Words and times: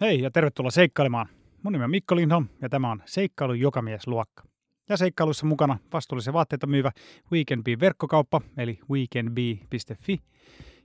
Hei 0.00 0.22
ja 0.22 0.30
tervetuloa 0.30 0.70
seikkailemaan. 0.70 1.26
Mun 1.62 1.72
nimi 1.72 1.84
on 1.84 1.90
Mikko 1.90 2.16
Lindholm 2.16 2.46
ja 2.62 2.68
tämä 2.68 2.90
on 2.90 3.02
Seikkailu 3.04 3.52
Jokamies-luokka. 3.54 4.42
Ja 4.88 4.96
seikkailussa 4.96 5.46
mukana 5.46 5.78
vastuullisen 5.92 6.34
vaatteita 6.34 6.66
myyvä 6.66 6.90
Weekend 7.32 7.62
verkkokauppa 7.80 8.40
eli 8.56 8.78
weekendbee.fi 8.90 10.18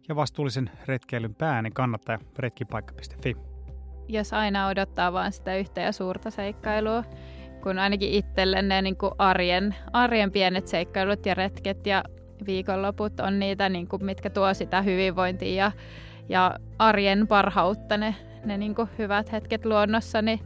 ja 0.07 0.15
vastuullisen 0.15 0.71
retkeilyn 0.85 1.35
pääinen 1.35 1.73
kannattaja 1.73 2.19
retkipaikka.fi. 2.39 3.35
Jos 4.07 4.33
aina 4.33 4.67
odottaa 4.67 5.13
vaan 5.13 5.31
sitä 5.31 5.55
yhtä 5.55 5.81
ja 5.81 5.91
suurta 5.91 6.31
seikkailua, 6.31 7.03
kun 7.63 7.79
ainakin 7.79 8.11
itselle 8.11 8.61
ne 8.61 8.81
niin 8.81 8.97
kuin 8.97 9.11
arjen, 9.17 9.75
arjen 9.93 10.31
pienet 10.31 10.67
seikkailut 10.67 11.25
ja 11.25 11.33
retket 11.33 11.87
ja 11.87 12.03
viikonloput 12.45 13.19
on 13.19 13.39
niitä, 13.39 13.69
niin 13.69 13.87
kuin, 13.87 14.05
mitkä 14.05 14.29
tuo 14.29 14.53
sitä 14.53 14.81
hyvinvointia 14.81 15.65
ja, 15.65 15.71
ja 16.29 16.55
arjen 16.79 17.27
parhautta, 17.27 17.97
ne, 17.97 18.15
ne 18.45 18.57
niin 18.57 18.75
kuin 18.75 18.89
hyvät 18.97 19.31
hetket 19.31 19.65
luonnossa, 19.65 20.21
niin, 20.21 20.39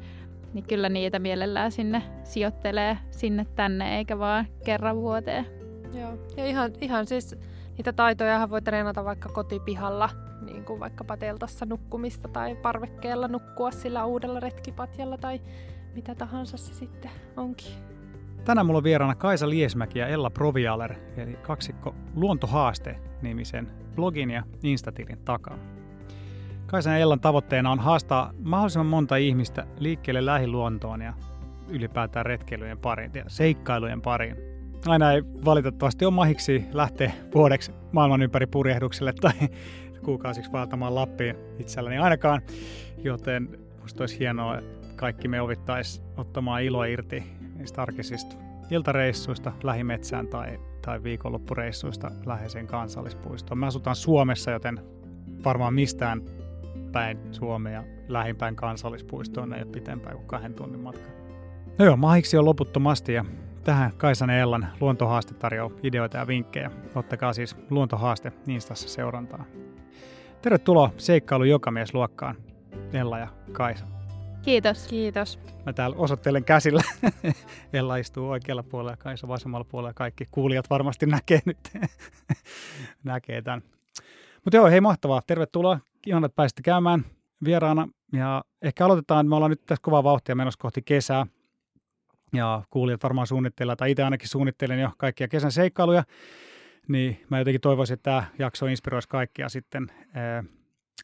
niin 0.53 0.66
kyllä 0.66 0.90
niitä 0.90 1.20
mielellään 1.20 1.71
sinne 1.71 2.03
sijoittelee 2.23 2.98
sinne 3.12 3.45
tänne, 3.55 3.98
eikä 3.98 4.20
vaan 4.20 4.45
kerran 4.66 4.95
vuoteen. 4.95 5.45
Joo, 5.94 6.17
ja 6.38 6.45
ihan, 6.45 6.71
ihan 6.81 7.07
siis 7.07 7.35
niitä 7.77 7.93
taitoja 7.93 8.49
voi 8.49 8.62
treenata 8.62 9.05
vaikka 9.05 9.30
kotipihalla, 9.30 10.09
niin 10.41 10.66
kuin 10.66 10.80
vaikkapa 10.80 11.17
teltassa 11.17 11.66
nukkumista 11.66 12.27
tai 12.27 12.55
parvekkeella 12.55 13.27
nukkua 13.27 13.71
sillä 13.71 14.05
uudella 14.05 14.40
retkipatjalla 14.40 15.18
tai 15.18 15.41
mitä 15.95 16.16
tahansa 16.16 16.57
se 16.57 16.73
sitten 16.73 17.12
onkin. 17.38 17.73
Tänään 18.45 18.66
mulla 18.66 18.77
on 18.77 18.84
vieraana 18.84 19.16
Kaisa 19.16 19.49
Liesmäki 19.49 19.99
ja 19.99 20.07
Ella 20.07 20.29
Provialer, 20.29 20.95
eli 21.18 21.34
kaksikko 21.34 21.95
Luontohaaste-nimisen 22.16 23.71
blogin 23.95 24.31
ja 24.31 24.43
Instatilin 24.63 25.20
takaa. 25.26 25.57
Kaisan 26.71 26.99
Ellan 26.99 27.19
tavoitteena 27.19 27.71
on 27.71 27.79
haastaa 27.79 28.33
mahdollisimman 28.43 28.85
monta 28.85 29.15
ihmistä 29.15 29.65
liikkeelle 29.79 30.25
lähiluontoon 30.25 31.01
ja 31.01 31.13
ylipäätään 31.67 32.26
retkeilyjen 32.26 32.77
pariin 32.77 33.11
ja 33.13 33.23
seikkailujen 33.27 34.01
pariin. 34.01 34.35
Aina 34.87 35.11
ei 35.11 35.23
valitettavasti 35.45 36.05
ole 36.05 36.13
mahiksi 36.13 36.65
lähteä 36.73 37.11
vuodeksi 37.35 37.71
maailman 37.91 38.21
ympäri 38.21 38.48
purjehdukselle 38.48 39.13
tai 39.21 39.31
kuukausiksi 40.05 40.51
vaeltamaan 40.51 40.95
Lappiin 40.95 41.35
itselläni 41.59 41.98
ainakaan, 41.98 42.41
joten 42.98 43.59
musta 43.81 44.04
olisi 44.04 44.20
hienoa, 44.20 44.57
että 44.57 44.87
kaikki 44.95 45.27
me 45.27 45.41
ovittaisi 45.41 46.01
ottamaan 46.17 46.63
ilo 46.63 46.83
irti 46.83 47.23
niistä 47.55 47.81
arkisista 47.81 48.35
iltareissuista 48.71 49.51
lähimetsään 49.63 50.27
tai, 50.27 50.59
tai 50.85 51.04
viikonloppureissuista 51.04 52.11
läheiseen 52.26 52.67
kansallispuistoon. 52.67 53.57
Me 53.57 53.67
asutaan 53.67 53.95
Suomessa, 53.95 54.51
joten 54.51 54.79
varmaan 55.43 55.73
mistään 55.73 56.21
päin 56.91 57.20
Suomea 57.32 57.84
lähimpään 58.07 58.55
kansallispuistoon 58.55 59.54
ei 59.54 59.63
ole 59.63 59.71
pitempään 59.71 60.15
kuin 60.15 60.27
kahden 60.27 60.54
tunnin 60.54 60.79
matka. 60.79 61.09
No 61.77 61.85
joo, 61.85 61.98
mahiksi 61.98 62.37
on 62.37 62.45
loputtomasti 62.45 63.13
ja 63.13 63.26
tähän 63.63 63.91
Kaisan 63.98 64.29
Ellan 64.29 64.68
luontohaaste 64.79 65.34
tarjoaa 65.34 65.72
ideoita 65.84 66.17
ja 66.17 66.28
vinkkejä. 66.28 66.72
Ottakaa 66.95 67.34
siis 67.34 67.56
luontohaaste 67.69 68.31
Instassa 68.47 68.90
seurantaa. 68.90 69.45
Tervetuloa 70.41 70.91
seikkailu 70.97 71.44
luokkaan, 71.94 72.35
Ella 72.94 73.19
ja 73.19 73.28
Kaisa. 73.51 73.85
Kiitos. 74.41 74.88
Kiitos. 74.88 75.40
Mä 75.66 75.73
täällä 75.73 75.95
osoittelen 76.00 76.44
käsillä. 76.44 76.81
Ella 77.73 77.95
istuu 77.95 78.29
oikealla 78.29 78.63
puolella 78.63 78.91
ja 78.91 78.97
Kaisa 78.97 79.28
vasemmalla 79.28 79.66
puolella. 79.72 79.94
Kaikki 79.94 80.25
kuulijat 80.31 80.69
varmasti 80.69 81.06
näkee 81.06 81.40
nyt 81.45 81.57
näkee 83.03 83.41
tämän. 83.41 83.62
Mutta 84.45 84.57
joo, 84.57 84.67
hei 84.67 84.81
mahtavaa. 84.81 85.22
Tervetuloa. 85.28 85.79
Ihan, 86.05 86.25
että 86.25 86.35
pääsitte 86.35 86.61
käymään 86.61 87.05
vieraana. 87.44 87.88
Ja 88.13 88.44
ehkä 88.61 88.85
aloitetaan, 88.85 89.28
me 89.28 89.35
ollaan 89.35 89.50
nyt 89.50 89.66
tässä 89.66 89.81
kovaa 89.81 90.03
vauhtia 90.03 90.35
menossa 90.35 90.61
kohti 90.61 90.81
kesää. 90.81 91.25
Ja 92.33 92.63
kuulijat 92.69 93.03
varmaan 93.03 93.28
suunnittelevat, 93.28 93.78
tai 93.78 93.91
itse 93.91 94.03
ainakin 94.03 94.29
suunnittelen 94.29 94.79
jo 94.79 94.91
kaikkia 94.97 95.27
kesän 95.27 95.51
seikkailuja. 95.51 96.03
Niin 96.88 97.25
mä 97.29 97.39
jotenkin 97.39 97.61
toivoisin, 97.61 97.93
että 97.93 98.03
tämä 98.03 98.23
jakso 98.39 98.65
inspiroisi 98.65 99.09
kaikkia 99.09 99.49
sitten 99.49 99.91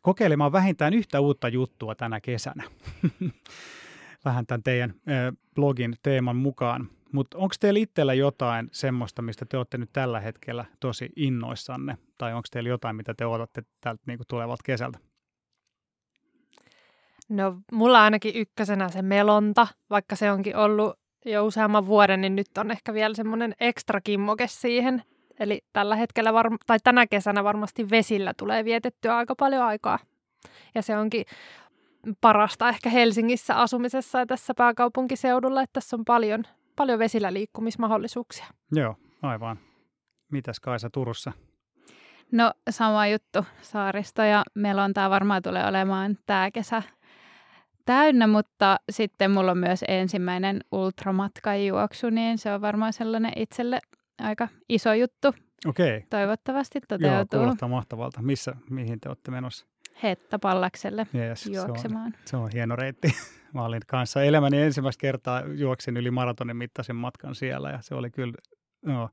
kokeilemaan 0.02 0.52
vähintään 0.52 0.94
yhtä 0.94 1.20
uutta 1.20 1.48
juttua 1.48 1.96
tänä 1.96 2.22
kesänä. 2.22 2.64
Vähän 4.26 4.46
tämän 4.46 4.64
teidän 4.64 4.94
blogin 5.56 5.96
teeman 6.04 6.36
mukaan. 6.36 6.90
Mutta 7.16 7.38
onko 7.38 7.56
teillä 7.60 7.80
itsellä 7.80 8.14
jotain 8.14 8.70
semmoista, 8.72 9.22
mistä 9.22 9.46
te 9.50 9.58
olette 9.58 9.78
nyt 9.78 9.90
tällä 9.94 10.20
hetkellä 10.20 10.66
tosi 10.80 11.10
innoissanne? 11.16 11.98
Tai 12.18 12.34
onko 12.34 12.48
teillä 12.52 12.70
jotain, 12.70 12.96
mitä 12.96 13.14
te 13.14 13.26
odotatte 13.26 13.64
tältä 13.82 14.04
niin 14.06 14.20
tulevalta 14.28 14.64
kesältä? 14.66 15.00
No 17.30 17.58
mulla 17.72 18.04
ainakin 18.04 18.36
ykkösenä 18.36 18.90
se 18.90 19.02
melonta, 19.02 19.68
vaikka 19.90 20.16
se 20.16 20.32
onkin 20.32 20.56
ollut 20.56 21.00
jo 21.26 21.46
useamman 21.46 21.88
vuoden, 21.88 22.22
niin 22.22 22.36
nyt 22.36 22.58
on 22.58 22.72
ehkä 22.72 22.94
vielä 22.94 23.16
semmoinen 23.16 23.56
ekstra 23.60 24.02
kimmoke 24.02 24.48
siihen, 24.48 25.04
Eli 25.40 25.62
tällä 25.74 25.96
hetkellä 25.96 26.32
varm- 26.32 26.58
tai 26.66 26.78
tänä 26.84 27.08
kesänä 27.08 27.44
varmasti 27.44 27.90
vesillä 27.90 28.34
tulee 28.38 28.66
vietettyä 28.66 29.18
aika 29.18 29.36
paljon 29.36 29.64
aikaa. 29.64 30.00
Ja 30.76 30.82
se 30.82 30.98
onkin 30.98 31.26
parasta 32.22 32.70
ehkä 32.70 32.90
Helsingissä 32.90 33.56
asumisessa 33.56 34.20
ja 34.20 34.26
tässä 34.26 34.54
pääkaupunkiseudulla, 34.54 35.62
että 35.62 35.74
tässä 35.74 35.96
on 35.96 36.06
paljon, 36.06 36.44
paljon 36.76 37.00
vesillä 37.00 37.34
liikkumismahdollisuuksia. 37.34 38.46
Joo, 38.72 38.96
aivan. 39.22 39.60
Mitäs 40.32 40.60
Kaisa 40.60 40.90
Turussa? 40.90 41.32
No 42.32 42.54
sama 42.70 43.08
juttu. 43.08 43.46
Saaristo 43.62 44.24
ja 44.24 44.44
Melontaa 44.56 45.10
varmaan 45.10 45.42
tulee 45.42 45.68
olemaan 45.68 46.18
tämä 46.26 46.52
kesä 46.52 46.84
täynnä, 47.86 48.28
mutta 48.28 48.78
sitten 48.92 49.32
mulla 49.32 49.52
on 49.52 49.58
myös 49.58 49.84
ensimmäinen 49.88 50.62
ultramatkajuoksu, 50.72 52.10
niin 52.10 52.38
se 52.38 52.54
on 52.54 52.62
varmaan 52.62 52.94
sellainen 52.94 53.32
itselle 53.36 53.80
aika 54.20 54.48
iso 54.70 54.94
juttu. 54.94 55.34
Okei. 55.66 56.06
Toivottavasti 56.10 56.80
toteutuu. 56.88 57.40
Joo, 57.40 57.44
kuulostaa 57.44 57.70
mahtavalta. 57.70 58.22
Missä, 58.22 58.56
mihin 58.70 59.00
te 59.00 59.10
olette 59.10 59.32
menossa? 59.32 59.66
Hetta-Pallakselle 60.04 61.08
yes, 61.16 61.46
juoksemaan. 61.46 62.12
Se 62.12 62.18
on, 62.18 62.26
se 62.26 62.38
on 62.38 62.50
hieno 62.54 62.76
reitti. 62.76 63.08
Mä 63.56 63.66
olin 63.66 63.82
kanssa 63.88 64.24
elämäni 64.24 64.62
ensimmäistä 64.62 65.02
kertaa 65.02 65.42
juoksin 65.42 65.98
yli 65.98 66.12
maratonin 66.12 66.58
mittaisen 66.58 66.96
matkan 66.96 67.36
siellä 67.36 67.70
ja 67.70 67.80
se 67.82 67.96
oli 67.96 68.12
kyllä 68.12 68.34
no, 68.86 69.10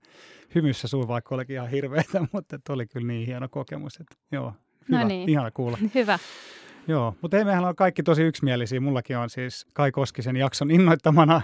hymyssä 0.55 0.89
suu, 0.89 1.09
vaikka 1.09 1.35
olikin 1.35 1.55
ihan 1.55 1.69
hirveätä, 1.69 2.27
mutta 2.33 2.59
oli 2.69 2.87
kyllä 2.87 3.07
niin 3.07 3.27
hieno 3.27 3.49
kokemus. 3.49 4.01
Että, 4.01 4.17
joo, 4.33 4.53
hyvä, 4.89 5.01
no 5.01 5.09
niin. 5.09 5.29
ihana 5.29 5.51
kuulla. 5.51 5.79
hyvä. 5.95 6.19
Joo, 6.89 7.15
mutta 7.23 7.39
ei 7.39 7.45
mehän 7.45 7.65
on 7.65 7.77
kaikki 7.77 8.03
tosi 8.03 8.23
yksimielisiä. 8.23 8.81
Mullakin 8.81 9.19
on 9.19 9.31
siis 9.31 9.67
Kai 9.75 9.93
Koskisen 9.93 10.37
jakson 10.37 10.71
innoittamana 10.71 11.43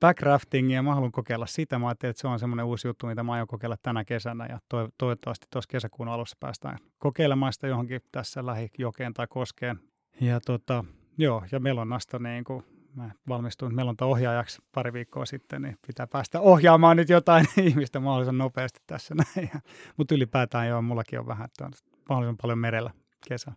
backraftingia, 0.00 0.82
mä 0.82 0.94
haluan 0.94 1.12
kokeilla 1.12 1.46
sitä. 1.46 1.78
Mä 1.78 1.88
ajattelin, 1.88 2.10
että 2.10 2.20
se 2.20 2.28
on 2.28 2.38
semmoinen 2.38 2.66
uusi 2.66 2.88
juttu, 2.88 3.06
mitä 3.06 3.22
mä 3.22 3.32
aion 3.32 3.46
kokeilla 3.46 3.76
tänä 3.82 4.04
kesänä 4.04 4.46
ja 4.46 4.58
to- 4.68 4.88
toivottavasti 4.98 5.46
tuossa 5.50 5.68
kesäkuun 5.68 6.08
alussa 6.08 6.36
päästään 6.40 6.78
kokeilemaan 6.98 7.52
sitä 7.52 7.66
johonkin 7.66 8.00
tässä 8.12 8.46
lähijokeen 8.46 9.14
tai 9.14 9.26
koskeen. 9.30 9.78
Ja 10.20 10.40
tota, 10.40 10.84
joo, 11.18 11.44
ja 11.52 11.60
melonnasta 11.60 12.18
niin 12.18 12.44
kuin 12.44 12.64
mä 12.94 13.10
valmistuin 13.28 13.74
melontaohjaajaksi 13.74 14.62
pari 14.72 14.92
viikkoa 14.92 15.26
sitten, 15.26 15.62
niin 15.62 15.78
pitää 15.86 16.06
päästä 16.06 16.40
ohjaamaan 16.40 16.96
nyt 16.96 17.08
jotain 17.08 17.46
ihmistä 17.62 18.00
mahdollisimman 18.00 18.44
nopeasti 18.44 18.80
tässä 18.86 19.14
näin. 19.14 19.50
Mutta 19.96 20.14
ylipäätään 20.14 20.68
joo, 20.68 20.82
mullakin 20.82 21.18
on 21.18 21.26
vähän, 21.26 21.44
että 21.44 21.64
on 21.64 21.72
mahdollisimman 22.08 22.38
paljon 22.42 22.58
merellä 22.58 22.90
kesä. 23.28 23.52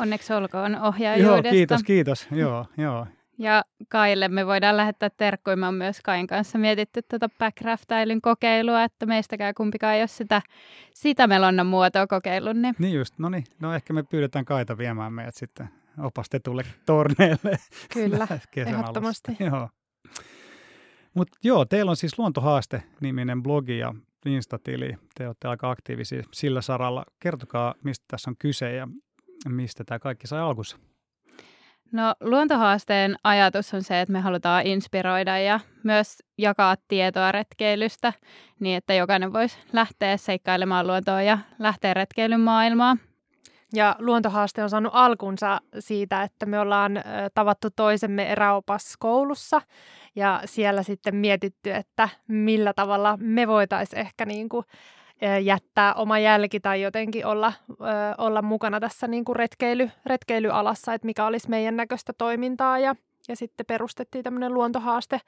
Onneksi 0.00 0.32
olkoon 0.32 0.82
ohjaajuudesta. 0.82 1.46
Joo, 1.46 1.52
kiitos, 1.52 1.82
kiitos. 1.82 2.28
Joo, 2.32 2.66
joo. 2.76 3.06
Ja 3.38 3.64
Kaille 3.88 4.28
me 4.28 4.46
voidaan 4.46 4.76
lähettää 4.76 5.10
terkkuja. 5.16 5.56
Mä 5.56 5.72
myös 5.72 6.00
Kain 6.04 6.26
kanssa 6.26 6.58
mietitty 6.58 7.02
tuota 7.02 7.28
backraftailun 7.38 8.20
kokeilua, 8.20 8.84
että 8.84 9.06
meistäkään 9.06 9.54
kumpikaan 9.54 9.94
ei 9.94 10.00
ole 10.00 10.08
sitä, 10.08 10.42
sitä 10.94 11.26
melonnan 11.26 11.66
muotoa 11.66 12.06
kokeillut. 12.06 12.56
Niin. 12.56 12.74
niin 12.78 12.94
just, 12.94 13.18
no 13.18 13.28
niin. 13.28 13.44
No 13.60 13.74
ehkä 13.74 13.92
me 13.92 14.02
pyydetään 14.02 14.44
Kaita 14.44 14.78
viemään 14.78 15.12
meidät 15.12 15.34
sitten 15.34 15.68
opastetulle 15.98 16.64
torneelle. 16.86 17.58
Kyllä, 17.94 18.28
ehdottomasti. 18.56 19.36
Joo. 19.40 19.68
Mutta 21.14 21.38
joo, 21.42 21.64
teillä 21.64 21.90
on 21.90 21.96
siis 21.96 22.18
Luontohaaste-niminen 22.18 23.42
blogi 23.42 23.78
ja 23.78 23.94
Instatili. 24.26 24.96
Te 25.14 25.26
olette 25.26 25.48
aika 25.48 25.70
aktiivisia 25.70 26.22
sillä 26.32 26.60
saralla. 26.60 27.04
Kertokaa, 27.20 27.74
mistä 27.84 28.04
tässä 28.08 28.30
on 28.30 28.36
kyse 28.38 28.74
ja 28.74 28.88
mistä 29.48 29.84
tämä 29.84 29.98
kaikki 29.98 30.26
sai 30.26 30.40
alkunsa. 30.40 30.76
No 31.92 32.14
luontohaasteen 32.20 33.16
ajatus 33.24 33.74
on 33.74 33.82
se, 33.82 34.00
että 34.00 34.12
me 34.12 34.20
halutaan 34.20 34.66
inspiroida 34.66 35.38
ja 35.38 35.60
myös 35.84 36.18
jakaa 36.38 36.76
tietoa 36.88 37.32
retkeilystä 37.32 38.12
niin, 38.60 38.76
että 38.76 38.94
jokainen 38.94 39.32
voisi 39.32 39.58
lähteä 39.72 40.16
seikkailemaan 40.16 40.86
luontoa 40.86 41.22
ja 41.22 41.38
lähteä 41.58 41.94
retkeilyn 41.94 42.40
maailmaan. 42.40 43.00
Ja 43.74 43.96
luontohaaste 43.98 44.62
on 44.62 44.70
saanut 44.70 44.92
alkunsa 44.94 45.60
siitä, 45.78 46.22
että 46.22 46.46
me 46.46 46.60
ollaan 46.60 46.92
tavattu 47.34 47.68
toisemme 47.76 48.32
eräopas 48.32 48.94
koulussa 48.98 49.62
ja 50.16 50.42
siellä 50.44 50.82
sitten 50.82 51.16
mietitty, 51.16 51.70
että 51.70 52.08
millä 52.28 52.72
tavalla 52.76 53.16
me 53.20 53.48
voitaisiin 53.48 54.00
ehkä 54.00 54.26
niin 54.26 54.48
kuin 54.48 54.64
jättää 55.42 55.94
oma 55.94 56.18
jälki 56.18 56.60
tai 56.60 56.82
jotenkin 56.82 57.26
olla, 57.26 57.52
olla 58.18 58.42
mukana 58.42 58.80
tässä 58.80 59.06
niin 59.06 59.24
kuin 59.24 59.36
retkeily, 59.36 59.90
retkeilyalassa, 60.06 60.94
että 60.94 61.06
mikä 61.06 61.26
olisi 61.26 61.50
meidän 61.50 61.76
näköistä 61.76 62.12
toimintaa. 62.18 62.78
Ja, 62.78 62.94
ja 63.28 63.36
sitten 63.36 63.66
perustettiin 63.66 64.24
tämmöinen 64.24 64.54
luontohaaste, 64.54 65.20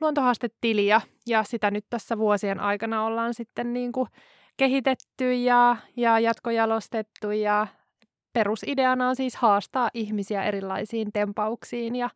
luontohaastetili 0.00 0.86
ja, 0.86 1.00
ja 1.26 1.42
sitä 1.42 1.70
nyt 1.70 1.84
tässä 1.90 2.18
vuosien 2.18 2.60
aikana 2.60 3.04
ollaan 3.04 3.34
sitten 3.34 3.72
niin 3.72 3.92
kuin 3.92 4.08
kehitetty 4.60 5.34
ja, 5.34 5.76
ja 5.96 6.18
jatkojalostettu 6.18 7.30
ja 7.30 7.66
perusideana 8.32 9.08
on 9.08 9.16
siis 9.16 9.36
haastaa 9.36 9.90
ihmisiä 9.94 10.44
erilaisiin 10.44 11.12
tempauksiin 11.12 11.96
ja, 11.96 12.10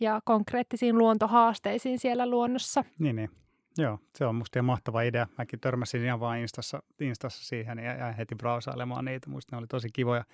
ja 0.00 0.20
konkreettisiin 0.24 0.98
luontohaasteisiin 0.98 1.98
siellä 1.98 2.30
luonnossa. 2.30 2.84
Niin, 2.98 3.16
niin. 3.16 3.30
Joo, 3.78 3.98
se 4.18 4.26
on 4.26 4.34
musta 4.34 4.58
ihan 4.58 4.64
mahtava 4.64 5.02
idea. 5.02 5.26
Mäkin 5.38 5.60
törmäsin 5.60 6.04
ihan 6.04 6.20
vaan 6.20 6.38
Instassa, 6.38 6.82
Instassa 7.00 7.44
siihen 7.44 7.78
ja 7.78 7.96
jäin 7.96 8.14
heti 8.14 8.34
brausailemaan 8.34 9.04
niitä. 9.04 9.30
Musta 9.30 9.56
ne 9.56 9.58
oli 9.58 9.66
tosi 9.66 9.88
kivoja. 9.92 10.24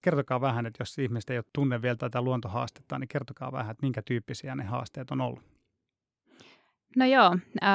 Kertokaa 0.00 0.40
vähän, 0.40 0.66
että 0.66 0.80
jos 0.80 0.98
ihmiset 0.98 1.30
ei 1.30 1.38
ole 1.38 1.44
tunne 1.52 1.82
vielä 1.82 1.96
tätä 1.96 2.22
luontohaastetta, 2.22 2.98
niin 2.98 3.08
kertokaa 3.08 3.52
vähän, 3.52 3.70
että 3.70 3.86
minkä 3.86 4.02
tyyppisiä 4.02 4.54
ne 4.54 4.64
haasteet 4.64 5.10
on 5.10 5.20
ollut. 5.20 5.57
No 6.96 7.04
joo, 7.06 7.36
äh, 7.62 7.68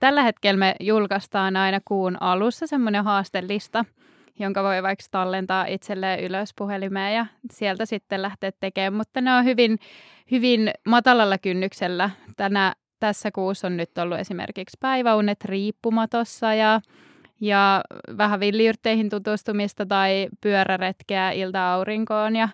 tällä 0.00 0.22
hetkellä 0.22 0.58
me 0.58 0.74
julkaistaan 0.80 1.56
aina 1.56 1.80
kuun 1.84 2.22
alussa 2.22 2.66
semmoinen 2.66 3.04
haastelista, 3.04 3.84
jonka 4.38 4.62
voi 4.62 4.82
vaikka 4.82 5.04
tallentaa 5.10 5.64
itselleen 5.64 6.24
ylös 6.24 6.50
puhelimeen 6.56 7.14
ja 7.14 7.26
sieltä 7.52 7.86
sitten 7.86 8.22
lähteä 8.22 8.50
tekemään, 8.60 8.94
mutta 8.94 9.20
ne 9.20 9.34
on 9.34 9.44
hyvin, 9.44 9.78
hyvin 10.30 10.70
matalalla 10.88 11.38
kynnyksellä. 11.38 12.10
Tänä, 12.36 12.74
tässä 13.00 13.30
kuussa 13.30 13.66
on 13.66 13.76
nyt 13.76 13.98
ollut 13.98 14.18
esimerkiksi 14.18 14.76
päiväunet 14.80 15.44
riippumatossa 15.44 16.54
ja, 16.54 16.80
ja 17.40 17.82
vähän 18.18 18.40
villiyrteihin 18.40 19.08
tutustumista 19.08 19.86
tai 19.86 20.28
pyöräretkeä 20.40 21.30
ilta-aurinkoon 21.30 22.36
ja, 22.36 22.48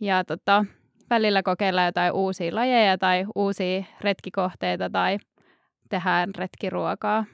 ja 0.00 0.24
tota, 0.24 0.64
välillä 1.10 1.42
kokeilla 1.42 1.84
jotain 1.84 2.12
uusia 2.12 2.54
lajeja 2.54 2.98
tai 2.98 3.24
uusia 3.34 3.84
retkikohteita 4.00 4.90
tai 4.90 5.18
tehdään 5.88 6.34
retkiruokaa. 6.34 7.24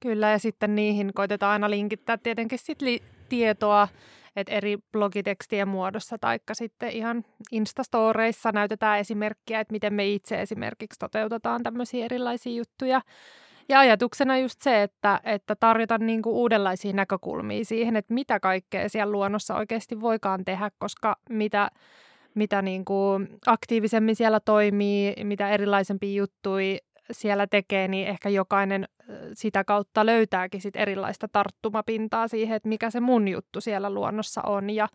Kyllä, 0.00 0.30
ja 0.30 0.38
sitten 0.38 0.74
niihin 0.74 1.10
koitetaan 1.14 1.52
aina 1.52 1.70
linkittää 1.70 2.16
tietenkin 2.16 2.58
sit 2.58 2.82
li- 2.82 3.02
tietoa, 3.28 3.88
että 4.36 4.52
eri 4.52 4.78
blogitekstien 4.92 5.68
muodossa 5.68 6.18
tai 6.18 6.38
sitten 6.52 6.90
ihan 6.90 7.24
Instastoreissa 7.52 8.52
näytetään 8.52 8.98
esimerkkiä, 8.98 9.60
että 9.60 9.72
miten 9.72 9.94
me 9.94 10.08
itse 10.08 10.42
esimerkiksi 10.42 10.98
toteutetaan 10.98 11.62
tämmöisiä 11.62 12.04
erilaisia 12.04 12.52
juttuja. 12.52 13.00
Ja 13.68 13.78
ajatuksena 13.78 14.38
just 14.38 14.60
se, 14.60 14.82
että, 14.82 15.20
että 15.24 15.56
tarjota 15.56 15.98
niin 15.98 16.22
uudenlaisia 16.26 16.92
näkökulmia 16.92 17.64
siihen, 17.64 17.96
että 17.96 18.14
mitä 18.14 18.40
kaikkea 18.40 18.88
siellä 18.88 19.12
luonnossa 19.12 19.54
oikeasti 19.54 20.00
voikaan 20.00 20.44
tehdä, 20.44 20.70
koska 20.78 21.16
mitä, 21.30 21.70
mitä 22.38 22.62
niin 22.62 22.84
kuin 22.84 23.28
aktiivisemmin 23.46 24.16
siellä 24.16 24.40
toimii, 24.40 25.14
mitä 25.24 25.50
erilaisempia 25.50 26.16
juttuja 26.16 26.78
siellä 27.10 27.46
tekee, 27.46 27.88
niin 27.88 28.08
ehkä 28.08 28.28
jokainen 28.28 28.88
sitä 29.32 29.64
kautta 29.64 30.06
löytääkin 30.06 30.60
sit 30.60 30.76
erilaista 30.76 31.28
tarttumapintaa 31.28 32.28
siihen, 32.28 32.56
että 32.56 32.68
mikä 32.68 32.90
se 32.90 33.00
mun 33.00 33.28
juttu 33.28 33.60
siellä 33.60 33.90
luonnossa 33.90 34.42
on. 34.42 34.70
Ja, 34.70 34.88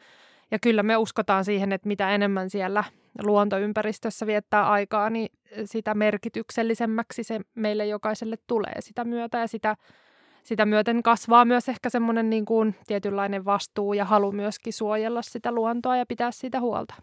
ja 0.52 0.60
kyllä 0.60 0.84
me 0.84 0.98
uskotaan 0.98 1.46
siihen, 1.46 1.72
että 1.72 1.88
mitä 1.88 2.12
enemmän 2.12 2.50
siellä 2.50 2.84
luontoympäristössä 3.24 4.28
viettää 4.28 4.70
aikaa, 4.70 5.10
niin 5.10 5.30
sitä 5.66 5.94
merkityksellisemmäksi 5.94 7.24
se 7.24 7.40
meille 7.56 7.86
jokaiselle 7.86 8.36
tulee 8.48 8.76
sitä 8.80 9.04
myötä. 9.04 9.38
Ja 9.38 9.48
sitä, 9.48 9.76
sitä 10.44 10.66
myöten 10.66 11.04
kasvaa 11.04 11.46
myös 11.46 11.70
ehkä 11.70 11.90
semmoinen 11.90 12.30
niin 12.30 12.46
kuin 12.46 12.76
tietynlainen 12.88 13.46
vastuu 13.46 13.94
ja 13.94 14.06
halu 14.06 14.32
myöskin 14.32 14.74
suojella 14.74 15.22
sitä 15.22 15.52
luontoa 15.52 15.98
ja 15.98 16.06
pitää 16.06 16.32
sitä 16.32 16.60
huolta. 16.60 16.94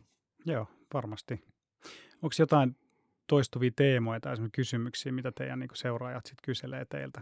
Joo, 0.47 0.67
varmasti. 0.95 1.45
Onko 2.15 2.35
jotain 2.39 2.77
toistuvia 3.27 3.71
teemoja 3.77 4.21
tai 4.21 4.37
kysymyksiä, 4.53 5.13
mitä 5.13 5.33
teidän 5.33 5.59
niin 5.59 5.71
seuraajat 5.75 6.27
sitten 6.27 6.45
kyselee 6.45 6.85
teiltä? 6.85 7.21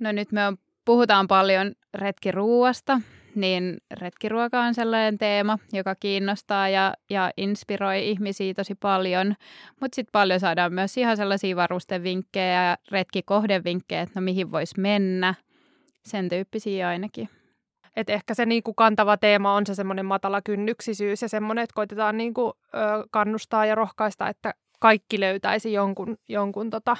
No 0.00 0.12
nyt 0.12 0.32
me 0.32 0.46
on, 0.46 0.56
puhutaan 0.84 1.28
paljon 1.28 1.72
retkiruuasta, 1.94 3.00
niin 3.34 3.76
retkiruoka 3.90 4.60
on 4.60 4.74
sellainen 4.74 5.18
teema, 5.18 5.58
joka 5.72 5.94
kiinnostaa 5.94 6.68
ja, 6.68 6.94
ja 7.10 7.30
inspiroi 7.36 8.08
ihmisiä 8.08 8.54
tosi 8.54 8.74
paljon. 8.74 9.34
Mutta 9.80 9.94
sitten 9.94 10.12
paljon 10.12 10.40
saadaan 10.40 10.72
myös 10.72 10.96
ihan 10.96 11.16
sellaisia 11.16 11.56
varustevinkkejä 11.56 12.64
ja 12.64 12.78
retkikohdevinkkejä, 12.90 14.02
että 14.02 14.20
no 14.20 14.24
mihin 14.24 14.50
voisi 14.50 14.80
mennä. 14.80 15.34
Sen 16.04 16.28
tyyppisiä 16.28 16.88
ainakin. 16.88 17.28
Et 17.96 18.10
ehkä 18.10 18.34
se 18.34 18.46
niinku 18.46 18.74
kantava 18.74 19.16
teema 19.16 19.54
on 19.54 19.66
se 19.66 19.74
semmoinen 19.74 20.06
matala 20.06 20.42
kynnyksisyys 20.42 21.22
ja 21.22 21.28
semmoinen, 21.28 21.62
että 21.62 21.74
koitetaan 21.74 22.16
niinku, 22.16 22.48
ö, 22.48 22.78
kannustaa 23.10 23.66
ja 23.66 23.74
rohkaista, 23.74 24.28
että 24.28 24.54
kaikki 24.80 25.20
löytäisi 25.20 25.72
jonkun, 25.72 26.18
jonkun 26.28 26.70
tota, 26.70 26.96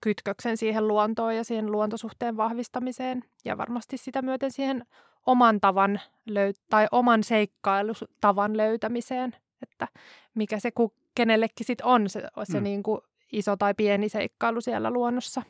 kytköksen 0.00 0.56
siihen 0.56 0.88
luontoon 0.88 1.36
ja 1.36 1.44
siihen 1.44 1.72
luontosuhteen 1.72 2.36
vahvistamiseen 2.36 3.24
ja 3.44 3.58
varmasti 3.58 3.96
sitä 3.96 4.22
myöten 4.22 4.50
siihen 4.50 4.86
oman 5.26 5.60
tavan 5.60 6.00
löy- 6.30 6.60
tai 6.70 6.86
oman 6.92 7.24
seikkailutavan 7.24 8.56
löytämiseen, 8.56 9.36
että 9.62 9.88
mikä 10.34 10.58
se 10.58 10.70
ku, 10.70 10.92
kenellekin 11.14 11.66
sit 11.66 11.80
on 11.80 12.08
se, 12.08 12.22
se 12.44 12.60
mm. 12.60 12.64
niin 12.64 12.82
kuin 12.82 13.00
iso 13.32 13.56
tai 13.56 13.74
pieni 13.74 14.08
seikkailu 14.08 14.60
siellä 14.60 14.90
luonnossa. 14.90 15.42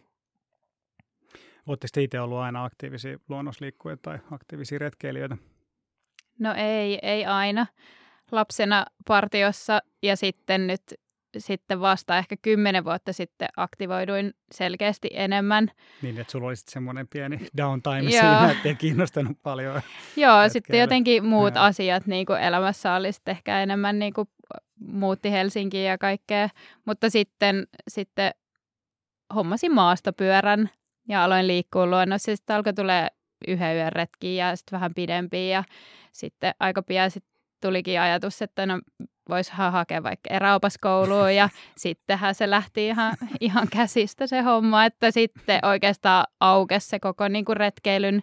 Oletteko 1.67 2.01
itse 2.01 2.21
ollut 2.21 2.39
aina 2.39 2.65
aktiivisia 2.65 3.19
luonnosliikkujia 3.29 3.97
tai 4.03 4.19
aktiivisia 4.31 4.79
retkeilijöitä? 4.79 5.37
No 6.39 6.55
ei, 6.57 6.99
ei 7.03 7.25
aina. 7.25 7.67
Lapsena 8.33 8.87
partiossa 9.07 9.83
ja 10.03 10.17
sitten 10.17 10.67
nyt 10.67 10.83
sitten 11.39 11.81
vasta 11.81 12.19
ehkä 12.19 12.37
kymmenen 12.43 12.85
vuotta 12.85 13.13
sitten 13.13 13.49
aktivoiduin 13.57 14.35
selkeästi 14.53 15.09
enemmän. 15.13 15.71
Niin, 16.03 16.21
että 16.21 16.31
sulla 16.31 16.49
oli 16.49 16.57
sitten 16.57 16.73
semmoinen 16.73 17.09
pieni 17.09 17.47
downtime 17.57 18.11
siinä, 18.11 18.51
että 18.51 18.69
ei 18.69 18.75
kiinnostanut 18.75 19.39
paljon. 19.43 19.81
Joo, 20.17 20.49
sitten 20.49 20.81
jotenkin 20.81 21.25
muut 21.25 21.55
ja. 21.55 21.65
asiat 21.65 22.07
niin 22.07 22.27
kuin 22.27 22.41
elämässä 22.41 22.95
oli 22.95 23.13
sitten 23.13 23.33
ehkä 23.33 23.63
enemmän 23.63 23.99
niin 23.99 24.15
kuin 24.15 24.29
muutti 24.81 25.31
Helsinkiin 25.31 25.87
ja 25.87 25.99
kaikkea. 25.99 26.49
Mutta 26.85 27.11
sitten, 27.11 27.67
sitten 27.89 28.31
hommasin 29.35 29.75
maastopyörän 29.75 30.71
ja 31.09 31.25
aloin 31.25 31.47
liikkua 31.47 31.87
luonnossa. 31.87 32.37
Sitten 32.37 32.57
alkoi 32.57 32.73
tulee 32.73 33.09
yhden 33.49 33.77
yön 33.77 33.93
retkiä 33.93 34.49
ja 34.49 34.57
sitten 34.57 34.77
vähän 34.77 34.95
pidempiä 34.95 35.57
ja 35.57 35.65
sitten 36.13 36.55
aika 36.61 36.83
pian 36.83 37.11
sit 37.11 37.25
tulikin 37.61 38.01
ajatus, 38.01 38.43
että 38.43 38.67
no 38.67 38.81
voisi 39.29 39.53
hakea 39.55 40.03
vaikka 40.03 40.35
eräopaskouluun 40.35 41.35
ja 41.35 41.49
sittenhän 41.77 42.35
se 42.35 42.51
lähti 42.51 42.87
ihan, 42.87 43.15
ihan 43.41 43.69
käsistä 43.71 44.27
se 44.27 44.41
homma, 44.41 44.85
että 44.85 45.11
sitten 45.11 45.61
oikeastaan 45.63 46.25
aukesi 46.41 46.89
se 46.89 47.01
koko 47.01 47.29
niin 47.29 47.45
kuin 47.45 47.57
retkeilyn 47.57 48.23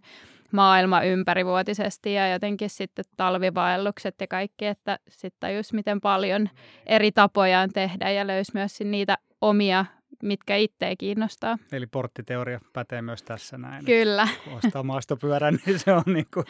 maailma 0.52 1.02
ympärivuotisesti 1.02 2.14
ja 2.14 2.28
jotenkin 2.28 2.70
sitten 2.70 3.06
talvivaellukset 3.18 4.16
ja 4.22 4.28
kaikki, 4.28 4.66
että 4.66 5.00
sitten 5.10 5.40
tajus 5.40 5.74
miten 5.74 6.02
paljon 6.02 6.50
eri 6.86 7.12
tapoja 7.12 7.60
on 7.60 7.70
tehdä 7.70 8.12
ja 8.12 8.28
löysi 8.28 8.52
myös 8.54 8.80
niitä 8.80 9.18
omia 9.42 9.86
mitkä 10.22 10.56
itseä 10.56 10.96
kiinnostaa. 10.96 11.58
Eli 11.72 11.88
porttiteoria 11.88 12.60
pätee 12.74 13.02
myös 13.02 13.24
tässä 13.24 13.58
näin. 13.58 13.86
Kyllä. 13.86 14.28
Kun 14.44 14.54
ostaa 14.54 14.84
maastopyörän, 14.84 15.60
niin 15.66 15.80
se 15.80 15.94
on 15.94 16.04
niin 16.06 16.28
kuin 16.34 16.46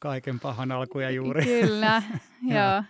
kaiken 0.00 0.40
pahan 0.40 0.72
alku 0.72 0.98
ja 0.98 1.10
juuri. 1.10 1.44
Kyllä, 1.44 2.02
joo. 2.54 2.82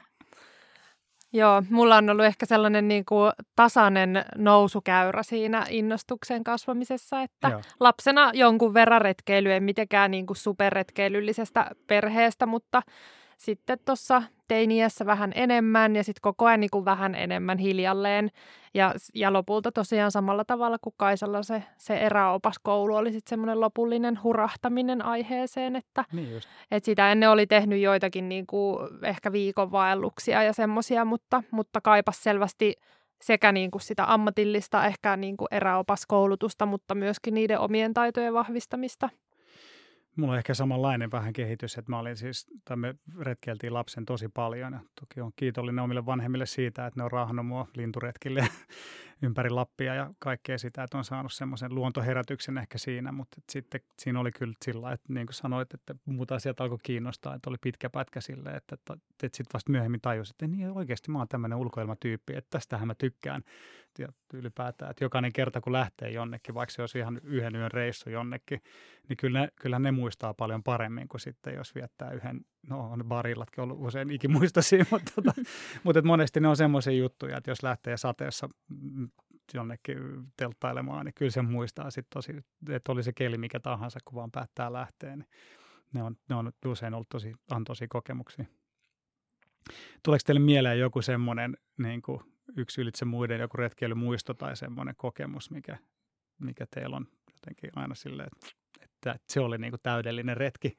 Joo, 1.32 1.62
mulla 1.70 1.96
on 1.96 2.10
ollut 2.10 2.24
ehkä 2.24 2.46
sellainen 2.46 2.88
niin 2.88 3.04
kuin 3.04 3.32
tasainen 3.56 4.24
nousukäyrä 4.36 5.22
siinä 5.22 5.66
innostuksen 5.70 6.44
kasvamisessa, 6.44 7.22
että 7.22 7.48
Joo. 7.48 7.62
lapsena 7.80 8.30
jonkun 8.34 8.74
verran 8.74 9.02
retkeily, 9.02 9.52
ei 9.52 9.60
mitenkään 9.60 10.10
niin 10.10 10.26
kuin 10.26 10.36
superretkeilyllisestä 10.36 11.70
perheestä, 11.86 12.46
mutta 12.46 12.82
sitten 13.38 13.78
tuossa 13.84 14.22
teiniässä 14.48 15.06
vähän 15.06 15.32
enemmän 15.34 15.96
ja 15.96 16.04
sitten 16.04 16.20
koko 16.22 16.46
ajan 16.46 16.60
niin 16.60 16.70
kuin 16.70 16.84
vähän 16.84 17.14
enemmän 17.14 17.58
hiljalleen. 17.58 18.30
Ja, 18.74 18.94
ja 19.14 19.32
lopulta 19.32 19.72
tosiaan 19.72 20.10
samalla 20.10 20.44
tavalla 20.44 20.78
kuin 20.80 20.94
Kaisalla 20.96 21.42
se, 21.42 21.62
se 21.78 21.96
eräopaskoulu 21.96 22.94
oli 22.94 23.12
sitten 23.12 23.30
semmoinen 23.30 23.60
lopullinen 23.60 24.22
hurahtaminen 24.22 25.04
aiheeseen, 25.04 25.76
että 25.76 26.04
niin 26.12 26.40
et 26.70 26.84
sitä 26.84 27.12
ennen 27.12 27.30
oli 27.30 27.46
tehnyt 27.46 27.80
joitakin 27.80 28.28
niin 28.28 28.46
kuin 28.46 28.88
ehkä 29.02 29.32
viikon 29.32 29.72
vaelluksia 29.72 30.42
ja 30.42 30.52
semmoisia, 30.52 31.04
mutta, 31.04 31.42
mutta 31.50 31.80
kaipas 31.80 32.22
selvästi 32.22 32.74
sekä 33.22 33.52
niin 33.52 33.70
kuin 33.70 33.82
sitä 33.82 34.12
ammatillista 34.12 34.86
ehkä 34.86 35.16
niin 35.16 35.36
kuin 35.36 35.48
eräopaskoulutusta, 35.50 36.66
mutta 36.66 36.94
myöskin 36.94 37.34
niiden 37.34 37.58
omien 37.58 37.94
taitojen 37.94 38.34
vahvistamista. 38.34 39.08
Mulla 40.16 40.32
on 40.32 40.38
ehkä 40.38 40.54
samanlainen 40.54 41.10
vähän 41.10 41.32
kehitys, 41.32 41.78
että 41.78 41.92
mä 41.92 41.98
olin 41.98 42.16
siis, 42.16 42.46
tai 42.64 42.76
me 42.76 42.94
retkeiltiin 43.18 43.74
lapsen 43.74 44.06
tosi 44.06 44.28
paljon 44.28 44.72
ja 44.72 44.80
toki 45.00 45.20
on 45.20 45.32
kiitollinen 45.36 45.84
omille 45.84 46.06
vanhemmille 46.06 46.46
siitä, 46.46 46.86
että 46.86 47.00
ne 47.00 47.04
on 47.04 47.12
raahannut 47.12 47.46
mua 47.46 47.66
linturetkille 47.76 48.48
ympäri 49.22 49.50
Lappia 49.50 49.94
ja 49.94 50.14
kaikkea 50.18 50.58
sitä, 50.58 50.82
että 50.82 50.98
on 50.98 51.04
saanut 51.04 51.32
semmoisen 51.32 51.74
luontoherätyksen 51.74 52.58
ehkä 52.58 52.78
siinä, 52.78 53.12
mutta 53.12 53.40
sitten 53.50 53.80
siinä 53.98 54.20
oli 54.20 54.32
kyllä 54.32 54.52
sillä 54.64 54.92
että 54.92 55.12
niin 55.12 55.26
kuin 55.26 55.34
sanoit, 55.34 55.74
että 55.74 55.94
muut 56.04 56.32
asiat 56.32 56.60
alkoi 56.60 56.78
kiinnostaa, 56.82 57.34
että 57.34 57.50
oli 57.50 57.56
pitkä 57.60 57.90
pätkä 57.90 58.20
sille, 58.20 58.50
että, 58.50 58.74
että, 58.74 58.92
että 58.92 59.36
sitten 59.36 59.54
vasta 59.54 59.72
myöhemmin 59.72 60.00
tajusin, 60.00 60.34
että 60.34 60.46
niin 60.46 60.70
oikeasti 60.70 61.10
mä 61.10 61.18
oon 61.18 61.28
tämmöinen 61.28 61.58
ulkoilmatyyppi, 61.58 62.36
että 62.36 62.50
tästähän 62.50 62.86
mä 62.86 62.94
tykkään. 62.94 63.42
Ja 63.98 64.08
ylipäätään, 64.32 64.90
että 64.90 65.04
jokainen 65.04 65.32
kerta 65.32 65.60
kun 65.60 65.72
lähtee 65.72 66.10
jonnekin, 66.10 66.54
vaikka 66.54 66.72
se 66.72 66.82
olisi 66.82 66.98
ihan 66.98 67.20
yhden 67.24 67.56
yön 67.56 67.70
reissu 67.70 68.10
jonnekin, 68.10 68.62
niin 69.08 69.16
kyllä 69.16 69.40
ne, 69.40 69.48
kyllä 69.60 69.78
ne 69.78 69.92
muistaa 69.92 70.34
paljon 70.34 70.62
paremmin 70.62 71.08
kuin 71.08 71.20
sitten, 71.20 71.54
jos 71.54 71.74
viettää 71.74 72.10
yhden, 72.10 72.40
no 72.70 72.92
on 72.92 73.04
barillatkin 73.08 73.64
ollut 73.64 73.78
usein 73.80 74.10
ikimuistoisia, 74.10 74.84
mutta, 74.90 75.12
tota, 75.14 75.32
mutta 75.84 76.02
monesti 76.02 76.40
ne 76.40 76.48
on 76.48 76.56
semmoisia 76.56 76.92
juttuja, 76.92 77.36
että 77.36 77.50
jos 77.50 77.62
lähtee 77.62 77.96
sateessa 77.96 78.48
mm, 78.68 79.08
jonnekin 79.54 79.98
telttailemaan, 80.36 81.06
niin 81.06 81.14
kyllä 81.14 81.30
se 81.30 81.42
muistaa 81.42 81.90
sitten 81.90 82.10
tosi, 82.14 82.32
että 82.70 82.92
oli 82.92 83.02
se 83.02 83.12
keli 83.12 83.38
mikä 83.38 83.60
tahansa, 83.60 83.98
kun 84.04 84.16
vaan 84.16 84.30
päättää 84.30 84.72
lähteä, 84.72 85.16
niin 85.16 85.28
ne 85.92 86.02
on, 86.02 86.16
ne 86.28 86.34
on 86.34 86.52
usein 86.66 86.94
ollut 86.94 87.08
tosi 87.08 87.32
antoisia 87.50 87.86
kokemuksia. 87.90 88.44
Tuleeko 90.02 90.22
teille 90.26 90.40
mieleen 90.40 90.78
joku 90.78 91.02
semmoinen 91.02 91.56
niin 91.78 92.02
kuin 92.02 92.20
yksi 92.56 92.80
ylitse 92.80 93.04
muiden 93.04 93.40
joku 93.40 93.56
retkeilymuisto 93.56 94.34
tai 94.34 94.56
semmoinen 94.56 94.94
kokemus, 94.96 95.50
mikä, 95.50 95.78
mikä 96.38 96.66
teillä 96.74 96.96
on 96.96 97.06
jotenkin 97.32 97.70
aina 97.76 97.94
silleen, 97.94 98.28
että, 98.80 99.10
että 99.10 99.32
se 99.32 99.40
oli 99.40 99.58
niin 99.58 99.72
kuin 99.72 99.80
täydellinen 99.82 100.36
retki? 100.36 100.78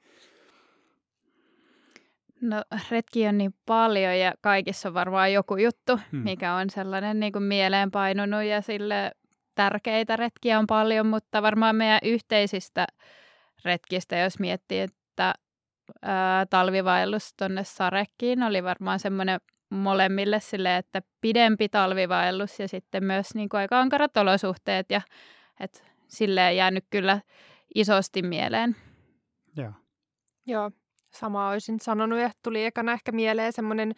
No 2.42 2.64
retki 2.92 3.28
on 3.28 3.38
niin 3.38 3.54
paljon 3.66 4.20
ja 4.20 4.34
kaikissa 4.42 4.90
on 4.90 4.94
varmaan 4.94 5.34
joku 5.34 5.58
juttu, 5.58 6.00
hmm. 6.12 6.20
mikä 6.20 6.54
on 6.54 6.70
sellainen 6.70 7.20
niin 7.20 7.34
kuin 7.34 7.44
mieleen 7.44 7.92
painunut 7.92 8.44
ja 8.44 8.62
sille 8.62 9.12
tärkeitä 9.56 10.16
retkiä 10.16 10.60
on 10.60 10.68
paljon, 10.68 11.08
mutta 11.08 11.42
varmaan 11.42 11.76
meidän 11.76 12.00
yhteisistä 12.04 12.88
retkistä, 13.66 14.18
jos 14.18 14.40
miettii, 14.40 14.80
että 14.80 15.34
ää, 16.02 16.46
talvivaellus 16.46 17.34
tuonne 17.38 17.64
Sarekkiin 17.64 18.44
oli 18.44 18.64
varmaan 18.64 19.00
semmoinen 19.00 19.40
molemmille 19.70 20.40
sille, 20.40 20.78
että 20.78 21.02
pidempi 21.22 21.70
talvivaellus 21.70 22.60
ja 22.60 22.68
sitten 22.68 23.04
myös 23.04 23.36
niin 23.36 23.50
kuin 23.50 23.60
aika 23.60 23.80
ankarat 23.80 24.18
olosuhteet 24.18 24.92
ja 24.92 25.02
että 25.60 25.80
silleen 26.08 26.56
jäänyt 26.58 26.86
kyllä 26.90 27.20
isosti 27.76 28.22
mieleen. 28.22 28.76
Joo. 29.56 29.72
Joo, 30.46 30.72
sama 31.20 31.50
olisin 31.50 31.80
sanonut 31.80 32.20
ja 32.20 32.32
tuli 32.44 32.66
ekana 32.66 32.94
ehkä 32.94 33.12
mieleen 33.12 33.54
semmoinen 33.54 33.96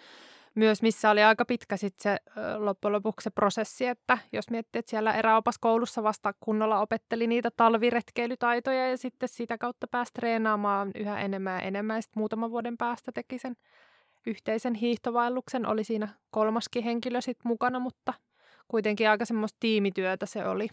myös, 0.56 0.82
missä 0.82 1.10
oli 1.10 1.24
aika 1.24 1.46
pitkä 1.46 1.78
sitten 1.78 2.04
se 2.04 2.18
loppujen 2.58 2.94
lopuksi 2.94 3.24
se 3.24 3.30
prosessi, 3.30 3.86
että 3.86 4.18
jos 4.32 4.50
miettii, 4.50 4.80
että 4.80 4.90
siellä 4.90 5.14
eräopaskoulussa 5.14 6.04
vasta 6.04 6.34
kunnolla 6.40 6.80
opetteli 6.80 7.28
niitä 7.28 7.50
talviretkeilytaitoja 7.58 8.90
ja 8.90 8.98
sitten 8.98 9.30
sitä 9.30 9.58
kautta 9.58 9.88
pääsi 9.88 10.14
treenaamaan 10.14 10.92
yhä 10.96 11.20
enemmän 11.20 11.54
ja 11.54 11.60
enemmän 11.60 11.98
ja 11.98 12.02
sitten 12.02 12.22
muutaman 12.22 12.52
vuoden 12.52 12.78
päästä 12.78 13.12
teki 13.12 13.40
sen 13.40 13.56
yhteisen 14.26 14.74
hiihtovaelluksen. 14.74 15.66
Oli 15.66 15.84
siinä 15.84 16.08
kolmaskin 16.32 16.84
henkilö 16.84 17.22
sitten 17.22 17.50
mukana, 17.50 17.80
mutta 17.80 18.14
kuitenkin 18.68 19.10
aika 19.10 19.26
semmoista 19.26 19.58
tiimityötä 19.60 20.26
se 20.26 20.48
oli. 20.48 20.70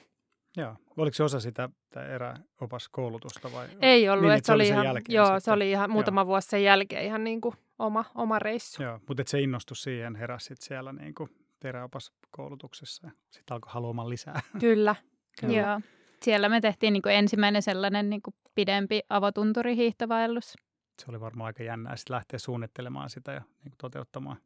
Joo. 0.56 0.76
Oliko 0.96 1.14
se 1.14 1.22
osa 1.22 1.40
sitä 1.40 1.68
eräopaskoulutusta 2.14 3.52
vai? 3.52 3.68
Ei 3.80 4.08
ollut, 4.08 4.24
niin, 4.24 4.34
että 4.34 4.46
se, 4.46 4.52
oli 4.52 4.68
ihan, 4.68 4.86
joo, 5.08 5.26
sitten. 5.26 5.40
se 5.40 5.52
oli 5.52 5.70
ihan 5.70 5.90
muutama 5.90 6.20
joo. 6.20 6.26
vuosi 6.26 6.48
sen 6.48 6.64
jälkeen 6.64 7.04
ihan 7.04 7.24
niin 7.24 7.40
kuin 7.40 7.54
oma, 7.78 8.04
oma 8.14 8.38
reissu. 8.38 8.82
Joo, 8.82 9.00
mutta 9.08 9.22
se 9.26 9.40
innostus 9.40 9.82
siihen 9.82 10.16
heräsi 10.16 10.54
siellä 10.60 10.92
niin 10.92 11.14
kuin 11.14 11.30
eräopaskoulutuksessa 11.64 13.06
ja 13.06 13.12
sitten 13.30 13.54
alkoi 13.54 13.72
haluamaan 13.72 14.08
lisää. 14.08 14.40
Kyllä. 14.60 14.94
Kyllä. 15.40 15.58
Joo. 15.58 15.80
Siellä 16.22 16.48
me 16.48 16.60
tehtiin 16.60 16.92
niin 16.92 17.02
kuin 17.02 17.14
ensimmäinen 17.14 17.62
sellainen 17.62 18.10
niin 18.10 18.22
kuin 18.22 18.34
pidempi 18.54 19.00
avotunturihiihtovaellus 19.08 20.54
se 21.00 21.06
oli 21.08 21.20
varmaan 21.20 21.46
aika 21.46 21.62
jännää 21.62 21.96
sitten 21.96 22.14
lähteä 22.14 22.38
suunnittelemaan 22.38 23.10
sitä 23.10 23.32
ja 23.32 23.40
niin 23.40 23.70
kuin 23.70 23.78
toteuttamaan. 23.78 24.36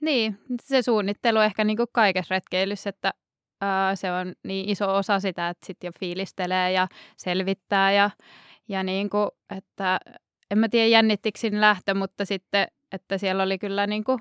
Niin, 0.00 0.38
se 0.62 0.82
suunnittelu 0.82 1.38
ehkä 1.38 1.64
niin 1.64 1.76
kuin 1.76 1.88
kaikessa 1.92 2.34
retkeilyssä, 2.34 2.90
että 2.90 3.14
se 3.94 4.12
on 4.12 4.34
niin 4.42 4.68
iso 4.68 4.96
osa 4.96 5.20
sitä, 5.20 5.48
että 5.48 5.66
sitten 5.66 5.88
jo 5.88 5.92
fiilistelee 6.00 6.72
ja 6.72 6.88
selvittää 7.16 7.92
ja, 7.92 8.10
ja 8.68 8.82
niin 8.82 9.10
kuin, 9.10 9.28
että 9.56 10.00
en 10.50 10.58
mä 10.58 10.68
tiedä 10.68 10.86
jännittikö 10.86 11.38
siinä 11.38 11.60
lähtö, 11.60 11.94
mutta 11.94 12.24
sitten, 12.24 12.66
että 12.92 13.18
siellä 13.18 13.42
oli 13.42 13.58
kyllä 13.58 13.86
niin 13.86 14.04
kuin 14.04 14.18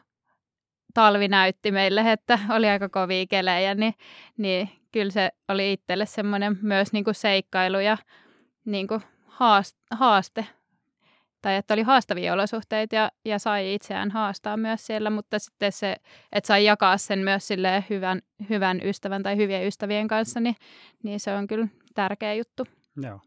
talvi 0.93 1.27
näytti 1.27 1.71
meille, 1.71 2.11
että 2.11 2.39
oli 2.55 2.69
aika 2.69 2.89
kovia 2.89 3.25
kelejä, 3.29 3.75
niin, 3.75 3.93
niin 4.37 4.69
kyllä 4.91 5.11
se 5.11 5.31
oli 5.47 5.73
itselle 5.73 6.05
semmoinen 6.05 6.57
myös 6.61 6.93
niin 6.93 7.03
kuin 7.03 7.15
seikkailu 7.15 7.79
ja 7.79 7.97
niin 8.65 8.87
kuin 8.87 9.01
haaste 9.91 10.47
tai 11.41 11.55
että 11.55 11.73
oli 11.73 11.81
haastavia 11.81 12.33
olosuhteita 12.33 12.95
ja, 12.95 13.11
ja 13.25 13.39
sai 13.39 13.73
itseään 13.73 14.11
haastaa 14.11 14.57
myös 14.57 14.85
siellä, 14.85 15.09
mutta 15.09 15.39
sitten 15.39 15.71
se, 15.71 15.95
että 16.31 16.47
sai 16.47 16.65
jakaa 16.65 16.97
sen 16.97 17.19
myös 17.19 17.47
sille 17.47 17.83
hyvän, 17.89 18.21
hyvän 18.49 18.79
ystävän 18.83 19.23
tai 19.23 19.37
hyvien 19.37 19.67
ystävien 19.67 20.07
kanssa, 20.07 20.39
niin, 20.39 20.55
niin 21.03 21.19
se 21.19 21.33
on 21.33 21.47
kyllä 21.47 21.67
tärkeä 21.93 22.33
juttu. 22.33 22.65
Joo. 23.01 23.19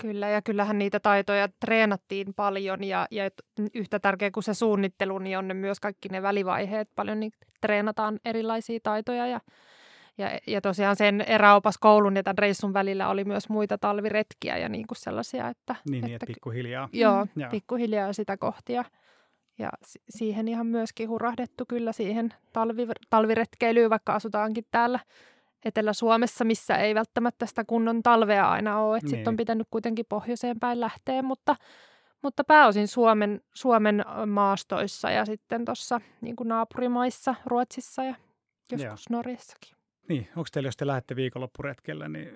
Kyllä, 0.00 0.28
ja 0.28 0.42
kyllähän 0.42 0.78
niitä 0.78 1.00
taitoja 1.00 1.48
treenattiin 1.60 2.34
paljon, 2.34 2.84
ja, 2.84 3.06
ja 3.10 3.30
yhtä 3.74 3.98
tärkeä 3.98 4.30
kuin 4.30 4.44
se 4.44 4.54
suunnittelu, 4.54 5.18
niin 5.18 5.38
on 5.38 5.48
ne 5.48 5.54
myös 5.54 5.80
kaikki 5.80 6.08
ne 6.08 6.22
välivaiheet. 6.22 6.88
Paljon 6.96 7.20
niin 7.20 7.32
treenataan 7.60 8.20
erilaisia 8.24 8.80
taitoja, 8.82 9.26
ja 9.26 9.40
ja, 10.20 10.38
ja 10.46 10.60
tosiaan 10.60 10.96
sen 10.96 11.20
eräopaskoulun 11.20 12.16
ja 12.16 12.22
tämän 12.22 12.38
reissun 12.38 12.72
välillä 12.72 13.08
oli 13.08 13.24
myös 13.24 13.48
muita 13.48 13.78
talviretkiä 13.78 14.58
ja 14.58 14.68
niin 14.68 14.86
kuin 14.86 14.98
sellaisia, 14.98 15.48
että... 15.48 15.76
Niin, 15.84 15.90
niin 15.90 16.04
että, 16.04 16.14
että 16.14 16.26
pikkuhiljaa. 16.26 16.88
Joo, 16.92 17.26
mm, 17.34 17.44
pikkuhiljaa 17.50 18.12
sitä 18.12 18.36
kohti 18.36 18.72
ja, 18.72 18.84
ja 19.58 19.70
siihen 20.08 20.48
ihan 20.48 20.66
myöskin 20.66 21.08
hurahdettu 21.08 21.64
kyllä 21.68 21.92
siihen 21.92 22.34
talvi, 22.52 22.88
talviretkeilyyn, 23.10 23.90
vaikka 23.90 24.12
asutaankin 24.12 24.64
täällä 24.70 24.98
Etelä-Suomessa, 25.64 26.44
missä 26.44 26.76
ei 26.76 26.94
välttämättä 26.94 27.46
sitä 27.46 27.64
kunnon 27.64 28.02
talvea 28.02 28.50
aina 28.50 28.80
ole. 28.80 28.98
Niin. 28.98 29.10
Sitten 29.10 29.28
on 29.28 29.36
pitänyt 29.36 29.66
kuitenkin 29.70 30.06
pohjoiseen 30.08 30.60
päin 30.60 30.80
lähteä, 30.80 31.22
mutta, 31.22 31.56
mutta 32.22 32.44
pääosin 32.44 32.88
Suomen, 32.88 33.40
Suomen 33.54 34.04
maastoissa 34.26 35.10
ja 35.10 35.24
sitten 35.24 35.64
tuossa 35.64 36.00
niin 36.20 36.36
naapurimaissa, 36.44 37.34
Ruotsissa 37.46 38.04
ja 38.04 38.14
joskus 38.72 39.06
Joo. 39.10 39.18
Norjassakin. 39.18 39.79
Niin, 40.10 40.28
onko 40.36 40.48
teillä, 40.52 40.66
jos 40.66 40.76
te 40.76 40.86
lähdette 40.86 41.16
viikonloppuretkelle, 41.16 42.08
niin 42.08 42.28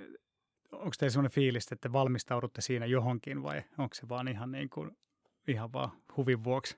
onko 0.72 0.90
teillä 0.98 1.12
sellainen 1.12 1.34
fiilis, 1.34 1.64
että 1.64 1.88
te 1.88 1.92
valmistaudutte 1.92 2.60
siinä 2.60 2.86
johonkin 2.86 3.42
vai 3.42 3.62
onko 3.78 3.94
se 3.94 4.08
vaan 4.08 4.28
ihan, 4.28 4.52
niin 4.52 4.70
kuin, 4.70 4.90
ihan 5.48 5.72
vaan 5.72 5.90
huvin 6.16 6.44
vuoksi? 6.44 6.76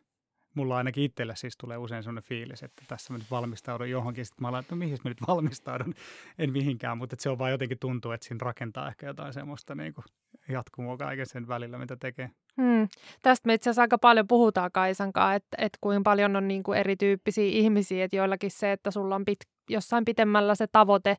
Mulla 0.54 0.76
ainakin 0.76 1.04
itsellä 1.04 1.34
siis 1.34 1.56
tulee 1.56 1.76
usein 1.76 2.02
sellainen 2.02 2.22
fiilis, 2.22 2.62
että 2.62 2.82
tässä 2.88 3.12
mä 3.12 3.18
nyt 3.18 3.30
valmistaudun 3.30 3.90
johonkin. 3.90 4.26
Sitten 4.26 4.42
mä 4.42 4.48
alan, 4.48 4.60
että 4.60 4.76
mihin 4.76 4.98
mä 5.04 5.10
nyt 5.10 5.20
valmistaudun? 5.28 5.94
En 6.38 6.52
mihinkään, 6.52 6.98
mutta 6.98 7.16
se 7.18 7.30
on 7.30 7.38
vaan 7.38 7.50
jotenkin 7.50 7.78
tuntuu, 7.78 8.12
että 8.12 8.26
siinä 8.26 8.44
rakentaa 8.44 8.88
ehkä 8.88 9.06
jotain 9.06 9.32
semmoista 9.32 9.74
niin 9.74 9.94
kuin 9.94 10.04
jatkumoa 10.48 10.96
kaiken 10.96 11.26
sen 11.26 11.48
välillä, 11.48 11.78
mitä 11.78 11.96
tekee. 11.96 12.30
Hmm. 12.62 12.88
Tästä 13.22 13.46
me 13.46 13.54
itse 13.54 13.70
asiassa 13.70 13.82
aika 13.82 13.98
paljon 13.98 14.26
puhutaan 14.26 14.72
Kaisankaan, 14.72 15.36
että, 15.36 15.56
että 15.58 15.78
kuinka 15.80 16.02
paljon 16.04 16.36
on 16.36 16.48
niin 16.48 16.62
kuin 16.62 16.78
erityyppisiä 16.78 17.44
ihmisiä, 17.44 18.04
että 18.04 18.16
joillakin 18.16 18.50
se, 18.50 18.72
että 18.72 18.90
sulla 18.90 19.14
on 19.14 19.24
pit, 19.24 19.38
jossain 19.70 20.04
pitemmällä 20.04 20.54
se 20.54 20.66
tavoite, 20.66 21.16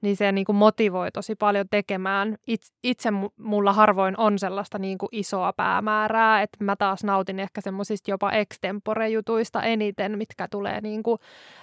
niin 0.00 0.16
se 0.16 0.32
niin 0.32 0.44
kuin 0.44 0.56
motivoi 0.56 1.10
tosi 1.10 1.34
paljon 1.34 1.66
tekemään. 1.70 2.36
Itse, 2.46 2.74
itse 2.82 3.10
mulla 3.36 3.72
harvoin 3.72 4.14
on 4.18 4.38
sellaista 4.38 4.78
niin 4.78 4.98
kuin 4.98 5.08
isoa 5.12 5.52
päämäärää, 5.52 6.42
että 6.42 6.64
mä 6.64 6.76
taas 6.76 7.04
nautin 7.04 7.40
ehkä 7.40 7.60
semmoisista 7.60 8.10
jopa 8.10 8.30
extempore-jutuista 8.32 9.62
eniten, 9.62 10.18
mitkä 10.18 10.48
tulee 10.50 10.80
niin 10.80 11.02
kuin 11.02 11.18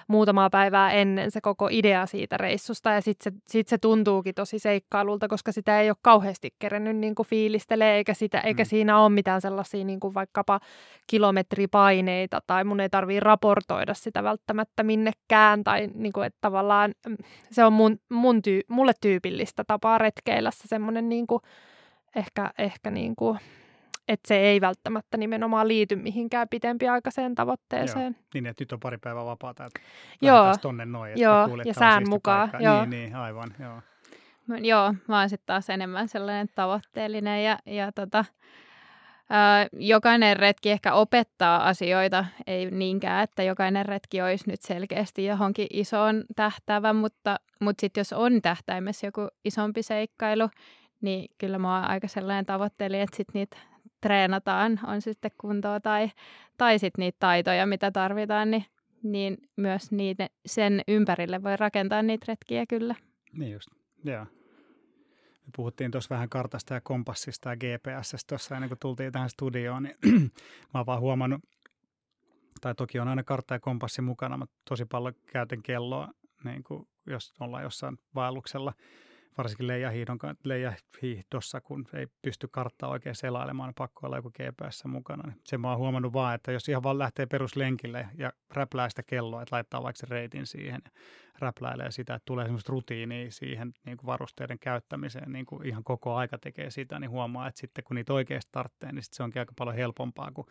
muutamaa 0.08 0.50
päivää 0.50 0.92
ennen 0.92 1.32
se 1.32 1.42
koko 1.42 1.70
idea 1.72 2.06
siitä 2.06 2.38
reissusta 2.38 2.90
ja 2.90 3.02
sitten 3.02 3.34
se, 3.34 3.40
sit 3.48 3.68
se 3.68 3.78
tuntuukin 3.78 4.36
tosi 4.36 4.60
seikkailulta, 4.60 5.28
koska 5.28 5.52
sitä 5.52 5.82
ei 5.82 5.90
ole 5.90 5.98
kauheasti 6.02 6.54
kerennyt 6.60 6.98
niin 6.98 7.16
kuin 7.16 7.28
fiilistelee 7.28 7.98
eikä, 7.98 8.14
sitä, 8.14 8.40
eikä 8.40 8.64
mm. 8.64 8.68
siinä 8.68 9.00
ole 9.00 9.10
mitään 9.16 9.42
sellaisia 9.42 9.86
niin 9.86 10.00
kuin 10.00 10.14
vaikkapa 10.14 10.60
kilometripaineita 11.08 12.42
tai 12.48 12.64
mun 12.64 12.80
ei 12.80 12.90
tarvii 12.90 13.20
raportoida 13.20 13.94
sitä 13.94 14.24
välttämättä 14.24 14.84
minnekään 14.84 15.64
tai 15.64 15.90
niin 15.94 16.14
kuin, 16.14 16.26
että 16.26 16.38
tavallaan 16.42 16.94
mm, 17.08 17.18
se 17.52 17.66
on 17.66 17.74
mun, 17.74 18.00
mun 18.10 18.42
tyy, 18.42 18.62
mulle 18.68 18.94
tyypillistä 19.02 19.64
tapaa 19.68 19.98
retkeillä 19.98 20.52
se 20.52 20.68
semmoinen 20.68 21.10
niin 21.10 21.28
kuin, 21.28 21.42
ehkä, 22.16 22.52
ehkä 22.58 22.92
niin 22.92 23.16
kuin, 23.16 23.40
että 24.08 24.28
se 24.28 24.36
ei 24.36 24.62
välttämättä 24.62 25.18
nimenomaan 25.18 25.68
liity 25.68 25.96
mihinkään 25.96 26.50
pitempiaikaiseen 26.50 27.36
tavoitteeseen. 27.36 28.14
Joo, 28.14 28.24
niin, 28.34 28.46
että 28.46 28.62
nyt 28.62 28.72
on 28.72 28.80
pari 28.80 28.98
päivää 28.98 29.26
vapaata, 29.26 29.66
että 29.66 29.80
joo, 30.22 30.54
tonne 30.62 30.86
noin. 30.86 31.12
Että 31.12 31.24
joo, 31.24 31.48
kuulet, 31.48 31.66
ja 31.66 31.74
sään 31.74 32.10
mukaan. 32.10 32.50
Joo. 32.60 32.86
Niin, 32.86 32.90
niin, 32.90 33.16
aivan, 33.16 33.56
joo. 33.60 33.82
Joo, 34.62 34.94
mä 35.08 35.20
oon 35.20 35.30
sitten 35.30 35.46
taas 35.46 35.70
enemmän 35.70 36.08
sellainen 36.08 36.48
tavoitteellinen 36.56 37.44
ja, 37.44 37.58
ja 37.66 37.92
tota, 37.92 38.26
jokainen 39.80 40.38
retki 40.38 40.72
ehkä 40.72 40.94
opettaa 40.94 41.68
asioita, 41.68 42.26
ei 42.48 42.72
niinkään, 42.72 43.24
että 43.24 43.44
jokainen 43.44 43.86
retki 43.86 44.22
olisi 44.22 44.50
nyt 44.50 44.62
selkeästi 44.62 45.26
johonkin 45.26 45.68
isoon 45.74 46.24
tähtävä, 46.36 46.94
mutta, 46.94 47.40
mutta 47.60 47.82
sitten 47.82 48.02
jos 48.02 48.14
on 48.14 48.42
tähtäimessä 48.42 49.08
joku 49.08 49.28
isompi 49.46 49.84
seikkailu, 49.84 50.50
niin 51.02 51.30
kyllä 51.38 51.60
mä 51.60 51.76
oon 51.76 51.90
aika 51.90 52.08
sellainen 52.08 52.46
tavoitteli, 52.46 53.02
että 53.02 53.18
sitten 53.18 53.40
niitä 53.40 53.58
treenataan, 54.02 54.80
on 54.88 55.02
sitten 55.02 55.32
kuntoa 55.38 55.80
tai, 55.80 56.12
tai 56.58 56.80
sitten 56.80 57.02
niitä 57.02 57.18
taitoja, 57.20 57.66
mitä 57.66 57.92
tarvitaan, 57.92 58.52
niin, 58.52 58.66
niin 59.04 59.38
myös 59.56 59.92
niitä, 59.92 60.30
sen 60.46 60.82
ympärille 60.88 61.44
voi 61.44 61.58
rakentaa 61.58 62.02
niitä 62.02 62.26
retkiä 62.28 62.66
kyllä. 62.66 62.96
Niin 63.34 63.52
just, 63.52 63.68
joo. 64.04 64.26
Me 65.46 65.52
puhuttiin 65.56 65.92
tuossa 65.92 66.16
vähän 66.16 66.30
kartasta 66.30 66.74
ja 66.74 66.82
kompassista 66.82 67.50
ja 67.50 67.56
GPSstä 67.56 68.18
tuossa 68.28 68.56
ennen 68.56 68.70
kuin 68.70 68.80
tultiin 68.80 69.12
tähän 69.12 69.30
studioon, 69.30 69.84
niin 69.84 69.96
mä 70.74 70.80
oon 70.80 70.86
vaan 70.86 71.02
huomannut, 71.02 71.42
tai 72.62 72.76
toki 72.76 73.00
on 73.00 73.08
aina 73.08 73.24
kartta 73.24 73.54
ja 73.54 73.60
kompassi 73.60 74.02
mukana, 74.02 74.38
mutta 74.38 74.56
tosi 74.70 74.86
paljon 74.86 75.14
käytän 75.26 75.64
kelloa, 75.64 76.12
niin 76.44 76.64
kuin 76.64 76.88
jos 77.06 77.34
ollaan 77.40 77.64
jossain 77.64 77.98
vaelluksella– 78.16 78.74
varsinkin 79.38 79.68
leijahiihdon, 79.68 80.20
leijahiihdossa, 80.44 81.62
kun 81.62 81.86
ei 81.94 82.08
pysty 82.22 82.48
karttaa 82.52 82.90
oikein 82.90 83.16
selailemaan, 83.16 83.68
niin 83.68 83.76
pakko 83.76 84.08
olla 84.08 84.16
joku 84.16 84.32
GPS 84.32 84.86
mukana. 84.86 85.24
Niin 85.28 85.42
sen 85.46 85.62
mä 85.62 85.70
oon 85.70 85.78
huomannut 85.78 86.14
vaan, 86.14 86.36
että 86.36 86.52
jos 86.52 86.70
ihan 86.70 86.84
vaan 86.84 86.98
lähtee 86.98 87.26
peruslenkille 87.26 88.08
ja 88.18 88.34
räplää 88.54 88.90
sitä 88.90 89.04
kelloa, 89.04 89.42
että 89.42 89.56
laittaa 89.56 89.84
vaikka 89.84 90.00
sen 90.00 90.10
reitin 90.10 90.48
siihen 90.48 90.82
ja 90.86 90.92
räpläilee 91.40 91.92
sitä, 91.92 92.16
että 92.16 92.26
tulee 92.26 92.46
semmoista 92.46 92.72
rutiinia 92.72 93.32
siihen 93.32 93.74
niin 93.86 93.98
kuin 93.98 94.08
varusteiden 94.08 94.60
käyttämiseen, 94.60 95.32
niin 95.32 95.46
kuin 95.46 95.68
ihan 95.68 95.84
koko 95.84 96.16
aika 96.16 96.38
tekee 96.38 96.70
sitä, 96.70 97.00
niin 97.00 97.10
huomaa, 97.10 97.48
että 97.48 97.62
sitten 97.62 97.84
kun 97.84 97.96
niitä 97.96 98.14
oikeasti 98.14 98.50
tarvitsee, 98.52 98.92
niin 98.92 99.04
se 99.12 99.24
onkin 99.24 99.40
aika 99.40 99.54
paljon 99.58 99.76
helpompaa 99.76 100.32
kuin 100.32 100.48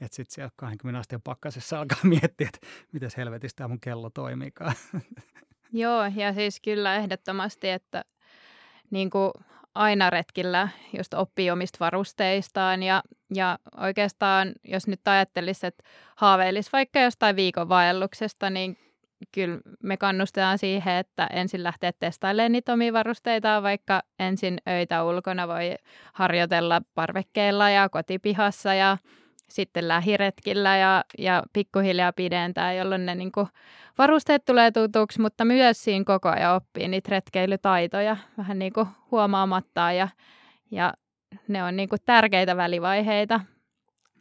että 0.00 0.16
sitten 0.16 0.34
siellä 0.34 0.50
20 0.56 1.00
asteen 1.00 1.22
pakkasessa 1.22 1.80
alkaa 1.80 1.98
miettiä, 2.20 2.48
että 2.54 2.66
miten 2.92 3.10
helvetistä 3.16 3.68
mun 3.68 3.80
kello 3.80 4.10
toimiikaan. 4.10 4.74
Joo, 5.72 6.04
ja 6.16 6.32
siis 6.32 6.60
kyllä 6.60 6.96
ehdottomasti, 6.96 7.70
että 7.70 8.04
niin 8.90 9.10
kuin 9.10 9.30
aina 9.74 10.10
retkillä 10.10 10.68
just 10.96 11.14
oppii 11.14 11.50
omista 11.50 11.76
varusteistaan 11.80 12.82
ja, 12.82 13.02
ja 13.34 13.58
oikeastaan 13.80 14.52
jos 14.64 14.86
nyt 14.86 15.08
ajattelisi, 15.08 15.66
että 15.66 15.84
haaveilisi 16.16 16.70
vaikka 16.72 17.00
jostain 17.00 17.36
viikon 17.36 17.68
vaelluksesta, 17.68 18.50
niin 18.50 18.78
kyllä 19.32 19.58
me 19.82 19.96
kannustetaan 19.96 20.58
siihen, 20.58 20.94
että 20.94 21.26
ensin 21.26 21.62
lähtee 21.62 21.92
testailemaan 22.00 22.52
niitä 22.52 22.72
omia 22.72 22.92
varusteitaan, 22.92 23.62
vaikka 23.62 24.02
ensin 24.18 24.58
öitä 24.68 25.04
ulkona 25.04 25.48
voi 25.48 25.74
harjoitella 26.12 26.82
parvekkeilla 26.94 27.70
ja 27.70 27.88
kotipihassa 27.88 28.74
ja 28.74 28.98
sitten 29.48 29.88
lähiretkillä 29.88 30.76
ja, 30.76 31.04
ja 31.18 31.42
pikkuhiljaa 31.52 32.12
pidentää, 32.12 32.72
jolloin 32.72 33.06
ne 33.06 33.14
niin 33.14 33.32
kuin, 33.32 33.46
varusteet 33.98 34.44
tulee 34.44 34.70
tutuksi, 34.70 35.20
mutta 35.20 35.44
myös 35.44 35.84
siinä 35.84 36.04
koko 36.04 36.28
ajan 36.28 36.54
oppii 36.54 36.88
niitä 36.88 37.10
retkeilytaitoja 37.10 38.16
vähän 38.38 38.58
niin 38.58 38.72
kuin 38.72 38.86
huomaamatta 39.10 39.92
ja, 39.92 40.08
ja 40.70 40.94
ne 41.48 41.64
on 41.64 41.76
niin 41.76 41.88
kuin 41.88 42.00
tärkeitä 42.04 42.56
välivaiheita. 42.56 43.40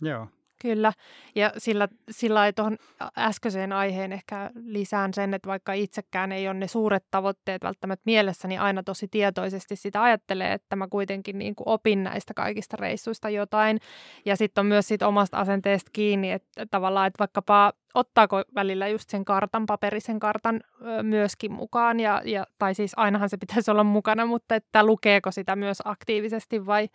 Joo. 0.02 0.28
Kyllä, 0.64 0.94
ja 1.36 1.52
sillä, 1.58 1.88
sillä 2.12 2.46
ei 2.46 2.54
tuohon 2.54 2.78
äskeiseen 3.18 3.74
aiheen 3.74 4.14
ehkä 4.14 4.52
lisään 4.66 5.14
sen, 5.14 5.34
että 5.34 5.50
vaikka 5.50 5.74
itsekään 5.74 6.32
ei 6.32 6.48
ole 6.48 6.54
ne 6.54 6.68
suuret 6.68 7.06
tavoitteet 7.12 7.64
välttämättä 7.64 8.02
mielessä, 8.06 8.48
niin 8.48 8.62
aina 8.62 8.84
tosi 8.84 9.08
tietoisesti 9.08 9.76
sitä 9.76 10.04
ajattelee, 10.04 10.54
että 10.54 10.76
mä 10.76 10.88
kuitenkin 10.88 11.38
niin 11.38 11.56
kuin 11.56 11.70
opin 11.70 12.04
näistä 12.04 12.34
kaikista 12.34 12.78
reissuista 12.80 13.30
jotain. 13.30 13.80
Ja 14.26 14.36
sitten 14.36 14.62
on 14.62 14.66
myös 14.66 14.88
siitä 14.88 15.08
omasta 15.08 15.38
asenteesta 15.38 15.90
kiinni, 15.94 16.32
että 16.32 16.66
tavallaan, 16.72 17.08
että 17.08 17.20
vaikkapa 17.20 17.74
ottaako 17.94 18.44
välillä 18.56 18.88
just 18.88 19.10
sen 19.10 19.26
kartan, 19.26 19.66
paperisen 19.66 20.20
kartan 20.20 20.62
myöskin 21.02 21.52
mukaan, 21.52 22.00
ja, 22.00 22.22
ja, 22.26 22.46
tai 22.58 22.76
siis 22.76 22.94
ainahan 22.98 23.30
se 23.30 23.38
pitäisi 23.38 23.72
olla 23.72 23.84
mukana, 23.84 24.26
mutta 24.26 24.56
että 24.56 24.84
lukeeko 24.84 25.32
sitä 25.32 25.56
myös 25.56 25.82
aktiivisesti 25.86 26.66
vai 26.66 26.90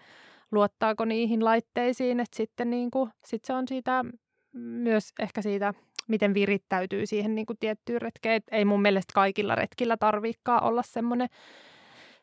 luottaako 0.51 1.05
niihin 1.05 1.45
laitteisiin, 1.45 2.21
että 2.21 2.37
sitten 2.37 2.71
niin 2.71 2.91
kuin, 2.91 3.11
sit 3.25 3.45
se 3.45 3.53
on 3.53 3.69
siitä 3.69 4.05
myös 4.53 5.13
ehkä 5.21 5.43
siitä, 5.43 5.75
miten 6.09 6.35
virittäytyy 6.35 7.07
siihen 7.07 7.35
niin 7.35 7.47
kuin 7.47 7.57
tiettyyn 7.61 8.03
retkeen. 8.03 8.35
Et 8.35 8.45
ei 8.53 8.65
mun 8.65 8.83
mielestä 8.83 9.13
kaikilla 9.15 9.55
retkillä 9.55 9.97
tarviikaan 9.97 10.63
olla 10.63 10.83
semmoinen, 10.83 11.29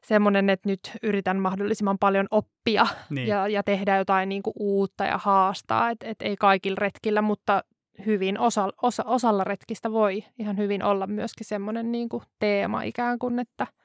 semmoinen, 0.06 0.50
että 0.50 0.70
nyt 0.70 0.92
yritän 1.04 1.40
mahdollisimman 1.40 1.98
paljon 2.00 2.28
oppia 2.32 2.88
niin. 3.10 3.28
ja, 3.28 3.48
ja 3.48 3.64
tehdä 3.64 3.98
jotain 3.98 4.30
niin 4.30 4.44
kuin 4.44 4.54
uutta 4.60 5.04
ja 5.04 5.18
haastaa. 5.18 5.90
Että 5.90 6.08
et 6.08 6.22
ei 6.22 6.36
kaikilla 6.36 6.78
retkillä, 6.80 7.22
mutta 7.22 7.64
hyvin 8.06 8.40
osa, 8.40 8.70
osa, 8.82 9.04
osalla 9.04 9.44
retkistä 9.44 9.92
voi 9.92 10.24
ihan 10.40 10.58
hyvin 10.58 10.84
olla 10.84 11.08
myöskin 11.08 11.48
semmoinen 11.48 11.92
niin 11.92 12.10
kuin 12.10 12.24
teema 12.40 12.84
ikään 12.84 13.20
kuin, 13.20 13.40
että– 13.40 13.68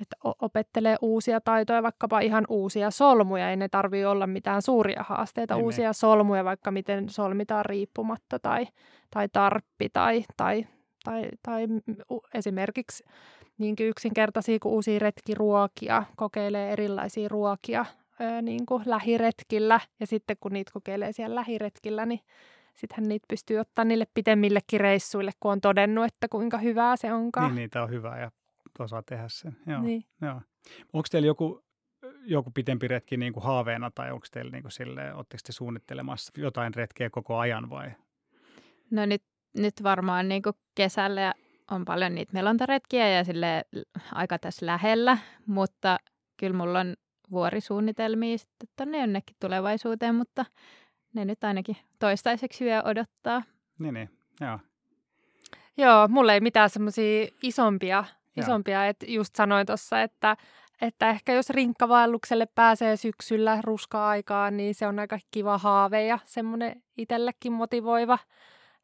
että 0.00 0.16
opettelee 0.22 0.96
uusia 1.02 1.40
taitoja, 1.40 1.82
vaikkapa 1.82 2.20
ihan 2.20 2.44
uusia 2.48 2.90
solmuja. 2.90 3.50
Ei 3.50 3.56
ne 3.56 3.68
tarvitse 3.68 4.06
olla 4.06 4.26
mitään 4.26 4.62
suuria 4.62 5.04
haasteita. 5.08 5.54
Ei 5.54 5.62
uusia 5.62 5.92
solmuja, 5.92 6.44
vaikka 6.44 6.70
miten 6.70 7.08
solmitaan 7.08 7.64
riippumatta 7.64 8.38
tai, 8.38 8.66
tai 9.10 9.28
tarppi 9.32 9.88
tai, 9.92 10.24
tai, 10.36 10.66
tai, 11.04 11.28
tai 11.42 11.66
esimerkiksi 12.34 13.04
niinkin 13.58 13.88
yksinkertaisia 13.88 14.58
kuin 14.62 14.72
uusia 14.72 14.98
retkiruokia, 14.98 16.04
kokeilee 16.16 16.72
erilaisia 16.72 17.28
ruokia 17.28 17.84
ää, 18.20 18.42
niin 18.42 18.66
kuin 18.66 18.82
lähiretkillä. 18.86 19.80
Ja 20.00 20.06
sitten 20.06 20.36
kun 20.40 20.52
niitä 20.52 20.70
kokeilee 20.74 21.12
siellä 21.12 21.34
lähiretkillä, 21.34 22.06
niin 22.06 22.20
sittenhän 22.74 23.08
niitä 23.08 23.26
pystyy 23.28 23.58
ottaa 23.58 23.84
niille 23.84 24.06
pitemmillekin 24.14 24.80
reissuille, 24.80 25.30
kun 25.40 25.52
on 25.52 25.60
todennut, 25.60 26.04
että 26.04 26.28
kuinka 26.28 26.58
hyvää 26.58 26.96
se 26.96 27.12
onkaan. 27.12 27.46
Niin, 27.46 27.56
niitä 27.56 27.82
on 27.82 27.90
hyvää 27.90 28.20
ja 28.20 28.30
osaa 28.78 29.02
tehdä 29.02 29.28
sen. 29.28 29.56
Joo, 29.66 29.80
niin. 29.82 30.04
joo. 30.20 30.40
Onko 30.92 31.08
teillä 31.10 31.26
joku, 31.26 31.64
joku 32.24 32.50
pitempi 32.50 32.88
retki 32.88 33.16
niin 33.16 33.32
kuin 33.32 33.44
haaveena 33.44 33.90
tai 33.90 34.12
onko 34.12 34.26
teillä 34.30 34.50
niin 34.50 34.62
kuin 34.62 34.98
oletteko 35.14 35.40
te 35.46 35.52
suunnittelemassa 35.52 36.32
jotain 36.36 36.74
retkeä 36.74 37.10
koko 37.10 37.38
ajan 37.38 37.70
vai? 37.70 37.90
No 38.90 39.06
nyt, 39.06 39.22
nyt 39.56 39.82
varmaan 39.82 40.28
niin 40.28 40.42
kuin 40.42 40.56
kesällä 40.74 41.34
on 41.70 41.84
paljon 41.84 42.14
niitä 42.14 42.32
melontaretkiä 42.32 43.08
ja 43.08 43.24
sille 43.24 43.64
aika 44.12 44.38
tässä 44.38 44.66
lähellä, 44.66 45.18
mutta 45.46 45.98
kyllä 46.36 46.56
mulla 46.56 46.80
on 46.80 46.94
vuorisuunnitelmia 47.30 48.38
sitten 48.38 48.68
tuonne 48.76 49.00
jonnekin 49.00 49.36
tulevaisuuteen, 49.40 50.14
mutta 50.14 50.44
ne 51.14 51.24
nyt 51.24 51.44
ainakin 51.44 51.76
toistaiseksi 51.98 52.64
vielä 52.64 52.82
odottaa. 52.82 53.42
Niin, 53.78 53.94
niin. 53.94 54.10
Joo. 54.40 54.58
Joo, 55.76 56.08
mulla 56.08 56.34
ei 56.34 56.40
mitään 56.40 56.70
semmoisia 56.70 57.28
isompia 57.42 58.04
isompia. 58.36 58.86
Että 58.86 59.06
just 59.08 59.36
sanoin 59.36 59.66
tuossa, 59.66 60.02
että, 60.02 60.36
että 60.82 61.10
ehkä 61.10 61.32
jos 61.32 61.50
rinkkavaellukselle 61.50 62.46
pääsee 62.54 62.96
syksyllä 62.96 63.60
ruska-aikaan, 63.64 64.56
niin 64.56 64.74
se 64.74 64.86
on 64.86 64.98
aika 64.98 65.18
kiva 65.30 65.58
haave 65.58 66.06
ja 66.06 66.18
semmoinen 66.24 66.82
itsellekin 66.96 67.52
motivoiva. 67.52 68.18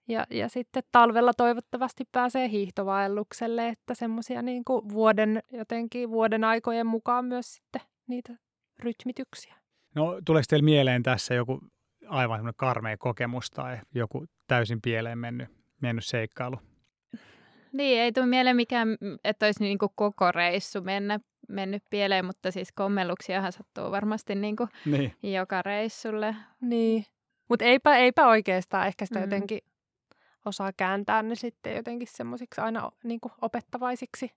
Ja, 0.08 0.26
ja 0.30 0.48
sitten 0.48 0.82
talvella 0.92 1.32
toivottavasti 1.34 2.04
pääsee 2.12 2.48
hiihtovaellukselle, 2.48 3.68
että 3.68 3.94
semmoisia 3.94 4.42
niin 4.42 4.62
vuoden, 4.68 5.42
jotenkin 5.52 6.10
vuoden 6.10 6.44
aikojen 6.44 6.86
mukaan 6.86 7.24
myös 7.24 7.54
sitten 7.54 7.80
niitä 8.06 8.32
rytmityksiä. 8.78 9.54
No 9.94 10.20
tuleeko 10.24 10.44
teille 10.48 10.64
mieleen 10.64 11.02
tässä 11.02 11.34
joku 11.34 11.60
aivan 12.08 12.38
semmoinen 12.38 12.54
karmea 12.56 12.96
kokemus 12.96 13.50
tai 13.50 13.78
joku 13.94 14.24
täysin 14.46 14.82
pieleen 14.82 15.18
mennyt, 15.18 15.48
mennyt 15.80 16.04
seikkailu? 16.04 16.56
Niin, 17.74 18.00
ei 18.00 18.12
tule 18.12 18.26
mieleen 18.26 18.56
mikään, 18.56 18.88
että 19.24 19.46
olisi 19.46 19.62
niin 19.62 19.78
kuin 19.78 19.92
koko 19.94 20.32
reissu 20.32 20.82
mennä, 20.82 21.20
mennyt 21.48 21.82
pieleen, 21.90 22.24
mutta 22.24 22.50
siis 22.50 22.72
kommelluksiahan 22.72 23.52
sattuu 23.52 23.90
varmasti 23.90 24.34
niin 24.34 24.56
kuin 24.56 24.68
niin. 24.84 25.32
joka 25.34 25.62
reissulle. 25.62 26.36
Niin, 26.60 27.06
mutta 27.48 27.64
eipä, 27.64 27.96
eipä 27.96 28.26
oikeastaan 28.26 28.86
ehkä 28.86 29.06
sitä 29.06 29.18
mm. 29.18 29.24
jotenkin 29.24 29.60
osaa 30.44 30.72
kääntää 30.76 31.22
ne 31.22 31.34
sitten 31.34 31.76
jotenkin 31.76 32.08
semmoisiksi 32.10 32.60
aina 32.60 32.90
niin 33.04 33.20
kuin 33.20 33.32
opettavaisiksi. 33.42 34.30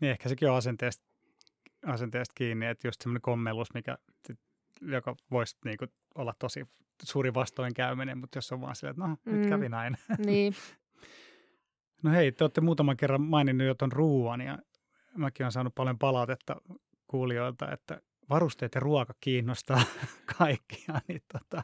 Niin, 0.00 0.10
ehkä 0.10 0.28
sekin 0.28 0.50
on 0.50 0.56
asenteesta, 0.56 1.04
asenteesta 1.86 2.32
kiinni, 2.34 2.66
että 2.66 2.88
just 2.88 3.00
semmoinen 3.00 3.22
kommellus, 3.22 3.74
mikä, 3.74 3.98
joka 4.80 5.16
voisi 5.30 5.56
niin 5.64 5.78
kuin 5.78 5.90
olla 6.14 6.34
tosi 6.38 6.64
suuri 7.02 7.34
vastoinkäyminen, 7.34 8.18
mutta 8.18 8.38
jos 8.38 8.52
on 8.52 8.60
vaan 8.60 8.76
silleen, 8.76 8.90
että 8.90 9.02
no, 9.02 9.16
mm. 9.24 9.32
nyt 9.32 9.48
kävi 9.48 9.68
näin. 9.68 9.96
Niin, 10.26 10.54
No 12.02 12.10
hei, 12.10 12.32
te 12.32 12.44
olette 12.44 12.60
muutaman 12.60 12.96
kerran 12.96 13.22
maininnut 13.22 13.66
jo 13.66 13.74
tuon 13.74 13.92
ruuan 13.92 14.40
ja 14.40 14.58
mäkin 15.16 15.44
olen 15.44 15.52
saanut 15.52 15.74
paljon 15.74 15.98
palautetta 15.98 16.56
kuulijoilta, 17.06 17.72
että 17.72 18.00
varusteet 18.30 18.74
ja 18.74 18.80
ruoka 18.80 19.14
kiinnostaa 19.20 19.82
kaikkia. 20.38 21.00
Niin 21.08 21.22
tota, 21.32 21.62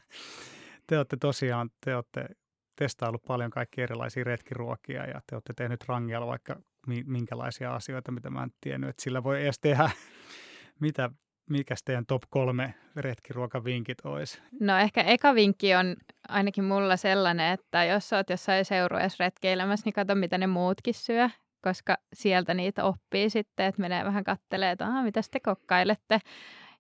te 0.87 0.96
olette 0.96 1.16
tosiaan, 1.16 1.70
te 1.85 1.94
olette 1.94 2.29
testaillut 2.77 3.22
paljon 3.22 3.51
kaikkia 3.51 3.85
erilaisia 3.85 4.25
retkiruokia 4.25 5.07
ja 5.07 5.20
te 5.27 5.37
olette 5.37 5.53
tehnyt 5.57 5.85
rangialla 5.88 6.27
vaikka 6.27 6.61
minkälaisia 7.05 7.75
asioita, 7.75 8.12
mitä 8.12 8.31
mä 8.31 8.42
en 8.42 8.51
tiennyt, 8.61 8.90
että 8.90 9.03
sillä 9.03 9.22
voi 9.22 9.42
edes 9.42 9.59
tehdä. 9.59 9.90
mitä, 10.81 11.11
mikä 11.50 11.74
teidän 11.85 12.06
top 12.06 12.22
kolme 12.30 12.74
retkiruokavinkit 12.96 13.98
olisi? 14.04 14.42
No 14.61 14.78
ehkä 14.78 15.02
eka 15.02 15.35
vinkki 15.35 15.74
on 15.74 15.96
ainakin 16.28 16.64
mulla 16.64 16.96
sellainen, 16.96 17.52
että 17.52 17.85
jos 17.85 18.12
oot 18.12 18.30
jossain 18.30 18.64
seurueessa 18.64 19.24
retkeilemässä, 19.24 19.85
niin 19.87 19.92
kato 19.92 20.14
mitä 20.14 20.38
ne 20.38 20.46
muutkin 20.46 20.94
syö, 20.94 21.28
koska 21.61 21.96
sieltä 22.12 22.54
niitä 22.54 22.85
oppii 22.85 23.30
sitten, 23.30 23.66
että 23.66 23.80
menee 23.80 24.04
vähän 24.04 24.24
kattelee, 24.24 24.70
että 24.70 25.02
mitä 25.02 25.20
te 25.30 25.40
kokkailette. 25.40 26.18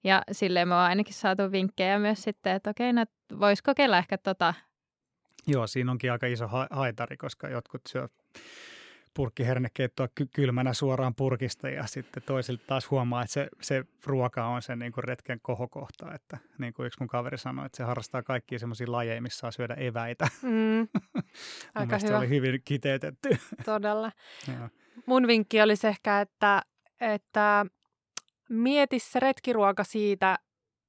Ja 0.04 0.22
silleen 0.32 0.68
me 0.68 0.74
on 0.74 0.80
ainakin 0.80 1.14
saatu 1.14 1.52
vinkkejä 1.52 1.98
myös 1.98 2.22
sitten, 2.22 2.52
että 2.52 2.70
okei, 2.70 2.92
no 2.92 3.04
vois 3.40 3.62
kokeilla 3.62 3.98
ehkä 3.98 4.18
tota. 4.18 4.54
Joo, 5.46 5.66
siinä 5.66 5.92
onkin 5.92 6.12
aika 6.12 6.26
iso 6.26 6.48
haitari, 6.70 7.16
koska 7.16 7.48
jotkut 7.48 7.80
syö 7.88 8.08
purkkihernekeittoa 9.16 10.08
ky- 10.14 10.28
kylmänä 10.32 10.72
suoraan 10.72 11.14
purkista 11.14 11.68
ja 11.68 11.86
sitten 11.86 12.22
toisilta 12.22 12.64
taas 12.66 12.90
huomaa, 12.90 13.22
että 13.22 13.32
se, 13.32 13.48
se 13.60 13.84
ruoka 14.06 14.46
on 14.46 14.62
sen 14.62 14.78
niin 14.78 14.92
kuin 14.92 15.04
retken 15.04 15.40
kohokohta. 15.42 16.14
Että 16.14 16.38
niin 16.58 16.72
kuin 16.72 16.86
yksi 16.86 17.00
mun 17.00 17.08
kaveri 17.08 17.38
sanoi, 17.38 17.66
että 17.66 17.76
se 17.76 17.84
harrastaa 17.84 18.22
kaikkia 18.22 18.58
semmoisia 18.58 18.92
lajeja, 18.92 19.22
missä 19.22 19.38
saa 19.38 19.50
syödä 19.50 19.74
eväitä. 19.74 20.28
Mm. 20.42 20.80
Aika 21.74 21.96
hyvä. 21.96 22.08
se 22.08 22.16
oli 22.16 22.28
hyvin 22.28 22.62
kiteytetty. 22.64 23.28
Todella. 23.64 24.12
Mun 25.06 25.26
vinkki 25.26 25.62
olisi 25.62 25.86
ehkä, 25.86 26.20
että, 26.20 26.62
että 27.00 27.66
mieti 28.48 28.98
se 28.98 29.20
retkiruoka 29.20 29.84
siitä, 29.84 30.38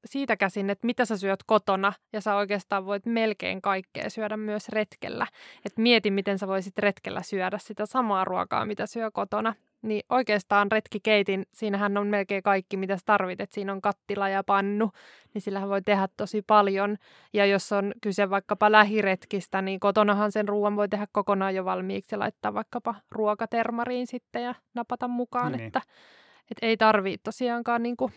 siitä 0.06 0.38
käsin, 0.38 0.70
että 0.70 0.86
mitä 0.86 1.06
sä 1.06 1.18
syöt 1.18 1.40
kotona 1.46 1.94
ja 2.14 2.22
sä 2.22 2.36
oikeastaan 2.36 2.86
voit 2.86 3.06
melkein 3.06 3.62
kaikkea 3.62 4.10
syödä 4.10 4.38
myös 4.38 4.70
retkellä. 4.70 5.28
Et 5.66 5.78
mieti, 5.78 6.12
miten 6.12 6.40
sä 6.40 6.48
voisit 6.48 6.80
retkellä 6.80 7.22
syödä 7.22 7.58
sitä 7.58 7.86
samaa 7.86 8.26
ruokaa, 8.26 8.66
mitä 8.66 8.86
syö 8.86 9.12
kotona. 9.12 9.56
Niin 9.82 10.04
oikeastaan 10.10 10.72
retkikeitin, 10.72 11.46
siinähän 11.54 11.98
on 11.98 12.08
melkein 12.08 12.44
kaikki, 12.44 12.78
mitä 12.78 12.98
sä 12.98 13.04
tarvitset. 13.06 13.52
Siinä 13.52 13.72
on 13.72 13.82
kattila 13.82 14.30
ja 14.30 14.44
pannu, 14.44 14.92
niin 15.34 15.42
sillähän 15.42 15.70
voi 15.70 15.82
tehdä 15.82 16.08
tosi 16.18 16.42
paljon. 16.42 16.98
Ja 17.34 17.46
jos 17.46 17.72
on 17.72 17.94
kyse 18.02 18.30
vaikkapa 18.30 18.72
lähiretkistä, 18.72 19.62
niin 19.62 19.80
kotonahan 19.80 20.32
sen 20.32 20.48
ruoan 20.48 20.76
voi 20.76 20.90
tehdä 20.90 21.08
kokonaan 21.12 21.56
jo 21.56 21.66
valmiiksi 21.66 22.16
ja 22.16 22.20
laittaa 22.20 22.54
vaikkapa 22.54 22.96
ruokatermariin 23.12 24.08
sitten 24.08 24.44
ja 24.44 24.56
napata 24.74 25.08
mukaan. 25.08 25.52
Niin. 25.52 25.64
Että, 25.64 25.82
että 26.52 26.66
ei 26.66 26.78
tarvitse 26.78 27.24
tosiaankaan 27.24 27.84
niin 27.84 27.98
kuin 27.98 28.14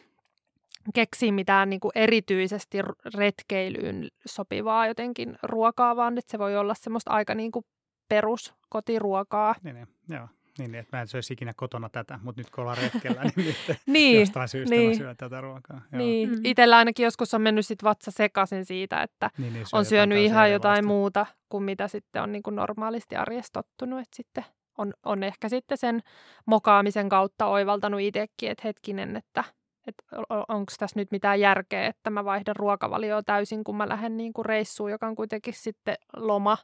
keksiä 0.95 1.33
mitään 1.33 1.71
niin 1.71 1.81
kuin 1.81 1.93
erityisesti 1.95 2.79
retkeilyyn 3.15 4.09
sopivaa 4.27 4.87
jotenkin 4.87 5.39
ruokaa, 5.43 5.97
vaan 5.97 6.19
että 6.19 6.31
se 6.31 6.39
voi 6.39 6.57
olla 6.57 6.75
semmoista 6.75 7.11
aika 7.11 7.35
niin 7.35 7.53
kuin 7.53 7.65
perus 8.09 8.55
kotiruokaa. 8.69 9.55
Niin, 9.63 9.75
niin, 9.75 9.89
joo. 10.09 10.29
Niin, 10.59 10.75
että 10.75 10.97
mä 10.97 11.01
en 11.01 11.09
söisi 11.09 11.33
ikinä 11.33 11.53
kotona 11.57 11.89
tätä, 11.89 12.19
mutta 12.23 12.41
nyt 12.41 12.51
kun 12.51 12.63
ollaan 12.63 12.79
retkellä, 12.79 13.23
niin 13.37 13.57
niin, 13.87 14.21
jostain 14.21 14.49
syystä 14.49 14.75
niin. 14.75 14.91
mä 14.91 14.97
syön 14.97 15.17
tätä 15.17 15.41
ruokaa. 15.41 15.83
Joo. 15.93 15.99
Niin, 15.99 16.31
mm. 16.31 16.41
itsellä 16.45 16.77
ainakin 16.77 17.05
joskus 17.05 17.35
on 17.35 17.43
mennyt 17.43 17.67
sit 17.67 17.85
vatsa 17.85 18.11
sekaisin 18.11 18.65
siitä, 18.65 19.03
että 19.03 19.31
niin, 19.39 19.53
niin, 19.53 19.67
on 19.73 19.85
syönyt 19.85 20.19
ihan 20.19 20.53
jotain 20.53 20.87
muuta 20.87 21.27
kuin 21.49 21.65
mitä 21.65 21.89
sitten 21.89 22.23
on 22.23 22.33
niin 22.33 22.43
kuin 22.43 22.57
normaalisti 22.57 23.17
arjessa 23.17 23.53
tottunut, 23.53 24.01
että 24.01 24.17
sitten 24.17 24.45
on, 24.79 24.93
on 25.05 25.23
ehkä 25.23 25.49
sitten 25.49 25.79
sen 25.79 26.01
mokaamisen 26.47 27.09
kautta 27.09 27.47
oivaltanut 27.47 28.01
itsekin, 28.01 28.51
että 28.51 28.63
hetkinen, 28.65 29.17
että– 29.17 29.45
että 29.91 30.17
onko 30.49 30.73
tässä 30.79 31.01
nyt 31.01 31.11
mitään 31.11 31.41
järkeä, 31.41 31.87
että 31.87 32.11
mä 32.11 32.25
vaihdan 32.25 32.57
ruokavalioa 32.57 33.23
täysin, 33.23 33.65
kun 33.65 33.77
mä 33.77 33.89
lähden 33.89 34.17
niin 34.17 34.33
kuin 34.33 34.47
reissuun, 34.47 34.91
joka 34.91 35.07
on 35.07 35.17
kuitenkin 35.17 35.55
sitten 35.55 35.95
loma, 36.17 36.59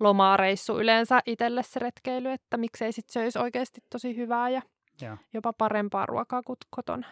lomaa 0.00 0.36
reissu 0.36 0.78
yleensä 0.78 1.20
itselle 1.26 1.62
se 1.62 1.80
retkeily, 1.80 2.30
että 2.30 2.56
miksei 2.56 2.92
sitten 2.92 3.12
söisi 3.12 3.38
oikeasti 3.38 3.80
tosi 3.90 4.16
hyvää 4.16 4.48
ja, 4.48 4.62
ja 5.00 5.16
jopa 5.34 5.52
parempaa 5.52 6.06
ruokaa 6.06 6.42
kuin 6.42 6.56
kotona. 6.70 7.06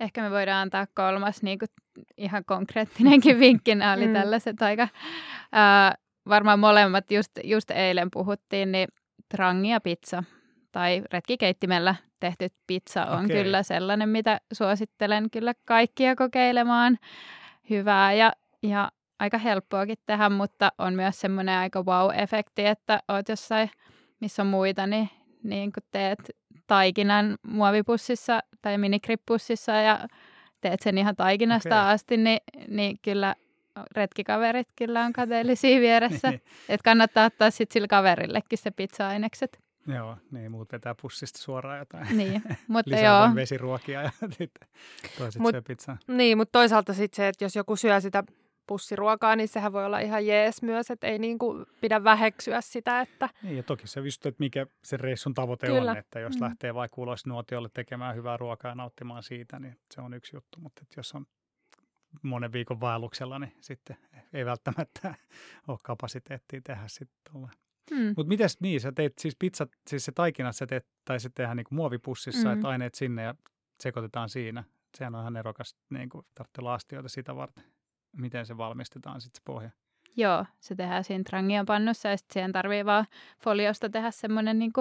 Ehkä 0.00 0.22
me 0.22 0.30
voidaan 0.30 0.62
antaa 0.62 0.86
kolmas 0.94 1.42
niin 1.42 1.58
kuin 1.58 1.68
ihan 2.16 2.44
konkreettinenkin 2.44 3.38
vinkki. 3.38 3.74
Nämä 3.74 3.92
oli 3.92 4.06
mm. 4.06 4.12
tällaiset 4.12 4.62
aika, 4.62 4.88
ää, 5.52 5.94
varmaan 6.28 6.58
molemmat 6.58 7.10
just, 7.10 7.30
just 7.44 7.70
eilen 7.70 8.08
puhuttiin, 8.12 8.72
niin 8.72 8.88
trangi 9.28 9.68
ja 9.68 9.80
pizza 9.80 10.22
tai 10.72 11.02
retkikeittimellä 11.12 11.94
tehty 12.20 12.48
pizza 12.66 13.06
on 13.06 13.24
okay. 13.24 13.42
kyllä 13.42 13.62
sellainen, 13.62 14.08
mitä 14.08 14.40
suosittelen 14.52 15.30
kyllä 15.30 15.52
kaikkia 15.64 16.16
kokeilemaan. 16.16 16.98
Hyvää 17.70 18.12
ja, 18.12 18.32
ja 18.62 18.92
aika 19.18 19.38
helppoakin 19.38 19.96
tehdä, 20.06 20.28
mutta 20.28 20.72
on 20.78 20.94
myös 20.94 21.20
semmoinen 21.20 21.58
aika 21.58 21.82
wow-efekti, 21.82 22.66
että 22.66 23.00
oot 23.08 23.28
jossain, 23.28 23.70
missä 24.20 24.42
on 24.42 24.46
muita, 24.46 24.86
niin, 24.86 25.10
niin 25.42 25.72
kun 25.72 25.82
teet 25.90 26.18
taikinan 26.66 27.36
muovipussissa 27.42 28.40
tai 28.62 28.78
minikrippussissa 28.78 29.72
ja 29.72 30.08
teet 30.60 30.80
sen 30.80 30.98
ihan 30.98 31.16
taikinasta 31.16 31.82
okay. 31.82 31.94
asti, 31.94 32.16
niin, 32.16 32.40
niin 32.68 32.98
kyllä 33.02 33.34
retkikaverit 33.96 34.68
kyllä 34.76 35.04
on 35.04 35.12
kateellisia 35.12 35.80
vieressä. 35.86 36.30
Niin. 36.30 36.42
että 36.68 36.84
kannattaa 36.84 37.26
ottaa 37.26 37.50
sitten 37.50 37.72
sillä 37.72 37.88
kaverillekin 37.88 38.58
se 38.58 38.70
pizza-ainekset. 38.70 39.61
Joo, 39.86 40.16
niin 40.30 40.50
muut 40.50 40.72
vetää 40.72 40.94
pussista 41.02 41.38
suoraan 41.38 41.78
jotain. 41.78 42.16
Niin, 42.16 42.42
mutta 42.68 42.96
joo. 42.96 43.34
vesiruokia 43.34 44.02
ja 44.02 44.10
sitten 44.38 44.68
toiset 45.18 45.42
Mut, 45.42 45.50
syö 45.50 45.62
pizzaa. 45.62 45.98
Niin, 46.06 46.38
mutta 46.38 46.52
toisaalta 46.58 46.94
sitten 46.94 47.16
se, 47.16 47.28
että 47.28 47.44
jos 47.44 47.56
joku 47.56 47.76
syö 47.76 48.00
sitä 48.00 48.24
pussiruokaa, 48.66 49.36
niin 49.36 49.48
sehän 49.48 49.72
voi 49.72 49.84
olla 49.84 49.98
ihan 49.98 50.26
jees 50.26 50.62
myös, 50.62 50.90
että 50.90 51.06
ei 51.06 51.18
niin 51.18 51.38
kuin 51.38 51.66
pidä 51.80 52.04
väheksyä 52.04 52.60
sitä. 52.60 53.00
Että... 53.00 53.28
Niin, 53.42 53.56
ja 53.56 53.62
toki 53.62 53.86
se 53.86 54.00
just, 54.00 54.26
että 54.26 54.40
mikä 54.40 54.66
se 54.84 54.96
reissun 54.96 55.34
tavoite 55.34 55.66
Kyllä. 55.66 55.90
on, 55.90 55.96
että 55.96 56.20
jos 56.20 56.34
mm. 56.34 56.42
lähtee 56.42 56.74
vaikka 56.74 57.00
ulos 57.00 57.26
nuotiolle 57.26 57.68
tekemään 57.74 58.16
hyvää 58.16 58.36
ruokaa 58.36 58.70
ja 58.70 58.74
nauttimaan 58.74 59.22
siitä, 59.22 59.58
niin 59.58 59.76
se 59.94 60.00
on 60.00 60.14
yksi 60.14 60.36
juttu, 60.36 60.60
mutta 60.60 60.80
että 60.82 60.94
jos 60.98 61.14
on 61.14 61.26
monen 62.22 62.52
viikon 62.52 62.80
vaelluksella, 62.80 63.38
niin 63.38 63.52
sitten 63.60 63.96
ei 64.32 64.44
välttämättä 64.44 65.14
ole 65.68 65.78
kapasiteettia 65.82 66.60
tehdä 66.64 66.84
sitten 66.86 67.32
Mm. 67.90 68.14
Mutta 68.16 68.28
mites 68.28 68.60
niin, 68.60 68.80
sä 68.80 68.92
teet 68.92 69.12
siis 69.18 69.36
pizzat, 69.38 69.70
siis 69.86 70.04
se 70.04 70.12
taikina 70.12 70.52
sä 70.52 70.66
teet, 70.66 70.86
tai 71.04 71.20
se 71.20 71.30
tehdään 71.34 71.56
niin 71.56 71.66
muovipussissa, 71.70 72.48
mm. 72.48 72.54
että 72.54 72.68
aineet 72.68 72.94
sinne 72.94 73.22
ja 73.22 73.34
sekoitetaan 73.80 74.28
siinä. 74.28 74.64
Sehän 74.98 75.14
on 75.14 75.20
ihan 75.20 75.36
erokas, 75.36 75.76
niin 75.90 76.08
kuin 76.08 76.26
tarvitsee 76.34 76.62
laastioita 76.62 77.08
sitä 77.08 77.36
varten. 77.36 77.64
Miten 78.16 78.46
se 78.46 78.56
valmistetaan 78.56 79.20
sitten 79.20 79.38
se 79.38 79.42
pohja? 79.44 79.70
Joo, 80.16 80.46
se 80.60 80.74
tehdään 80.74 81.04
siinä 81.04 81.24
trangion 81.24 81.66
pannussa 81.66 82.08
ja 82.08 82.16
sitten 82.16 82.32
siihen 82.32 82.52
tarvii 82.52 82.84
vaan 82.84 83.06
foliosta 83.44 83.90
tehdä 83.90 84.10
semmoinen 84.10 84.58
niin 84.58 84.72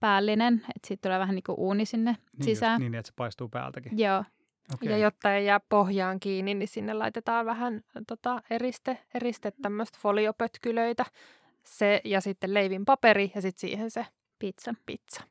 päällinen, 0.00 0.54
että 0.54 0.88
siitä 0.88 1.00
tulee 1.02 1.18
vähän 1.18 1.34
niin 1.34 1.42
kuin 1.46 1.58
uuni 1.58 1.86
sinne 1.86 2.16
niin 2.36 2.44
sisään. 2.44 2.72
Just, 2.72 2.80
niin, 2.80 2.94
että 2.94 3.06
se 3.06 3.12
paistuu 3.16 3.48
päältäkin. 3.48 3.98
Joo. 3.98 4.24
Okay. 4.74 4.88
Ja 4.88 4.98
jotta 4.98 5.34
ei 5.34 5.46
jää 5.46 5.60
pohjaan 5.68 6.20
kiinni, 6.20 6.54
niin 6.54 6.68
sinne 6.68 6.94
laitetaan 6.94 7.46
vähän 7.46 7.80
tota, 8.06 8.42
eriste, 8.50 8.98
eriste 9.14 9.52
tämmöistä 9.62 9.98
foliopötkylöitä, 10.02 11.04
se 11.70 12.00
ja 12.04 12.20
sitten 12.20 12.54
leivin 12.54 12.84
paperi 12.84 13.32
ja 13.34 13.42
sitten 13.42 13.60
siihen 13.60 13.90
se 13.90 14.06
pizza. 14.38 14.74
pizza. 14.86 15.22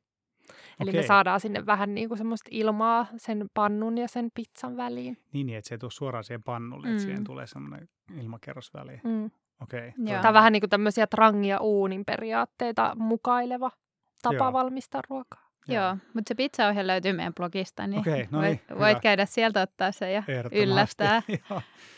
Eli 0.80 0.90
Okei. 0.90 1.02
me 1.02 1.08
saadaan 1.08 1.40
sinne 1.40 1.66
vähän 1.66 1.96
niin 1.96 2.08
kuin 2.08 2.18
semmoista 2.18 2.50
ilmaa 2.52 3.08
sen 3.18 3.50
pannun 3.54 3.98
ja 3.98 4.08
sen 4.08 4.30
pizzan 4.34 4.78
väliin. 4.78 5.18
Niin, 5.34 5.48
niin 5.48 5.58
että 5.58 5.70
se 5.70 5.76
ei 5.76 5.80
tule 5.80 5.92
suoraan 5.92 6.24
siihen 6.24 6.44
pannulle, 6.44 6.88
mm. 6.88 6.92
että 6.92 7.04
siihen 7.04 7.24
tulee 7.24 7.48
semmoinen 7.48 7.90
ilmakerros 8.20 8.74
väliin. 8.74 9.02
Mm. 9.04 9.32
Okei. 9.62 9.94
Tämä 10.06 10.28
on 10.28 10.34
vähän 10.34 10.54
niin 10.54 10.62
kuin 10.62 10.70
tämmöisiä 10.70 11.08
trangia 11.08 11.60
uunin 11.60 12.06
periaatteita 12.06 12.96
mukaileva 12.96 13.72
tapa 14.22 14.36
Joo. 14.36 14.54
valmistaa 14.54 15.02
ruokaa. 15.10 15.50
Joo, 15.68 15.84
Joo 15.84 15.98
mutta 16.14 16.30
se 16.30 16.36
pizzaohje 16.36 16.88
löytyy 16.88 17.14
meidän 17.14 17.34
blogista, 17.34 17.88
niin, 17.88 18.00
okay, 18.00 18.26
no 18.32 18.42
niin 18.42 18.62
voit, 18.70 18.80
voit 18.80 19.00
käydä 19.00 19.26
sieltä 19.26 19.62
ottaa 19.62 19.92
se 19.92 20.12
ja 20.12 20.24
yllättää 20.52 21.22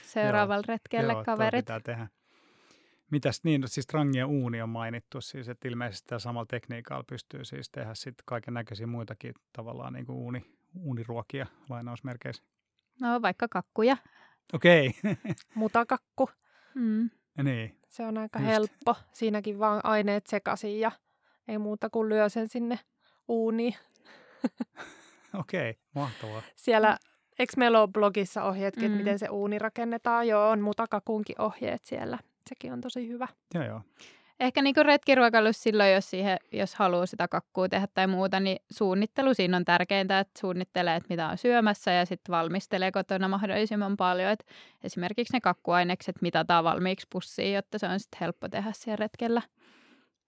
seuraavalle 0.01 0.63
retkelle 0.67 1.13
Joo, 1.13 1.23
kaverit. 1.23 1.69
Joo, 1.69 1.79
tehdä. 1.79 2.07
Mitäs 3.11 3.43
niin, 3.43 3.63
siis 3.65 3.87
trangia 3.87 4.27
uuni 4.27 4.61
on 4.61 4.69
mainittu, 4.69 5.21
siis 5.21 5.49
että 5.49 5.67
ilmeisesti 5.67 6.07
tämä 6.07 6.19
samalla 6.19 6.45
tekniikalla 6.45 7.03
pystyy 7.03 7.45
siis 7.45 7.69
tehdä 7.69 7.93
sitten 7.93 8.23
kaiken 8.25 8.53
näköisiä 8.53 8.87
muitakin 8.87 9.33
tavallaan 9.53 9.93
niin 9.93 10.05
kuin 10.05 10.15
uuni, 10.15 10.45
uuniruokia 10.79 11.45
lainausmerkeissä. 11.69 12.43
No 13.01 13.21
vaikka 13.21 13.47
kakkuja. 13.47 13.97
Okei. 14.53 14.87
Okay. 14.87 15.15
Mutakakku. 15.55 16.29
Mm. 16.75 17.09
Niin. 17.43 17.79
Se 17.89 18.05
on 18.05 18.17
aika 18.17 18.39
Just. 18.39 18.49
helppo. 18.49 18.95
Siinäkin 19.13 19.59
vaan 19.59 19.81
aineet 19.83 20.27
sekaisin 20.27 20.79
ja 20.79 20.91
ei 21.47 21.57
muuta 21.57 21.89
kuin 21.89 22.09
lyö 22.09 22.29
sen 22.29 22.47
sinne 22.47 22.79
uuniin. 23.27 23.75
Okei, 25.39 25.69
okay, 25.69 25.81
mahtavaa. 25.95 26.41
Siellä, 26.55 26.97
eikö 27.39 27.53
meillä 27.57 27.81
ole 27.81 27.89
blogissa 27.93 28.43
ohjeetkin, 28.43 28.83
mm. 28.83 28.85
että 28.85 28.97
miten 28.97 29.19
se 29.19 29.29
uuni 29.29 29.59
rakennetaan? 29.59 30.27
Joo, 30.27 30.49
on 30.49 30.61
mutakakunkin 30.61 31.41
ohjeet 31.41 31.85
siellä 31.85 32.17
sekin 32.49 32.73
on 32.73 32.81
tosi 32.81 33.07
hyvä. 33.07 33.27
Joo, 33.53 33.63
joo. 33.63 33.81
Ehkä 34.41 34.61
niin 34.61 34.75
retkiruokailussa 34.85 35.63
silloin, 35.63 35.93
jos, 35.93 36.09
siihen, 36.09 36.37
jos 36.51 36.75
haluaa 36.75 37.05
sitä 37.05 37.27
kakkua 37.27 37.69
tehdä 37.69 37.87
tai 37.93 38.07
muuta, 38.07 38.39
niin 38.39 38.57
suunnittelu 38.71 39.33
siinä 39.33 39.57
on 39.57 39.65
tärkeintä, 39.65 40.19
että 40.19 40.39
suunnittelee, 40.39 40.95
että 40.95 41.07
mitä 41.09 41.27
on 41.27 41.37
syömässä 41.37 41.91
ja 41.91 42.05
sitten 42.05 42.31
valmistelee 42.31 42.91
kotona 42.91 43.27
mahdollisimman 43.27 43.97
paljon. 43.97 44.31
Että 44.31 44.45
esimerkiksi 44.83 45.33
ne 45.33 45.41
kakkuainekset 45.41 46.21
mitataan 46.21 46.63
valmiiksi 46.63 47.07
pussiin, 47.09 47.53
jotta 47.53 47.79
se 47.79 47.87
on 47.87 47.99
sitten 47.99 48.17
helppo 48.21 48.49
tehdä 48.49 48.71
siellä 48.73 48.95
retkellä. 48.95 49.41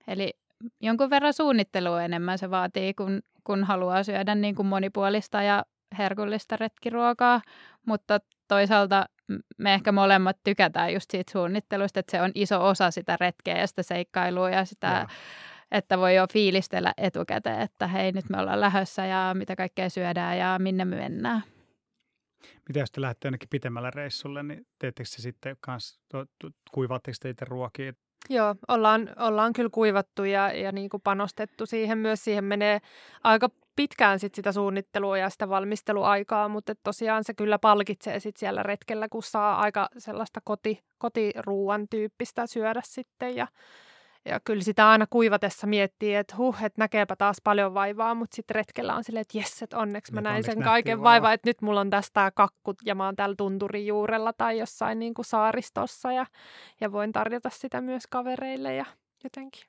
Eli 0.08 0.34
jonkun 0.82 1.10
verran 1.10 1.34
suunnittelua 1.34 2.04
enemmän 2.04 2.38
se 2.38 2.50
vaatii, 2.50 2.94
kun, 2.94 3.22
kun 3.44 3.64
haluaa 3.64 4.04
syödä 4.04 4.36
niin 4.36 4.56
kuin 4.56 4.68
monipuolista 4.68 5.42
ja 5.42 5.66
herkullista 5.98 6.58
retkiruokaa, 6.58 7.42
mutta 7.86 8.20
toisaalta 8.48 9.06
me 9.58 9.74
ehkä 9.74 9.92
molemmat 9.92 10.38
tykätään 10.44 10.94
just 10.94 11.12
siitä 11.12 11.32
suunnittelusta, 11.32 12.00
että 12.00 12.12
se 12.12 12.22
on 12.22 12.32
iso 12.36 12.68
osa 12.68 12.92
sitä 12.92 13.18
retkeä 13.20 13.58
ja 13.58 13.68
sitä 13.68 13.84
seikkailua 13.84 14.50
ja 14.50 14.66
sitä, 14.66 14.88
ja. 14.88 15.08
että 15.72 15.98
voi 15.98 16.16
jo 16.16 16.28
fiilistellä 16.34 16.94
etukäteen, 16.98 17.62
että 17.62 17.88
hei 17.88 18.12
nyt 18.12 18.30
me 18.30 18.40
ollaan 18.40 18.62
lähössä 18.62 19.06
ja 19.06 19.32
mitä 19.38 19.56
kaikkea 19.56 19.90
syödään 19.90 20.38
ja 20.38 20.60
minne 20.60 20.86
me 20.86 20.96
mennään. 20.96 21.44
Mitä 22.68 22.80
jos 22.80 22.92
te 22.92 23.02
lähdette 23.02 23.28
jonnekin 23.28 23.50
pitemmälle 23.50 23.92
reissulle, 23.92 24.44
niin 24.44 24.68
teettekö 24.80 25.10
se 25.10 25.22
sitten 25.22 25.58
kanssa, 25.60 26.02
kuivaatteko 26.72 27.16
te 27.22 27.30
itse 27.30 27.46
ruokia? 27.46 27.94
Joo, 28.30 28.56
ollaan, 28.68 29.10
ollaan 29.20 29.54
kyllä 29.54 29.70
kuivattu 29.70 30.24
ja, 30.24 30.52
ja 30.52 30.72
niin 30.72 30.90
kuin 30.90 31.02
panostettu 31.02 31.66
siihen. 31.66 31.98
Myös 31.98 32.24
siihen 32.24 32.44
menee 32.44 32.82
aika 33.24 33.50
pitkään 33.76 34.20
sit 34.20 34.36
sitä 34.36 34.52
suunnittelua 34.52 35.18
ja 35.18 35.30
sitä 35.30 35.50
valmisteluaikaa, 35.50 36.48
mutta 36.48 36.74
tosiaan 36.84 37.24
se 37.24 37.34
kyllä 37.34 37.60
palkitsee 37.60 38.20
sit 38.20 38.38
siellä 38.38 38.64
retkellä, 38.64 39.10
kun 39.10 39.24
saa 39.24 39.60
aika 39.60 39.90
sellaista 39.98 40.40
koti, 40.44 40.84
kotiruuan 40.98 41.88
tyyppistä 41.90 42.48
syödä 42.48 42.82
sitten 42.84 43.36
ja, 43.36 43.48
ja 44.26 44.40
kyllä 44.40 44.64
sitä 44.64 44.90
aina 44.90 45.06
kuivatessa 45.10 45.68
miettii, 45.68 46.16
että 46.16 46.36
huh, 46.38 46.64
että 46.64 46.82
näkeepä 46.82 47.16
taas 47.16 47.38
paljon 47.44 47.74
vaivaa, 47.74 48.16
mutta 48.16 48.36
sitten 48.36 48.56
retkellä 48.56 48.96
on 48.96 49.04
silleen, 49.04 49.22
että 49.22 49.38
jes, 49.38 49.62
että 49.62 49.78
onneksi 49.78 50.14
mä 50.14 50.22
nyt 50.22 50.24
näin 50.24 50.44
sen 50.44 50.64
kaiken 50.64 50.98
vaivaa, 50.98 51.12
vaiva, 51.12 51.34
että 51.34 51.50
nyt 51.50 51.62
mulla 51.62 51.82
on 51.82 51.90
tästä 51.90 52.32
kakkut 52.36 52.78
ja 52.86 52.96
mä 52.96 53.06
oon 53.06 53.16
täällä 53.16 53.36
tunturin 53.38 53.88
juurella 53.88 54.34
tai 54.34 54.60
jossain 54.60 55.00
niin 55.00 55.14
kuin 55.14 55.26
saaristossa 55.26 56.12
ja, 56.12 56.26
ja 56.82 56.92
voin 56.92 57.12
tarjota 57.12 57.50
sitä 57.50 57.82
myös 57.82 58.04
kavereille 58.10 58.76
ja 58.76 58.86
jotenkin. 59.24 59.64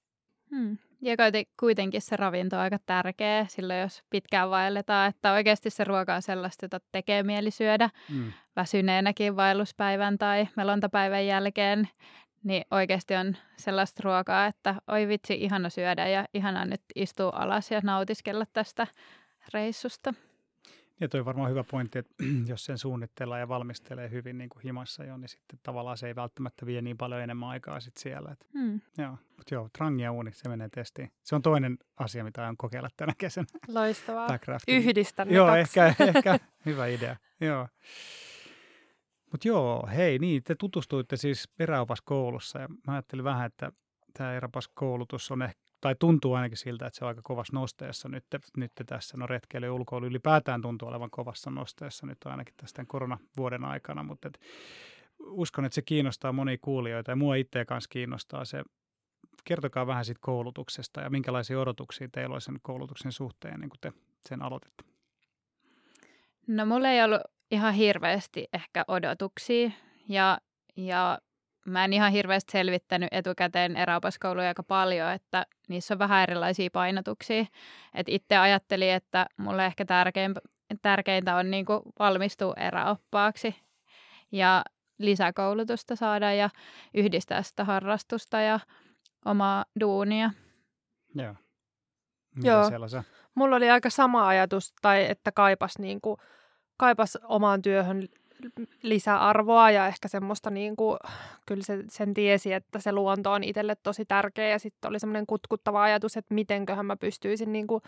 Hmm. 0.51 0.79
Ja 1.05 1.17
kuitenkin 1.61 2.03
se 2.03 2.17
ravinto 2.17 2.57
on 2.57 2.63
aika 2.63 2.79
tärkeä 2.87 3.47
silloin, 3.49 3.81
jos 3.81 4.03
pitkään 4.11 4.51
vaelletaan, 4.51 5.09
että 5.09 5.33
oikeasti 5.33 5.71
se 5.71 5.85
ruoka 5.85 6.15
on 6.15 6.23
sellaista, 6.23 6.65
jota 6.65 6.81
tekee 6.93 7.23
mieli 7.23 7.51
syödä 7.51 7.91
mm. 8.11 8.33
väsyneenäkin 8.57 9.37
vaelluspäivän 9.37 10.19
tai 10.19 10.49
melontapäivän 10.57 11.27
jälkeen, 11.27 11.89
niin 12.45 12.65
oikeasti 12.71 13.15
on 13.15 13.37
sellaista 13.57 14.01
ruokaa, 14.05 14.47
että 14.47 14.75
oi 14.89 15.09
vitsi, 15.09 15.35
ihana 15.35 15.71
syödä 15.71 16.09
ja 16.09 16.27
ihana 16.35 16.65
nyt 16.65 16.83
istua 16.95 17.33
alas 17.35 17.71
ja 17.71 17.81
nautiskella 17.83 18.45
tästä 18.53 18.87
reissusta. 19.55 20.15
Ja 21.01 21.09
toi 21.09 21.21
on 21.21 21.27
varmaan 21.27 21.51
hyvä 21.51 21.65
pointti, 21.71 21.99
että 21.99 22.15
jos 22.53 22.65
sen 22.65 22.79
suunnittelee 22.79 23.41
ja 23.41 23.49
valmistelee 23.49 24.11
hyvin 24.11 24.39
niin 24.39 24.51
kuin 24.51 24.63
himassa 24.63 25.05
jo, 25.05 25.17
niin 25.17 25.29
sitten 25.29 25.59
tavallaan 25.63 25.99
se 25.99 26.07
ei 26.07 26.15
välttämättä 26.15 26.67
vie 26.67 26.83
niin 26.83 26.97
paljon 26.97 27.21
enemmän 27.21 27.49
aikaa 27.49 27.81
sitten 27.81 28.03
siellä. 28.03 28.37
Mm. 28.55 28.81
joo. 28.99 29.19
Mutta 29.37 29.55
joo, 29.55 29.69
trangia 29.79 30.13
uuni, 30.13 30.33
se 30.33 30.49
menee 30.49 30.69
testiin. 30.69 31.13
Se 31.23 31.35
on 31.35 31.43
toinen 31.43 31.79
asia, 31.97 32.25
mitä 32.25 32.43
aion 32.43 32.57
kokeilla 32.57 32.89
tänä 32.97 33.13
kesänä. 33.19 33.47
Loistavaa. 33.69 34.29
Yhdistän 34.69 35.31
Joo, 35.31 35.47
kaksi. 35.47 35.81
ehkä, 35.81 36.05
ehkä 36.15 36.39
hyvä 36.67 36.87
idea. 36.87 37.17
joo. 37.41 37.69
Mutta 39.33 39.49
joo, 39.49 39.89
hei, 39.97 40.19
niin, 40.19 40.43
te 40.43 40.55
tutustuitte 40.55 41.17
siis 41.17 41.49
eräopaskoulussa 41.59 42.59
ja 42.59 42.69
mä 42.69 42.93
ajattelin 42.93 43.25
vähän, 43.25 43.47
että 43.47 43.73
tämä 44.19 44.35
eräopaskoulutus 44.35 45.31
on 45.31 45.43
ehkä 45.43 45.64
tai 45.85 45.97
tuntuu 45.99 46.35
ainakin 46.35 46.57
siltä, 46.57 46.87
että 46.87 46.99
se 46.99 47.05
on 47.05 47.09
aika 47.09 47.21
kovassa 47.25 47.57
nosteessa 47.57 48.09
nyt, 48.09 48.25
nyt 48.57 48.73
tässä. 48.87 49.17
No 49.17 49.27
retkeily 49.27 49.67
ja 49.67 49.73
ulkoilu 49.73 50.07
ylipäätään 50.07 50.63
tuntuu 50.63 50.89
olevan 50.89 51.11
kovassa 51.11 51.51
nosteessa 51.51 52.07
nyt 52.07 52.19
ainakin 52.25 52.55
tästä 52.57 52.85
koronavuoden 52.87 53.65
aikana, 53.65 54.03
mutta 54.03 54.29
et 54.29 54.39
uskon, 55.21 55.65
että 55.65 55.75
se 55.75 55.83
kiinnostaa 55.83 56.33
monia 56.33 56.57
kuulijoita 56.63 57.11
ja 57.11 57.17
mua 57.17 57.35
itseä 57.35 57.65
kanssa 57.65 57.89
kiinnostaa 57.89 58.45
se. 58.45 58.63
Kertokaa 59.45 59.87
vähän 59.87 60.05
siitä 60.05 60.19
koulutuksesta 60.23 61.01
ja 61.01 61.11
minkälaisia 61.11 61.61
odotuksia 61.61 62.09
teillä 62.13 62.33
oli 62.33 62.41
sen 62.41 62.59
koulutuksen 62.63 63.13
suhteen, 63.13 63.61
niin 63.61 63.71
kuin 63.71 63.81
te 63.81 63.93
sen 64.29 64.43
aloititte. 64.43 64.85
No 66.47 66.67
mulla 66.67 66.89
ei 66.89 67.03
ollut 67.05 67.23
ihan 67.51 67.75
hirveästi 67.75 68.49
ehkä 68.53 68.85
odotuksia 68.89 69.71
ja, 70.09 70.39
ja 70.77 71.19
mä 71.65 71.85
en 71.85 71.93
ihan 71.93 72.13
hirveästi 72.13 72.53
selvittänyt 72.53 73.09
etukäteen 73.13 73.77
eräopaskouluja 73.77 74.49
aika 74.49 74.63
paljon, 74.63 75.13
että 75.13 75.47
niissä 75.69 75.95
on 75.95 75.99
vähän 75.99 76.23
erilaisia 76.23 76.71
painotuksia. 76.73 77.45
Et 77.95 78.09
itse 78.09 78.37
ajattelin, 78.37 78.93
että 78.93 79.27
mulle 79.37 79.67
ehkä 79.67 79.85
tärkein, 79.85 80.35
tärkeintä 80.83 81.37
on 81.37 81.51
niin 81.51 81.67
valmistua 81.99 82.55
eräoppaaksi 82.57 83.57
ja 84.33 84.65
lisäkoulutusta 84.99 85.97
saada 85.97 86.33
ja 86.33 86.51
yhdistää 86.95 87.43
sitä 87.43 87.65
harrastusta 87.65 88.41
ja 88.41 88.61
omaa 89.25 89.65
duunia. 89.81 90.31
Joo. 91.15 91.35
Joo. 92.43 92.65
Mulla 93.35 93.57
oli 93.57 93.71
aika 93.71 93.91
sama 93.91 94.29
ajatus, 94.29 94.75
tai 94.83 95.07
että 95.11 95.33
kaipas, 95.33 95.79
niin 95.79 96.01
kuin, 96.01 96.17
kaipas 96.77 97.19
omaan 97.23 97.63
työhön 97.63 98.09
lisäarvoa 98.83 99.71
ja 99.71 99.87
ehkä 99.87 100.09
semmoista 100.09 100.51
niin 100.51 100.77
kuin, 100.77 100.99
kyllä 101.47 101.63
se, 101.63 101.85
sen 101.89 102.15
tiesi, 102.15 102.53
että 102.53 102.79
se 102.79 102.93
luonto 102.93 103.33
on 103.33 103.45
itselle 103.45 103.77
tosi 103.83 104.05
tärkeä. 104.05 104.49
Ja 104.49 104.59
sitten 104.59 104.89
oli 104.89 105.01
semmoinen 105.01 105.27
kutkuttava 105.27 105.83
ajatus, 105.83 106.17
että 106.17 106.35
mitenköhän 106.35 106.87
mä 106.87 106.97
pystyisin 106.97 107.53
niin 107.53 107.67
kuin, 107.67 107.83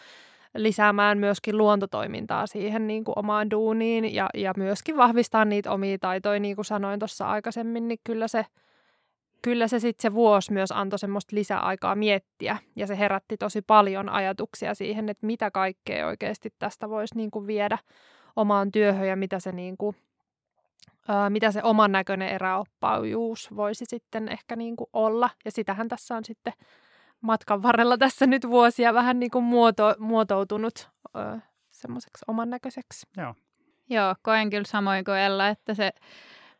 lisäämään 0.54 1.18
myöskin 1.18 1.58
luontotoimintaa 1.58 2.46
siihen 2.46 2.86
niin 2.86 3.04
kuin 3.04 3.18
omaan 3.18 3.50
duuniin 3.50 4.14
ja, 4.14 4.30
ja 4.34 4.52
myöskin 4.56 4.96
vahvistaa 4.96 5.44
niitä 5.44 5.70
omia 5.70 5.98
taitoja, 5.98 6.40
niin 6.40 6.56
kuin 6.56 6.64
sanoin 6.64 6.98
tuossa 6.98 7.26
aikaisemmin, 7.26 7.88
niin 7.88 7.98
kyllä 8.04 8.28
se, 8.28 8.46
kyllä 9.42 9.68
se 9.68 9.78
sitten 9.78 10.02
se 10.02 10.14
vuosi 10.14 10.52
myös 10.52 10.72
antoi 10.72 10.98
semmoista 10.98 11.36
lisäaikaa 11.36 11.94
miettiä. 11.94 12.58
Ja 12.76 12.86
se 12.86 12.98
herätti 12.98 13.36
tosi 13.36 13.62
paljon 13.62 14.08
ajatuksia 14.08 14.74
siihen, 14.74 15.08
että 15.08 15.26
mitä 15.26 15.50
kaikkea 15.50 16.06
oikeasti 16.06 16.54
tästä 16.58 16.88
voisi 16.88 17.16
niin 17.16 17.30
kuin 17.30 17.46
viedä 17.46 17.78
omaan 18.36 18.72
työhön 18.72 19.08
ja 19.08 19.16
mitä 19.16 19.40
se 19.40 19.52
niin 19.52 19.76
kuin 19.76 19.96
mitä 21.28 21.52
se 21.52 21.62
oman 21.62 21.92
näköinen 21.92 22.28
eräoppaajuus 22.28 23.56
voisi 23.56 23.84
sitten 23.88 24.28
ehkä 24.28 24.56
niin 24.56 24.76
kuin 24.76 24.90
olla. 24.92 25.30
Ja 25.44 25.50
sitähän 25.50 25.88
tässä 25.88 26.16
on 26.16 26.24
sitten 26.24 26.52
matkan 27.20 27.62
varrella 27.62 27.98
tässä 28.04 28.26
nyt 28.26 28.48
vuosia 28.48 28.94
vähän 28.94 29.20
niin 29.20 29.30
kuin 29.30 29.44
muoto, 29.44 29.94
muotoutunut 29.98 30.88
semmoiseksi 31.70 32.24
oman 32.28 32.50
näköiseksi. 32.50 33.06
Joo. 33.16 33.34
Joo, 33.90 34.14
koen 34.22 34.50
kyllä 34.50 34.64
samoin 34.64 35.04
kuin 35.04 35.18
Ella, 35.18 35.48
että 35.48 35.74
se 35.74 35.90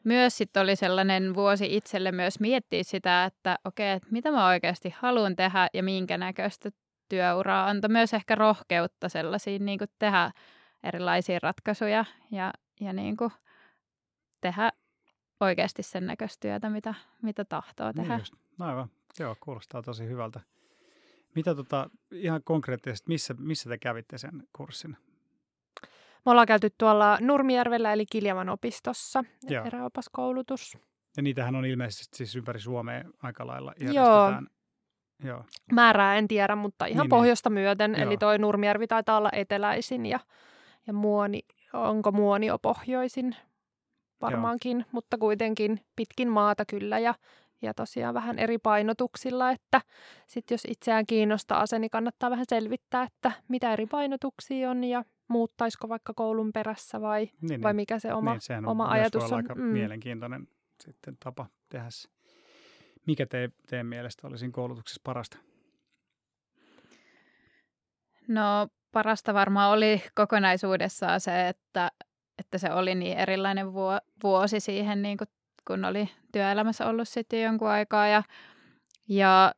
myös 0.05 0.37
sitten 0.37 0.63
oli 0.63 0.77
sellainen 0.77 1.35
vuosi 1.35 1.77
itselle 1.77 2.13
myös 2.13 2.41
miettiä 2.41 2.83
sitä, 2.83 3.25
että 3.25 3.59
okei, 3.65 3.91
että 3.91 4.09
mitä 4.11 4.31
mä 4.31 4.47
oikeasti 4.47 4.95
haluan 4.99 5.37
tehdä 5.37 5.69
ja 5.75 5.83
minkä 5.83 6.19
näköistä 6.19 6.71
työuraa. 7.09 7.69
Antoi 7.69 7.89
myös 7.89 8.15
ehkä 8.15 8.35
rohkeutta 8.35 9.09
sellaisiin 9.09 9.67
niin 9.67 9.79
kuin 9.79 9.91
tehdä 9.99 10.31
erilaisia 10.83 11.39
ratkaisuja 11.43 12.05
ja, 12.31 12.53
ja 12.81 12.93
niin 12.93 13.17
kuin 13.17 13.31
tehdä 14.47 14.73
oikeasti 15.41 15.83
sen 15.83 16.07
näköistä 16.07 16.41
työtä, 16.41 16.71
mitä, 16.71 16.95
mitä 17.23 17.45
tahtoo 17.45 17.87
niin 17.87 17.95
tehdä. 17.95 18.15
Niin 18.15 18.21
just. 18.21 18.35
No 18.59 18.67
aivan. 18.67 18.89
Joo, 19.19 19.37
kuulostaa 19.41 19.83
tosi 19.83 20.07
hyvältä. 20.07 20.41
Mitä 21.35 21.55
tota, 21.55 21.91
ihan 22.11 22.43
konkreettisesti, 22.45 23.09
missä, 23.09 23.35
missä 23.39 23.71
te 23.71 23.79
kävitte 23.79 24.19
sen 24.19 24.43
kurssin? 24.53 24.97
Me 26.27 26.31
ollaan 26.31 26.47
käyty 26.47 26.71
tuolla 26.79 27.19
Nurmijärvellä 27.21 27.93
eli 27.93 28.07
Kiljavan 28.07 28.49
opistossa, 28.49 29.25
Joo. 29.49 29.65
eräopaskoulutus. 29.65 30.79
Ja 31.17 31.23
niitähän 31.23 31.57
on 31.57 31.67
ilmeisesti 31.67 32.17
siis 32.17 32.37
ympäri 32.37 32.61
Suomea 32.61 33.05
aika 33.23 33.47
lailla 33.47 33.73
järjestetään. 33.81 34.47
Joo. 35.25 35.31
Joo. 35.31 35.45
Määrää 35.73 36.19
en 36.19 36.29
tiedä, 36.29 36.57
mutta 36.57 36.87
ihan 36.87 36.95
niin, 36.97 37.03
niin. 37.03 37.11
pohjoista 37.11 37.51
niin. 37.51 37.55
myöten. 37.55 37.93
Joo. 37.93 38.03
Eli 38.03 38.17
toi 38.17 38.39
Nurmijärvi 38.39 38.87
taitaa 38.87 39.17
olla 39.17 39.31
eteläisin 39.33 40.07
ja, 40.07 40.21
ja 40.87 40.93
Muoni, 40.93 41.41
onko 41.73 42.13
Muoni 42.13 42.47
jo 42.47 42.59
pohjoisin? 42.59 43.37
Varmaankin, 44.21 44.79
Joo. 44.79 44.89
mutta 44.93 45.19
kuitenkin 45.19 45.81
pitkin 45.97 46.29
maata 46.29 46.65
kyllä 46.65 46.99
ja, 46.99 47.15
ja 47.63 47.75
tosiaan 47.75 48.15
vähän 48.15 48.39
eri 48.39 48.59
painotuksilla, 48.59 49.51
että 49.51 49.81
sitten 50.27 50.55
jos 50.55 50.65
itseään 50.69 51.07
kiinnostaa 51.07 51.67
se, 51.67 51.79
niin 51.79 51.91
kannattaa 51.91 52.31
vähän 52.31 52.47
selvittää, 52.49 53.03
että 53.03 53.33
mitä 53.49 53.73
eri 53.73 53.87
painotuksia 53.87 54.71
on 54.71 54.85
ja 54.85 55.05
muuttaisiko 55.29 55.89
vaikka 55.89 56.15
koulun 56.15 56.53
perässä 56.53 57.01
vai, 57.01 57.31
niin, 57.41 57.63
vai 57.63 57.73
niin. 57.73 57.77
mikä 57.77 57.99
se 57.99 58.15
oma, 58.15 58.37
niin, 58.49 58.67
oma 58.67 58.89
ajatus 58.89 59.33
on. 59.33 59.37
aika 59.37 59.55
mm. 59.55 59.63
mielenkiintoinen 59.63 60.49
sitten 60.81 61.17
tapa 61.25 61.47
tehdä 61.69 61.87
se. 61.91 62.09
Mikä 63.07 63.27
te, 63.27 63.51
teidän 63.67 63.87
mielestä 63.87 64.27
olisi 64.27 64.51
koulutuksessa 64.51 65.01
parasta? 65.05 65.39
No 68.29 68.69
parasta 68.93 69.35
varmaan 69.35 69.73
oli 69.73 70.03
kokonaisuudessaan 70.15 71.21
se, 71.21 71.49
että 71.49 71.91
että 72.39 72.59
se 72.59 72.73
oli 72.73 72.95
niin 72.95 73.19
erilainen 73.19 73.67
vuosi 74.23 74.61
siihen, 74.61 75.03
niin 75.03 75.19
kuin, 75.19 75.29
kun 75.67 75.85
oli 75.85 76.09
työelämässä 76.33 76.87
ollut 76.87 77.09
sitten 77.09 77.43
jonkun 77.43 77.69
aikaa 77.69 78.07
ja, 78.07 78.23
ja 79.09 79.55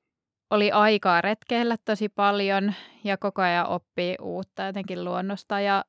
oli 0.51 0.73
aikaa 0.73 1.21
retkeillä 1.21 1.77
tosi 1.85 2.09
paljon 2.09 2.75
ja 3.05 3.17
koko 3.17 3.43
ajan 3.43 3.67
oppii 3.67 4.17
uutta 4.23 4.63
jotenkin 4.63 5.05
luonnosta 5.05 5.61
ja, 5.61 5.85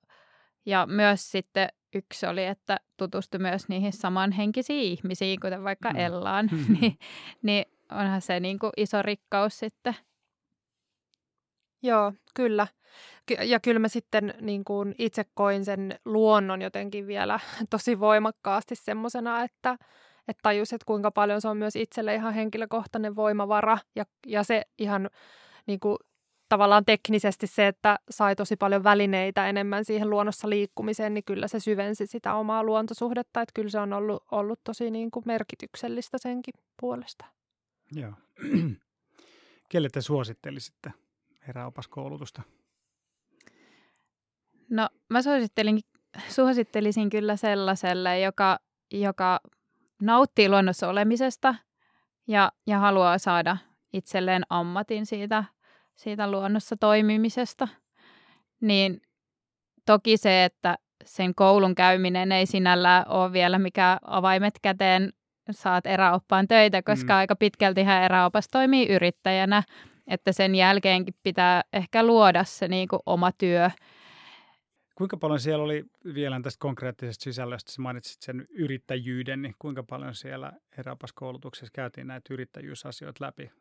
ja 0.65 0.85
myös 0.85 1.31
sitten 1.31 1.69
yksi 1.95 2.25
oli, 2.25 2.45
että 2.45 2.79
tutustui 2.97 3.39
myös 3.39 3.69
niihin 3.69 3.93
samanhenkisiin 3.93 4.83
ihmisiin, 4.83 5.39
kuten 5.39 5.63
vaikka 5.63 5.89
mm. 5.89 5.99
Ellaan, 5.99 6.49
mm. 6.51 6.65
niin, 6.81 6.97
niin 7.41 7.65
onhan 7.91 8.21
se 8.21 8.39
niin 8.39 8.59
kuin 8.59 8.71
iso 8.77 9.01
rikkaus 9.01 9.59
sitten. 9.59 9.95
Joo, 11.83 12.13
kyllä. 12.35 12.67
Ja 13.43 13.59
kyllä 13.59 13.79
mä 13.79 13.87
sitten 13.87 14.33
niin 14.41 14.63
kuin 14.63 14.95
itse 14.97 15.25
koin 15.33 15.65
sen 15.65 15.99
luonnon 16.05 16.61
jotenkin 16.61 17.07
vielä 17.07 17.39
tosi 17.69 17.99
voimakkaasti 17.99 18.75
semmoisena, 18.75 19.43
että, 19.43 19.77
että 20.27 20.39
tajus, 20.43 20.73
että 20.73 20.85
kuinka 20.85 21.11
paljon 21.11 21.41
se 21.41 21.47
on 21.47 21.57
myös 21.57 21.75
itselle 21.75 22.15
ihan 22.15 22.33
henkilökohtainen 22.33 23.15
voimavara 23.15 23.77
ja, 23.95 24.05
ja 24.27 24.43
se 24.43 24.63
ihan 24.77 25.09
niin 25.67 25.79
kuin, 25.79 25.97
tavallaan 26.49 26.85
teknisesti 26.85 27.47
se, 27.47 27.67
että 27.67 27.99
sai 28.09 28.35
tosi 28.35 28.55
paljon 28.55 28.83
välineitä 28.83 29.49
enemmän 29.49 29.85
siihen 29.85 30.09
luonnossa 30.09 30.49
liikkumiseen, 30.49 31.13
niin 31.13 31.23
kyllä 31.23 31.47
se 31.47 31.59
syvensi 31.59 32.07
sitä 32.07 32.33
omaa 32.33 32.63
luontosuhdetta, 32.63 33.41
että 33.41 33.53
kyllä 33.55 33.69
se 33.69 33.79
on 33.79 33.93
ollut, 33.93 34.23
ollut 34.31 34.59
tosi 34.63 34.91
niin 34.91 35.11
kuin 35.11 35.23
merkityksellistä 35.25 36.17
senkin 36.17 36.53
puolesta. 36.79 37.25
Joo. 37.91 38.13
Kelle 39.69 39.89
te 39.89 40.01
suosittelisitte 40.01 40.93
eräopaskoulutusta? 41.49 42.41
No 44.69 44.89
mä 45.09 45.21
suosittelin, 45.21 45.79
suosittelisin 46.29 47.09
kyllä 47.09 47.35
sellaiselle, 47.35 48.19
joka, 48.19 48.59
joka 48.91 49.39
nauttii 50.01 50.49
luonnossa 50.49 50.89
olemisesta 50.89 51.55
ja, 52.27 52.51
ja 52.67 52.79
haluaa 52.79 53.17
saada 53.17 53.57
itselleen 53.93 54.43
ammatin 54.49 55.05
siitä, 55.05 55.43
siitä 55.95 56.31
luonnossa 56.31 56.75
toimimisesta. 56.79 57.67
Niin 58.61 59.01
toki 59.85 60.17
se, 60.17 60.43
että 60.43 60.77
sen 61.05 61.35
koulun 61.35 61.75
käyminen 61.75 62.31
ei 62.31 62.45
sinällään 62.45 63.07
ole 63.07 63.33
vielä 63.33 63.59
mikä 63.59 63.97
avaimet 64.03 64.53
käteen 64.61 65.13
saat 65.51 65.85
eräoppaan 65.85 66.47
töitä, 66.47 66.81
koska 66.81 67.13
mm. 67.13 67.17
aika 67.17 67.35
pitkältihän 67.35 68.03
eräopas 68.03 68.47
toimii 68.47 68.87
yrittäjänä, 68.87 69.63
että 70.09 70.31
sen 70.31 70.55
jälkeenkin 70.55 71.15
pitää 71.23 71.63
ehkä 71.73 72.03
luoda 72.03 72.43
se 72.43 72.67
niin 72.67 72.87
kuin 72.87 72.99
oma 73.05 73.31
työ. 73.31 73.69
Kuinka 74.95 75.17
paljon 75.17 75.39
siellä 75.39 75.63
oli 75.63 75.83
vielä 76.13 76.39
tästä 76.41 76.59
konkreettisesta 76.59 77.23
sisällöstä, 77.23 77.71
sä 77.71 77.81
mainitsit 77.81 78.21
sen 78.21 78.47
yrittäjyyden, 78.49 79.41
niin 79.41 79.55
kuinka 79.59 79.83
paljon 79.83 80.15
siellä 80.15 80.51
eräopaskoulutuksessa 80.77 81.71
käytiin 81.73 82.07
näitä 82.07 82.33
yrittäjyysasioita 82.33 83.25
läpi? 83.25 83.51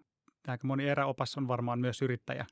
Aika 0.48 0.66
moni 0.66 0.88
eräopas 0.88 1.36
on 1.36 1.48
varmaan 1.48 1.78
myös 1.78 2.02
yrittäjä. 2.02 2.46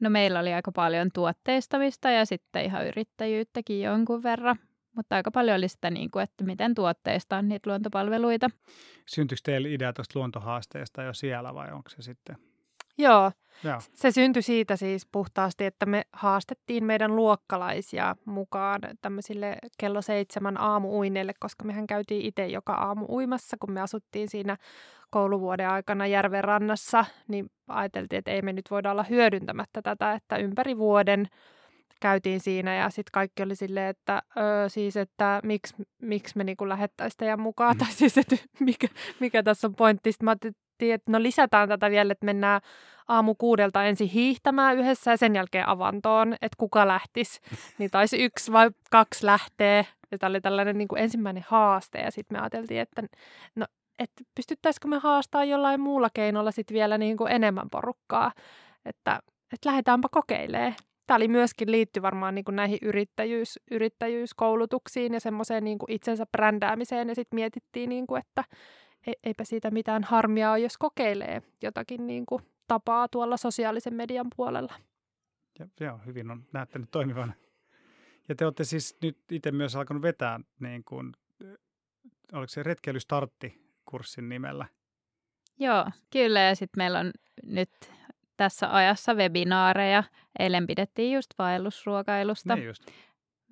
No 0.00 0.10
meillä 0.10 0.40
oli 0.40 0.52
aika 0.52 0.72
paljon 0.72 1.10
tuotteistamista 1.14 2.10
ja 2.10 2.24
sitten 2.26 2.64
ihan 2.64 2.86
yrittäjyyttäkin 2.86 3.82
jonkun 3.82 4.22
verran. 4.22 4.56
Mutta 4.96 5.16
aika 5.16 5.30
paljon 5.30 5.56
oli 5.56 5.68
sitä, 5.68 5.90
niin 5.90 6.10
kuin, 6.10 6.22
että 6.22 6.44
miten 6.44 6.74
tuotteistaa 6.74 7.42
niitä 7.42 7.70
luontopalveluita. 7.70 8.50
Syntyykö 9.06 9.40
teille 9.44 9.72
idea 9.72 9.92
tuosta 9.92 10.18
luontohaasteesta 10.18 11.02
jo 11.02 11.12
siellä 11.12 11.54
vai 11.54 11.72
onko 11.72 11.90
se 11.90 12.02
sitten? 12.02 12.36
Joo, 12.98 13.32
Joo. 13.64 13.80
se 13.94 14.10
syntyi 14.10 14.42
siitä 14.42 14.76
siis 14.76 15.06
puhtaasti, 15.12 15.64
että 15.64 15.86
me 15.86 16.02
haastettiin 16.12 16.84
meidän 16.84 17.16
luokkalaisia 17.16 18.16
mukaan 18.24 18.80
tämmöisille 19.02 19.58
kello 19.78 20.02
seitsemän 20.02 20.60
aamuuineille, 20.60 21.32
koska 21.40 21.64
mehän 21.64 21.86
käytiin 21.86 22.26
itse 22.26 22.46
joka 22.46 22.72
aamu 22.72 23.06
uimassa, 23.08 23.56
kun 23.60 23.72
me 23.72 23.80
asuttiin 23.80 24.28
siinä 24.28 24.56
kouluvuoden 25.10 25.68
aikana 25.68 26.06
järven 26.06 26.44
rannassa, 26.44 27.04
niin 27.28 27.50
ajateltiin, 27.68 28.18
että 28.18 28.30
ei 28.30 28.42
me 28.42 28.52
nyt 28.52 28.70
voida 28.70 28.90
olla 28.90 29.02
hyödyntämättä 29.02 29.82
tätä, 29.82 30.12
että 30.12 30.36
ympäri 30.36 30.78
vuoden– 30.78 31.26
käytiin 32.04 32.40
siinä 32.40 32.74
ja 32.74 32.90
sitten 32.90 33.12
kaikki 33.12 33.42
oli 33.42 33.56
silleen, 33.56 33.88
että 33.88 34.22
öö, 34.36 34.68
siis, 34.68 34.96
että 34.96 35.40
miksi, 35.44 35.74
miksi 36.02 36.36
me 36.36 36.44
niinku 36.44 36.68
lähettäisiin 36.68 37.18
teidän 37.18 37.40
mukaan, 37.40 37.76
mm. 37.76 37.78
tai 37.78 37.92
siis, 37.92 38.18
että 38.18 38.36
mikä, 38.60 38.88
mikä 39.20 39.42
tässä 39.42 39.66
on 39.66 39.74
pointti. 39.74 40.12
Sitten 40.12 40.24
mä 40.24 40.36
ajattelin, 40.74 40.94
että 40.94 41.12
no 41.12 41.22
lisätään 41.22 41.68
tätä 41.68 41.90
vielä, 41.90 42.12
että 42.12 42.24
mennään 42.24 42.60
aamu 43.08 43.34
kuudelta 43.34 43.84
ensin 43.84 44.08
hiihtämään 44.08 44.78
yhdessä 44.78 45.10
ja 45.10 45.16
sen 45.16 45.34
jälkeen 45.34 45.68
avantoon, 45.68 46.32
että 46.32 46.56
kuka 46.58 46.88
lähtisi. 46.88 47.40
Niin 47.78 47.90
taisi 47.90 48.24
yksi 48.24 48.52
vai 48.52 48.70
kaksi 48.90 49.26
lähtee. 49.26 49.86
Ja 50.10 50.18
tämä 50.18 50.28
oli 50.28 50.40
tällainen 50.40 50.78
niin 50.78 50.88
kuin 50.88 51.02
ensimmäinen 51.02 51.44
haaste 51.48 51.98
ja 51.98 52.10
sitten 52.10 52.38
me 52.38 52.40
ajateltiin, 52.40 52.80
että 52.80 53.02
no, 53.54 53.66
että 53.98 54.24
pystyttäisikö 54.34 54.88
me 54.88 54.98
haastaa 54.98 55.44
jollain 55.44 55.80
muulla 55.80 56.08
keinolla 56.14 56.50
sitten 56.50 56.74
vielä 56.74 56.98
niin 56.98 57.16
kuin 57.16 57.32
enemmän 57.32 57.70
porukkaa, 57.70 58.32
että, 58.84 59.20
että 59.52 59.68
lähdetäänpä 59.68 60.08
kokeilemaan 60.10 60.74
tämä 61.06 61.16
oli 61.16 61.28
myöskin 61.28 61.70
liitty 61.70 62.02
varmaan 62.02 62.34
niin 62.34 62.44
kuin 62.44 62.56
näihin 62.56 62.78
yrittäjyys, 62.82 63.60
yrittäjyyskoulutuksiin 63.70 65.14
ja 65.14 65.20
semmoiseen 65.20 65.64
niin 65.64 65.78
kuin 65.78 65.92
itsensä 65.92 66.26
brändäämiseen. 66.26 67.08
Ja 67.08 67.14
sitten 67.14 67.36
mietittiin, 67.36 67.88
niin 67.88 68.06
kuin, 68.06 68.20
että 68.20 68.44
eipä 69.24 69.44
siitä 69.44 69.70
mitään 69.70 70.04
harmia 70.04 70.50
ole, 70.50 70.58
jos 70.58 70.78
kokeilee 70.78 71.42
jotakin 71.62 72.06
niin 72.06 72.26
kuin 72.26 72.42
tapaa 72.68 73.08
tuolla 73.08 73.36
sosiaalisen 73.36 73.94
median 73.94 74.26
puolella. 74.36 74.74
Ja, 75.58 75.66
joo, 75.80 76.00
hyvin 76.06 76.30
on 76.30 76.44
näyttänyt 76.52 76.90
toimivan. 76.90 77.34
Ja 78.28 78.34
te 78.34 78.44
olette 78.44 78.64
siis 78.64 78.96
nyt 79.02 79.18
itse 79.30 79.52
myös 79.52 79.76
alkanut 79.76 80.02
vetää, 80.02 80.40
niin 80.60 80.84
kuin, 80.84 81.12
oliko 82.32 82.48
se 82.48 82.62
retkeilystartti-kurssin 82.62 84.28
nimellä? 84.28 84.66
Joo, 85.58 85.86
kyllä. 86.10 86.40
Ja 86.40 86.56
sitten 86.56 86.80
meillä 86.80 87.00
on 87.00 87.12
nyt 87.42 87.70
tässä 88.36 88.74
ajassa 88.76 89.14
webinaareja. 89.14 90.04
Eilen 90.38 90.66
pidettiin 90.66 91.14
just 91.14 91.30
vaellusruokailusta 91.38 92.56
niin 92.56 92.66
just. 92.66 92.82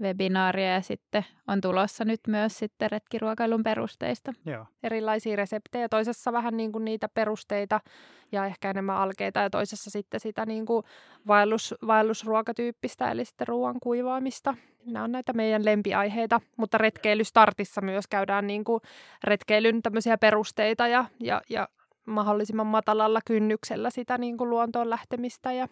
Webinaaria 0.02 0.72
ja 0.72 0.80
sitten 0.80 1.24
on 1.48 1.60
tulossa 1.60 2.04
nyt 2.04 2.20
myös 2.28 2.58
sitten 2.58 2.90
retkiruokailun 2.90 3.62
perusteista. 3.62 4.32
Joo. 4.46 4.66
Erilaisia 4.82 5.36
reseptejä, 5.36 5.88
toisessa 5.88 6.32
vähän 6.32 6.56
niin 6.56 6.72
kuin 6.72 6.84
niitä 6.84 7.08
perusteita 7.08 7.80
ja 8.32 8.46
ehkä 8.46 8.70
enemmän 8.70 8.96
alkeita 8.96 9.40
ja 9.40 9.50
toisessa 9.50 9.90
sitten 9.90 10.20
sitä 10.20 10.46
niin 10.46 10.66
kuin 10.66 10.84
vaellus, 11.26 11.74
vaellusruokatyyppistä 11.86 13.10
eli 13.10 13.24
sitten 13.24 13.48
ruoan 13.48 13.76
kuivaamista. 13.82 14.54
Nämä 14.86 15.04
on 15.04 15.12
näitä 15.12 15.32
meidän 15.32 15.64
lempiaiheita, 15.64 16.40
mutta 16.56 16.78
retkeilystartissa 16.78 17.80
myös 17.80 18.06
käydään 18.06 18.46
niin 18.46 18.64
kuin 18.64 18.80
retkeilyn 19.24 19.82
tämmöisiä 19.82 20.18
perusteita 20.18 20.88
ja, 20.88 21.04
ja, 21.20 21.40
ja 21.50 21.68
mahdollisimman 22.06 22.66
matalalla 22.66 23.20
kynnyksellä 23.26 23.90
sitä 23.90 24.18
niin 24.18 24.36
kuin 24.36 24.50
luontoon 24.50 24.90
lähtemistä 24.90 25.52
ja, 25.52 25.68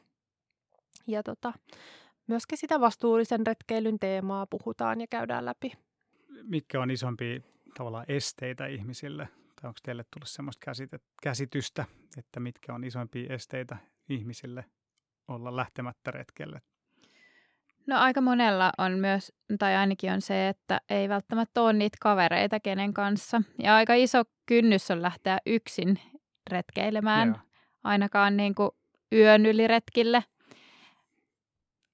ja 1.06 1.22
tota, 1.22 1.52
myöskin 2.30 2.58
sitä 2.58 2.80
vastuullisen 2.80 3.46
retkeilyn 3.46 3.98
teemaa 3.98 4.46
puhutaan 4.46 5.00
ja 5.00 5.06
käydään 5.10 5.44
läpi. 5.44 5.72
Mitkä 6.42 6.80
on 6.80 6.90
isompia 6.90 7.40
tavallaan 7.78 8.04
esteitä 8.08 8.66
ihmisille? 8.66 9.28
Tai 9.60 9.68
onko 9.68 9.78
teille 9.82 10.04
tullut 10.14 10.28
sellaista 10.28 10.66
käsitystä, 11.22 11.84
että 12.18 12.40
mitkä 12.40 12.74
on 12.74 12.84
isompia 12.84 13.34
esteitä 13.34 13.76
ihmisille 14.08 14.64
olla 15.28 15.56
lähtemättä 15.56 16.10
retkelle? 16.10 16.60
No 17.86 17.98
aika 17.98 18.20
monella 18.20 18.72
on 18.78 18.92
myös, 18.92 19.32
tai 19.58 19.76
ainakin 19.76 20.12
on 20.12 20.20
se, 20.20 20.48
että 20.48 20.80
ei 20.90 21.08
välttämättä 21.08 21.62
ole 21.62 21.72
niitä 21.72 21.98
kavereita 22.00 22.60
kenen 22.60 22.94
kanssa. 22.94 23.42
Ja 23.62 23.76
aika 23.76 23.94
iso 23.94 24.22
kynnys 24.46 24.90
on 24.90 25.02
lähteä 25.02 25.38
yksin 25.46 26.00
retkeilemään, 26.50 27.28
Joo. 27.28 27.38
ainakaan 27.84 28.36
niin 28.36 28.54
kuin 28.54 28.70
yön 29.12 29.46
yli 29.46 29.66
retkille. 29.66 30.24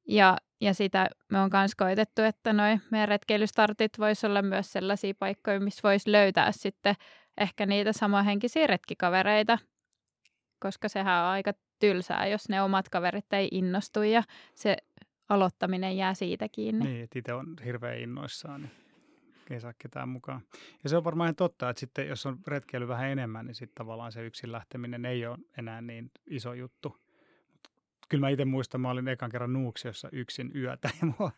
Ja, 0.09 0.37
ja 0.61 0.75
sitä 0.75 1.09
me 1.33 1.41
on 1.41 1.51
myös 1.53 1.75
koitettu, 1.75 2.23
että 2.23 2.53
noi 2.53 2.79
meidän 2.91 3.09
retkeilystartit 3.09 3.99
voisi 3.99 4.27
olla 4.27 4.43
myös 4.43 4.73
sellaisia 4.73 5.15
paikkoja, 5.19 5.61
missä 5.61 5.81
voisi 5.83 6.13
löytää 6.13 6.53
sitten 6.53 6.95
ehkä 7.39 7.67
niitä 7.67 7.93
samanhenkisiä 7.93 8.67
retkikavereita, 8.67 9.59
koska 10.59 10.89
sehän 10.89 11.25
on 11.25 11.31
aika 11.31 11.53
tylsää, 11.79 12.27
jos 12.27 12.49
ne 12.49 12.63
omat 12.63 12.89
kaverit 12.89 13.33
ei 13.33 13.49
innostu 13.51 14.03
ja 14.03 14.23
se 14.55 14.77
aloittaminen 15.29 15.97
jää 15.97 16.15
siitä 16.15 16.49
kiinni. 16.53 16.85
Niin, 16.85 17.05
että 17.05 17.19
itse 17.19 17.35
on 17.35 17.57
hirveän 17.65 17.99
innoissaan. 17.99 18.61
Niin 18.61 18.73
ei 19.51 19.61
saa 19.61 19.73
ketään 19.79 20.09
mukaan. 20.09 20.41
Ja 20.83 20.89
se 20.89 20.97
on 20.97 21.05
varmaan 21.05 21.27
ihan 21.27 21.37
totta, 21.37 21.71
että 21.71 21.81
sitten 21.81 22.09
jos 22.09 22.27
on 22.27 22.39
retkeily 22.47 22.89
vähän 22.89 23.09
enemmän, 23.09 23.47
niin 23.47 23.55
sitten 23.55 23.75
tavallaan 23.75 24.13
se 24.13 24.27
yksin 24.27 24.53
lähteminen 24.53 25.05
ei 25.05 25.27
ole 25.27 25.39
enää 25.59 25.81
niin 25.81 26.11
iso 26.27 26.53
juttu. 26.53 26.97
Kyllä 28.09 28.21
mä 28.21 28.29
itse 28.29 28.45
muistan, 28.45 28.81
mä 28.81 28.91
olin 28.91 29.09
ekan 29.09 29.31
kerran 29.31 29.53
Nuuksiossa 29.53 30.09
yksin 30.13 30.51
yötä 30.55 30.91
ja 31.01 31.07
mua 31.19 31.33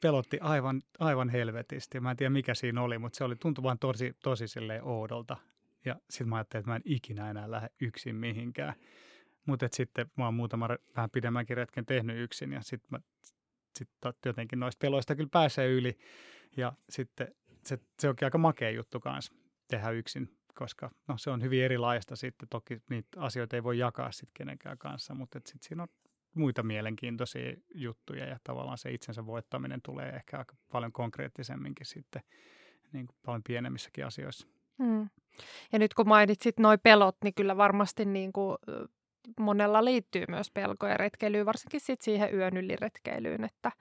pelotti 0.00 0.38
aivan, 0.40 0.82
aivan 0.98 1.28
helvetisti. 1.28 2.00
Mä 2.00 2.10
en 2.10 2.16
tiedä 2.16 2.30
mikä 2.30 2.54
siinä 2.54 2.82
oli, 2.82 2.98
mutta 2.98 3.16
se 3.16 3.24
oli 3.24 3.36
tuntui 3.36 3.62
vaan 3.62 3.78
tosi, 3.78 4.16
tosi 4.22 4.48
silleen 4.48 4.84
oudolta. 4.84 5.36
Ja 5.84 5.96
sitten 6.10 6.28
mä 6.28 6.36
ajattelin, 6.36 6.60
että 6.60 6.70
mä 6.70 6.76
en 6.76 6.82
ikinä 6.84 7.30
enää 7.30 7.50
lähde 7.50 7.68
yksin 7.80 8.16
mihinkään. 8.16 8.74
Mutta 9.46 9.68
sitten 9.72 10.10
mä 10.16 10.24
oon 10.24 10.34
muutama 10.34 10.68
vähän 10.96 11.10
pidemmänkin 11.10 11.56
retken 11.56 11.86
tehnyt 11.86 12.18
yksin 12.18 12.52
ja 12.52 12.60
sitten 12.62 12.88
mä 12.90 12.98
sit 13.78 13.88
jotenkin 14.26 14.60
noista 14.60 14.78
peloista 14.78 15.16
kyllä 15.16 15.28
pääsee 15.32 15.68
yli. 15.68 15.98
Ja 16.56 16.72
sitten 16.88 17.34
se, 17.66 17.78
se 17.98 18.08
onkin 18.08 18.26
aika 18.26 18.38
makea 18.38 18.70
juttu 18.70 19.00
kanssa 19.00 19.32
tehdä 19.68 19.90
yksin, 19.90 20.36
koska 20.54 20.90
no, 21.08 21.18
se 21.18 21.30
on 21.30 21.42
hyvin 21.42 21.64
erilaista 21.64 22.16
sitten. 22.16 22.48
Toki 22.48 22.82
niitä 22.90 23.20
asioita 23.20 23.56
ei 23.56 23.62
voi 23.62 23.78
jakaa 23.78 24.12
sitten 24.12 24.34
kenenkään 24.34 24.78
kanssa, 24.78 25.14
mutta 25.14 25.38
sitten 25.38 25.68
siinä 25.68 25.82
on 25.82 25.88
muita 26.34 26.62
mielenkiintoisia 26.62 27.54
juttuja 27.74 28.26
ja 28.26 28.38
tavallaan 28.44 28.78
se 28.78 28.90
itsensä 28.90 29.26
voittaminen 29.26 29.82
tulee 29.82 30.08
ehkä 30.08 30.38
aika 30.38 30.54
paljon 30.72 30.92
konkreettisemminkin 30.92 31.86
sitten 31.86 32.22
niin 32.92 33.06
kuin 33.06 33.16
paljon 33.26 33.42
pienemmissäkin 33.42 34.06
asioissa. 34.06 34.46
Hmm. 34.78 35.08
Ja 35.72 35.78
nyt 35.78 35.94
kun 35.94 36.08
mainitsit 36.08 36.58
nuo 36.58 36.78
pelot, 36.82 37.16
niin 37.24 37.34
kyllä 37.34 37.56
varmasti 37.56 38.04
niin 38.04 38.32
kuin 38.32 38.58
monella 39.40 39.84
liittyy 39.84 40.24
myös 40.28 40.50
pelkoja 40.50 40.96
retkeilyyn, 40.96 41.46
varsinkin 41.46 41.80
sit 41.80 42.00
siihen 42.00 42.34
yön 42.34 42.56
yli 42.56 42.76
retkeilyyn, 42.76 43.44
että 43.44 43.72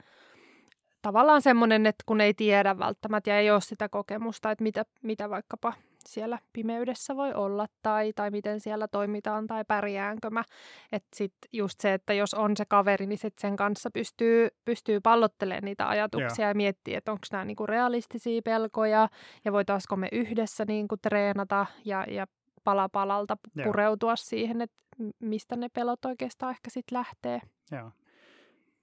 tavallaan 1.01 1.41
semmoinen, 1.41 1.85
että 1.85 2.03
kun 2.05 2.21
ei 2.21 2.33
tiedä 2.33 2.79
välttämättä 2.79 3.29
ja 3.29 3.39
ei 3.39 3.51
ole 3.51 3.61
sitä 3.61 3.89
kokemusta, 3.89 4.51
että 4.51 4.63
mitä, 4.63 4.85
mitä 5.01 5.29
vaikkapa 5.29 5.73
siellä 6.09 6.39
pimeydessä 6.53 7.15
voi 7.15 7.33
olla 7.33 7.67
tai, 7.81 8.13
tai 8.13 8.31
miten 8.31 8.59
siellä 8.59 8.87
toimitaan 8.87 9.47
tai 9.47 9.63
pärjäänkö 9.67 10.29
mä. 10.29 10.43
Että 10.91 11.09
sitten 11.15 11.49
just 11.53 11.79
se, 11.79 11.93
että 11.93 12.13
jos 12.13 12.33
on 12.33 12.57
se 12.57 12.65
kaveri, 12.65 13.07
niin 13.07 13.19
sit 13.19 13.39
sen 13.39 13.55
kanssa 13.55 13.91
pystyy, 13.91 14.47
pystyy 14.65 14.99
pallottelemaan 14.99 15.63
niitä 15.63 15.89
ajatuksia 15.89 16.45
Joo. 16.45 16.49
ja 16.49 16.55
miettiä, 16.55 16.97
että 16.97 17.11
onko 17.11 17.25
nämä 17.31 17.45
niinku 17.45 17.65
realistisia 17.65 18.41
pelkoja 18.41 19.07
ja 19.45 19.51
voitaisiko 19.51 19.95
me 19.95 20.09
yhdessä 20.11 20.65
niinku 20.67 20.97
treenata 20.97 21.65
ja, 21.85 22.05
ja 22.07 22.27
pala 22.63 22.89
palalta 22.89 23.37
pureutua 23.63 24.09
Joo. 24.09 24.15
siihen, 24.15 24.61
että 24.61 24.77
mistä 25.19 25.55
ne 25.55 25.69
pelot 25.69 26.05
oikeastaan 26.05 26.51
ehkä 26.51 26.69
sitten 26.69 26.97
lähtee. 26.97 27.41
Joo. 27.71 27.91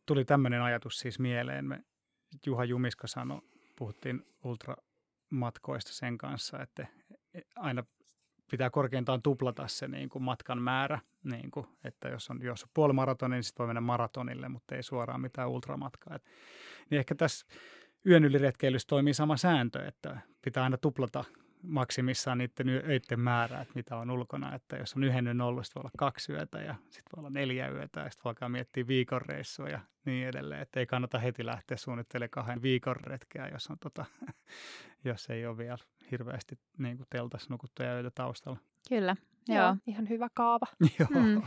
Tuli 0.07 0.25
tämmöinen 0.25 0.63
ajatus 0.63 0.99
siis 0.99 1.19
mieleen. 1.19 1.65
Me 1.65 1.85
Juha 2.47 2.65
Jumiska 2.65 3.07
sanoi, 3.07 3.41
puhuttiin 3.79 4.27
ultramatkoista 5.33 5.93
sen 5.93 6.19
kanssa, 6.19 6.63
että 6.63 6.87
aina 7.57 7.85
pitää 8.51 8.71
korkeintaan 8.71 9.23
tuplata 9.23 9.69
se 9.69 9.89
niin 9.89 10.09
kuin 10.09 10.23
matkan 10.23 10.63
määrä. 10.63 10.99
Niin 11.25 11.51
kuin, 11.51 11.67
että 11.85 12.09
jos 12.09 12.31
on, 12.31 12.43
jos 12.43 12.65
on 12.65 12.71
puoli 12.75 12.93
maratonia, 12.93 13.37
niin 13.37 13.45
sitten 13.45 13.65
voi 13.65 13.67
mennä 13.67 13.81
maratonille, 13.81 14.49
mutta 14.49 14.75
ei 14.75 14.83
suoraan 14.83 15.21
mitään 15.21 15.49
ultramatkaa. 15.49 16.15
Et, 16.17 16.25
niin 16.91 16.99
ehkä 16.99 17.15
tässä 17.15 17.47
yön 18.07 18.25
yliretkeilyssä 18.25 18.87
toimii 18.89 19.15
sama 19.15 19.37
sääntö, 19.37 19.87
että 19.87 20.21
pitää 20.43 20.65
aina 20.65 20.77
tuplata 20.77 21.25
maksimissaan 21.63 22.39
niiden 22.39 22.69
öiden 22.69 23.21
määrää, 23.21 23.61
että 23.61 23.75
mitä 23.75 23.97
on 23.97 24.11
ulkona. 24.11 24.55
Että 24.55 24.77
jos 24.77 24.95
on 24.95 25.05
yhden 25.05 25.27
yön 25.27 25.41
ollut, 25.41 25.67
voi 25.75 25.81
olla 25.81 25.91
kaksi 25.99 26.33
yötä 26.33 26.59
ja 26.59 26.75
sitten 26.85 27.11
voi 27.17 27.21
olla 27.21 27.31
neljä 27.31 27.69
yötä 27.69 28.01
ja 28.01 28.11
sitten 28.11 28.25
voi 28.25 28.31
alkaa 28.31 28.49
miettiä 28.49 28.87
viikon 28.87 29.23
reissua 29.23 29.69
ja 29.69 29.81
niin 30.05 30.29
edelleen. 30.29 30.63
Että 30.63 30.81
ei 30.81 30.87
kannata 30.87 31.19
heti 31.19 31.47
lähteä 31.47 31.77
suunnittelemaan 31.77 32.31
kahden 32.31 32.63
viikon 32.63 32.97
retkeä, 32.97 33.49
jos, 33.49 33.71
on 33.71 33.79
tota, 33.79 34.05
jos 35.05 35.31
ei 35.31 35.47
ole 35.47 35.59
vielä 35.59 35.79
hirveästi 36.11 36.59
niin 36.79 36.97
kuin 36.97 37.07
teltas 37.11 37.49
nukuttuja 37.49 37.91
öitä 37.91 38.11
taustalla. 38.11 38.59
Kyllä, 38.89 39.17
joo. 39.49 39.59
joo. 39.59 39.77
Ihan 39.87 40.09
hyvä 40.09 40.29
kaava. 40.35 40.67
joo. 40.99 41.23
Mm. 41.23 41.43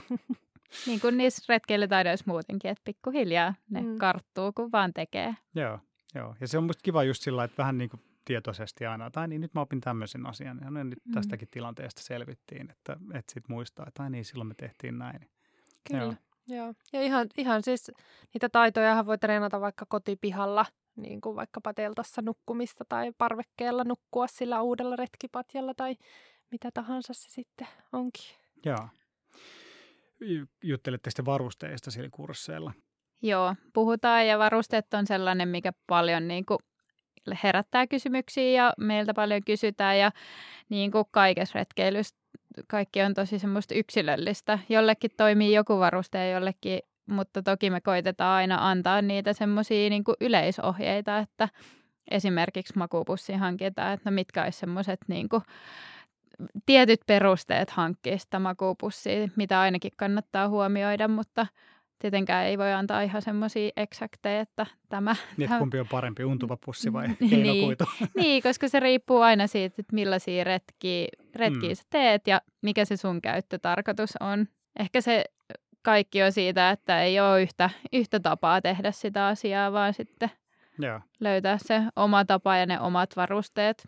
niin 0.86 1.02
kuin 1.02 1.18
niissä 1.18 1.44
retkeilytaidoissa 1.50 2.26
muutenkin, 2.28 2.72
että 2.72 2.82
pikkuhiljaa 2.86 3.54
ne 3.70 3.82
mm. 3.82 3.98
karttuu, 3.98 4.52
kun 4.52 4.72
vaan 4.72 4.94
tekee. 4.94 5.36
Joo, 5.56 5.80
joo. 6.16 6.36
Ja 6.40 6.48
se 6.48 6.58
on 6.58 6.64
musta 6.64 6.84
kiva 6.84 7.04
just 7.04 7.24
sillä, 7.24 7.44
että 7.44 7.58
vähän 7.58 7.78
niin 7.78 7.90
kuin 7.90 8.02
tietoisesti 8.26 8.86
aina, 8.86 9.12
tai 9.12 9.28
niin 9.28 9.42
nyt 9.42 9.54
mä 9.54 9.62
opin 9.62 9.82
tämmöisen 9.82 10.26
asian, 10.26 10.60
ja 10.64 10.84
nyt 10.84 11.00
mm. 11.06 11.12
tästäkin 11.14 11.48
tilanteesta 11.52 12.02
selvittiin, 12.04 12.72
että, 12.72 12.98
että 13.14 13.34
sit 13.34 13.50
muistaa, 13.50 13.86
että 13.88 14.10
niin, 14.10 14.26
silloin 14.26 14.48
me 14.48 14.54
tehtiin 14.58 14.98
näin. 14.98 15.30
Kyllä, 15.92 16.04
joo. 16.04 16.16
joo. 16.48 16.74
Ja 16.94 17.02
ihan, 17.02 17.28
ihan 17.38 17.64
siis 17.64 17.92
niitä 18.34 18.50
taitoja 18.50 19.06
voi 19.06 19.18
treenata 19.18 19.62
vaikka 19.62 19.86
kotipihalla, 19.90 20.66
niin 20.96 21.22
kuin 21.22 21.36
vaikkapa 21.36 21.74
teltassa 21.74 22.22
nukkumista 22.22 22.86
tai 22.90 23.12
parvekkeella 23.18 23.84
nukkua 23.84 24.28
sillä 24.28 24.62
uudella 24.62 24.96
retkipatjalla 24.96 25.74
tai 25.74 25.96
mitä 26.52 26.70
tahansa 26.74 27.14
se 27.14 27.30
sitten 27.30 27.68
onkin. 27.94 28.36
Joo. 28.66 28.90
Juttelette 30.64 31.10
sitten 31.10 31.26
varusteista 31.26 31.92
sillä 31.92 32.10
kursseilla? 32.12 32.74
Joo, 33.22 33.56
puhutaan 33.74 34.28
ja 34.28 34.40
varusteet 34.40 34.94
on 34.94 35.08
sellainen, 35.08 35.48
mikä 35.48 35.72
paljon 35.88 36.28
niin 36.28 36.46
kuin 36.46 36.60
herättää 37.44 37.88
kysymyksiä 37.88 38.64
ja 38.64 38.74
meiltä 38.78 39.14
paljon 39.14 39.42
kysytään 39.46 40.00
ja 40.00 40.12
niin 40.70 40.92
kuin 40.92 41.06
kaikessa 41.12 41.60
retkeilyssä 41.60 42.16
kaikki 42.68 43.02
on 43.02 43.14
tosi 43.14 43.40
semmoista 43.40 43.76
yksilöllistä. 43.76 44.60
Jollekin 44.70 45.12
toimii 45.18 45.54
joku 45.54 45.80
varuste 45.80 46.18
ja 46.18 46.32
jollekin, 46.32 46.80
mutta 47.06 47.44
toki 47.44 47.70
me 47.70 47.82
koitetaan 47.82 48.36
aina 48.36 48.70
antaa 48.70 49.02
niitä 49.02 49.34
semmoisia 49.34 49.90
niin 49.90 50.04
yleisohjeita, 50.22 51.18
että 51.18 51.50
esimerkiksi 52.12 52.78
makuupussin 52.78 53.40
hankitaan, 53.40 53.94
että 53.94 54.10
no 54.10 54.14
mitkä 54.14 54.44
olisi 54.44 54.60
semmoiset 54.60 55.00
niin 55.08 55.30
kuin 55.30 55.44
tietyt 56.66 57.02
perusteet 57.08 57.70
hankkia 57.70 58.18
sitä 58.18 58.40
makuupussia, 58.40 59.28
mitä 59.36 59.62
ainakin 59.62 59.92
kannattaa 59.98 60.50
huomioida, 60.50 61.08
mutta 61.08 61.48
tietenkään 62.02 62.46
ei 62.46 62.58
voi 62.58 62.74
antaa 62.74 63.02
ihan 63.02 63.22
semmoisia 63.22 63.72
eksakteja, 63.78 64.42
että 64.42 64.66
tämä... 64.90 65.16
Niin, 65.38 65.46
että 65.46 65.60
kumpi 65.60 65.80
on 65.80 65.88
parempi, 65.88 66.24
untuva 66.24 66.58
pussi 66.66 66.94
vai 66.94 67.08
keinokuitu? 67.30 67.84
niin, 68.00 68.10
niin, 68.22 68.44
koska 68.44 68.68
se 68.68 68.80
riippuu 68.80 69.22
aina 69.22 69.48
siitä, 69.48 69.76
että 69.80 69.96
millaisia 69.96 70.44
retkiä, 70.44 71.08
retkiä 71.36 71.70
mm. 71.70 71.76
sä 71.76 71.84
teet 71.90 72.28
ja 72.28 72.42
mikä 72.62 72.86
se 72.86 72.98
sun 72.98 73.22
käyttötarkoitus 73.22 74.14
on. 74.20 74.48
Ehkä 74.80 75.02
se 75.02 75.26
kaikki 75.82 76.24
on 76.24 76.32
siitä, 76.32 76.70
että 76.70 77.04
ei 77.04 77.20
ole 77.20 77.42
yhtä, 77.42 77.70
yhtä 77.94 78.20
tapaa 78.20 78.62
tehdä 78.62 78.92
sitä 78.92 79.28
asiaa, 79.28 79.72
vaan 79.72 79.94
sitten 79.94 80.32
Joo. 80.80 81.00
löytää 81.20 81.58
se 81.62 81.82
oma 81.96 82.26
tapa 82.26 82.58
ja 82.58 82.66
ne 82.66 82.80
omat 82.80 83.16
varusteet. 83.16 83.88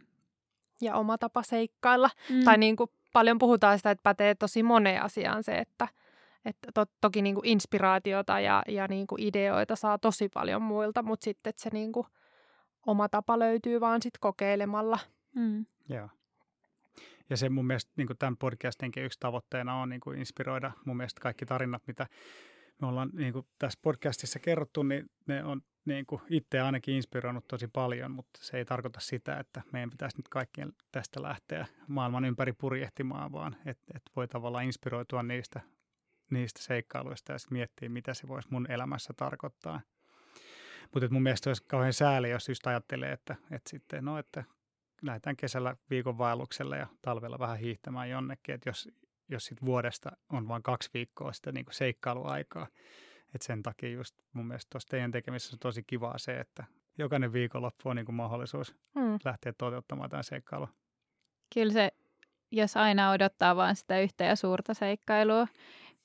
Ja 0.82 0.95
oma 0.95 1.18
tapa 1.18 1.43
seikkailla. 1.43 2.09
Mm. 2.30 2.43
Tai 2.43 2.57
niin 2.57 2.76
kuin 2.76 2.89
paljon 3.14 3.38
puhutaan 3.38 3.78
sitä, 3.78 3.91
että 3.91 4.03
pätee 4.03 4.36
tosi 4.36 4.64
moneen 4.64 5.03
asiaan 5.03 5.43
se, 5.43 5.57
että– 5.57 5.88
että 6.46 6.72
to, 6.74 6.86
toki 7.02 7.22
niin 7.22 7.36
kuin 7.36 7.48
inspiraatiota 7.48 8.39
ja, 8.39 8.64
ja 8.68 8.88
niin 8.88 9.08
kuin 9.08 9.22
ideoita 9.22 9.76
saa 9.76 9.98
tosi 9.98 10.30
paljon 10.30 10.62
muilta, 10.62 11.04
mutta 11.04 11.24
sitten 11.24 11.50
että 11.50 11.62
se 11.64 11.70
niin 11.74 11.91
kuin 11.91 12.08
oma 12.86 13.10
tapa 13.10 13.39
löytyy 13.39 13.82
vaan 13.82 14.02
sit 14.02 14.18
kokeilemalla. 14.20 15.00
Mm. 15.36 15.66
Joo. 15.89 16.10
Ja 17.30 17.38
se 17.38 17.50
mun 17.50 17.68
mielestä 17.68 17.91
niin 17.98 18.08
kuin 18.08 18.18
tämän 18.18 18.38
podcastinkin 18.38 19.04
yksi 19.04 19.20
tavoitteena 19.20 19.76
on 19.76 19.89
niin 19.89 20.02
kuin 20.02 20.20
inspiroida 20.20 20.72
mun 20.86 20.98
mielestä 20.98 21.22
kaikki 21.22 21.46
tarinat, 21.46 21.88
mitä 21.88 22.08
me 22.82 22.88
ollaan 22.88 23.10
niin 23.14 23.34
kuin 23.34 23.48
tässä 23.60 23.80
podcastissa 23.82 24.39
kerrottu, 24.39 24.84
niin 24.84 25.10
ne 25.28 25.44
on 25.44 25.62
niin 25.86 26.06
kuin 26.06 26.22
itse 26.30 26.60
ainakin 26.62 26.96
inspiroinut 26.96 27.48
tosi 27.48 27.68
paljon, 27.68 28.12
mutta 28.12 28.39
se 28.41 28.58
ei 28.58 28.66
tarkoita 28.66 29.00
sitä, 29.00 29.39
että 29.39 29.62
meidän 29.72 29.89
pitäisi 29.89 30.18
nyt 30.18 30.30
kaikkien 30.30 30.74
tästä 30.91 31.22
lähteä 31.22 31.66
maailman 31.88 32.26
ympäri 32.26 32.54
purjehtimaan, 32.54 33.32
vaan 33.32 33.56
että 33.66 33.86
et 33.96 34.02
voi 34.16 34.28
tavallaan 34.28 34.66
inspiroitua 34.66 35.24
niistä 35.24 35.62
niistä 36.30 36.61
seikkailuista 36.61 37.32
ja 37.32 37.39
sitten 37.39 37.57
miettiä, 37.57 37.89
mitä 37.89 38.13
se 38.13 38.28
voisi 38.28 38.47
mun 38.51 38.71
elämässä 38.71 39.13
tarkoittaa. 39.17 39.82
Mutta 40.93 41.09
mun 41.09 41.24
mielestä 41.24 41.49
olisi 41.49 41.63
kauhean 41.67 41.93
sääli, 41.93 42.30
jos 42.30 42.49
just 42.49 42.67
ajattelee, 42.67 43.11
että, 43.11 43.36
että 43.51 43.69
sitten, 43.69 44.05
no, 44.05 44.17
että 44.17 44.43
lähdetään 45.01 45.36
kesällä 45.36 45.76
viikon 45.89 46.17
vaellukselle 46.17 46.78
ja 46.78 46.88
talvella 47.01 47.39
vähän 47.39 47.57
hiihtämään 47.57 48.09
jonnekin, 48.09 48.55
että 48.55 48.69
jos, 48.69 48.89
jos 49.30 49.45
sit 49.45 49.65
vuodesta 49.65 50.11
on 50.30 50.47
vain 50.47 50.63
kaksi 50.63 50.89
viikkoa 50.93 51.34
sitä 51.34 51.51
niin 51.51 51.65
kuin 51.65 51.76
seikkailuaikaa, 51.76 52.67
että 53.36 53.45
sen 53.45 53.63
takia 53.63 53.89
just 53.89 54.15
mun 54.34 54.47
mielestä 54.47 54.69
tuossa 54.69 54.89
teidän 54.89 55.11
tekemisessä 55.11 55.55
on 55.55 55.59
tosi 55.59 55.84
kivaa 55.84 56.17
se, 56.17 56.39
että 56.39 56.63
jokainen 56.97 57.34
viikonloppu 57.34 57.89
on 57.89 57.95
niin 57.95 58.05
kuin 58.05 58.15
mahdollisuus 58.15 58.76
hmm. 58.99 59.19
lähteä 59.26 59.53
toteuttamaan 59.53 60.09
tämän 60.09 60.24
seikkailua. 60.24 60.67
Kyllä 61.53 61.74
se, 61.74 61.91
jos 62.51 62.78
aina 62.78 63.11
odottaa 63.11 63.55
vain 63.55 63.76
sitä 63.76 63.99
yhtä 63.99 64.24
ja 64.24 64.36
suurta 64.36 64.74
seikkailua, 64.74 65.47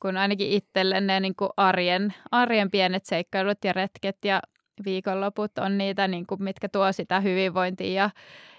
kun 0.03 0.16
ainakin 0.16 0.51
itselle 0.51 1.01
ne 1.01 1.20
niin 1.20 1.36
kuin 1.36 1.51
arjen, 1.57 2.14
arjen 2.30 2.70
pienet 2.70 3.05
seikkailut 3.05 3.59
ja 3.64 3.72
retket 3.72 4.24
ja 4.24 4.42
viikonloput 4.84 5.59
on 5.59 5.78
niitä, 5.78 6.09
niin 6.09 6.26
kuin, 6.26 6.42
mitkä 6.42 6.68
tuo 6.68 6.92
sitä 6.92 7.20
hyvinvointia 7.20 7.92
ja, 7.92 8.11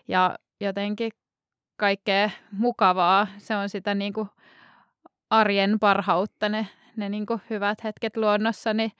ja 0.07 0.35
jotenkin 0.61 1.11
kaikkea 1.77 2.29
mukavaa. 2.51 3.27
Se 3.37 3.55
on 3.55 3.69
sitä 3.69 3.95
niin 3.95 4.13
kuin 4.13 4.29
arjen 5.29 5.79
parhautta, 5.79 6.49
ne, 6.49 6.67
ne 6.95 7.09
niin 7.09 7.25
kuin 7.25 7.41
hyvät 7.49 7.83
hetket 7.83 8.17
luonnossa, 8.17 8.73
niin, 8.73 8.91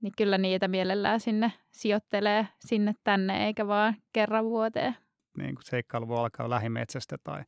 niin 0.00 0.12
kyllä 0.16 0.38
niitä 0.38 0.68
mielellään 0.68 1.20
sinne 1.20 1.52
sijoittelee 1.70 2.48
sinne 2.58 2.94
tänne, 3.04 3.46
eikä 3.46 3.66
vaan 3.66 3.96
kerran 4.12 4.44
vuoteen. 4.44 4.96
Niin 5.38 5.54
kuin 5.54 5.64
seikkailu 5.64 6.08
voi 6.08 6.18
alkaa 6.18 6.50
lähimetsästä 6.50 7.16
tai 7.24 7.42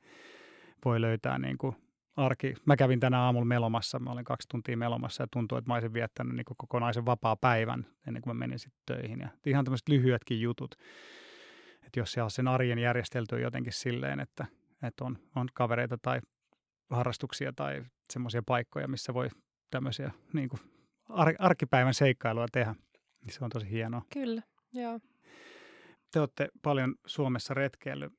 voi 0.84 1.00
löytää 1.00 1.38
niin 1.38 1.58
kuin 1.58 1.76
arki. 2.16 2.54
Mä 2.64 2.76
kävin 2.76 3.00
tänä 3.00 3.20
aamulla 3.20 3.44
melomassa, 3.44 3.98
mä 3.98 4.10
olin 4.10 4.24
kaksi 4.24 4.48
tuntia 4.48 4.76
melomassa 4.76 5.22
ja 5.22 5.26
tuntui, 5.32 5.58
että 5.58 5.70
mä 5.70 5.74
olisin 5.74 5.92
viettänyt 5.92 6.34
niin 6.34 6.44
kokonaisen 6.56 7.06
vapaa 7.06 7.36
päivän 7.36 7.86
ennen 8.06 8.22
kuin 8.22 8.36
mä 8.36 8.38
menin 8.38 8.58
sitten 8.58 8.82
töihin. 8.86 9.20
Ja 9.20 9.28
ihan 9.46 9.64
tämmöiset 9.64 9.88
lyhyetkin 9.88 10.40
jutut, 10.40 10.74
että 11.86 12.00
jos 12.00 12.12
siellä 12.12 12.28
sen 12.28 12.48
arjen 12.48 12.78
järjestelty 12.78 13.40
jotenkin 13.40 13.72
silleen, 13.72 14.20
että, 14.20 14.46
että 14.82 15.04
on, 15.04 15.18
on 15.36 15.48
kavereita 15.54 15.98
tai 16.02 16.20
harrastuksia 16.90 17.52
tai 17.52 17.84
semmoisia 18.12 18.42
paikkoja, 18.46 18.88
missä 18.88 19.14
voi 19.14 19.28
tämmöisiä 19.70 20.10
niin 20.32 20.48
kuin 20.48 20.60
ar- 21.08 21.36
arkipäivän 21.38 21.94
seikkailua 21.94 22.46
tehdä, 22.52 22.74
niin 23.20 23.32
se 23.32 23.44
on 23.44 23.50
tosi 23.50 23.70
hienoa. 23.70 24.02
Kyllä, 24.12 24.42
joo. 24.72 25.00
Te 26.12 26.20
olette 26.20 26.48
paljon 26.62 26.94
Suomessa 27.06 27.54
retkeillyt. 27.54 28.12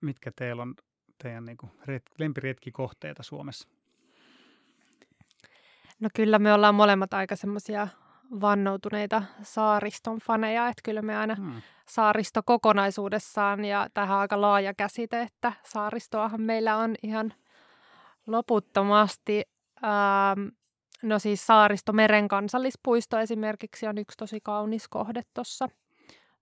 Mitkä 0.00 0.30
teillä 0.36 0.62
on 0.62 0.74
teidän 1.22 1.44
niin 1.44 1.56
kuin 1.56 1.72
ret, 1.84 2.02
lempiretkikohteita 2.18 3.22
Suomessa? 3.22 3.68
No 6.00 6.08
kyllä 6.14 6.38
me 6.38 6.52
ollaan 6.52 6.74
molemmat 6.74 7.14
aika 7.14 7.36
semmoisia 7.36 7.88
vannoutuneita 8.40 9.22
saariston 9.42 10.18
faneja, 10.18 10.68
että 10.68 10.80
kyllä 10.84 11.02
me 11.02 11.16
aina 11.16 11.34
hmm. 11.34 11.62
saaristo 11.88 12.42
kokonaisuudessaan 12.42 13.64
ja 13.64 13.88
tähän 13.94 14.16
on 14.16 14.20
aika 14.20 14.40
laaja 14.40 14.74
käsite, 14.74 15.22
että 15.22 15.52
saaristoahan 15.64 16.42
meillä 16.42 16.76
on 16.76 16.94
ihan 17.02 17.34
loputtomasti. 18.26 19.42
Ähm, 19.84 20.48
No 21.02 21.18
siis 21.18 21.46
Saaristo 21.46 21.92
Meren 21.92 22.28
kansallispuisto 22.28 23.18
esimerkiksi 23.18 23.86
on 23.86 23.98
yksi 23.98 24.16
tosi 24.16 24.40
kaunis 24.40 24.88
kohde 24.88 25.22
tuossa 25.34 25.68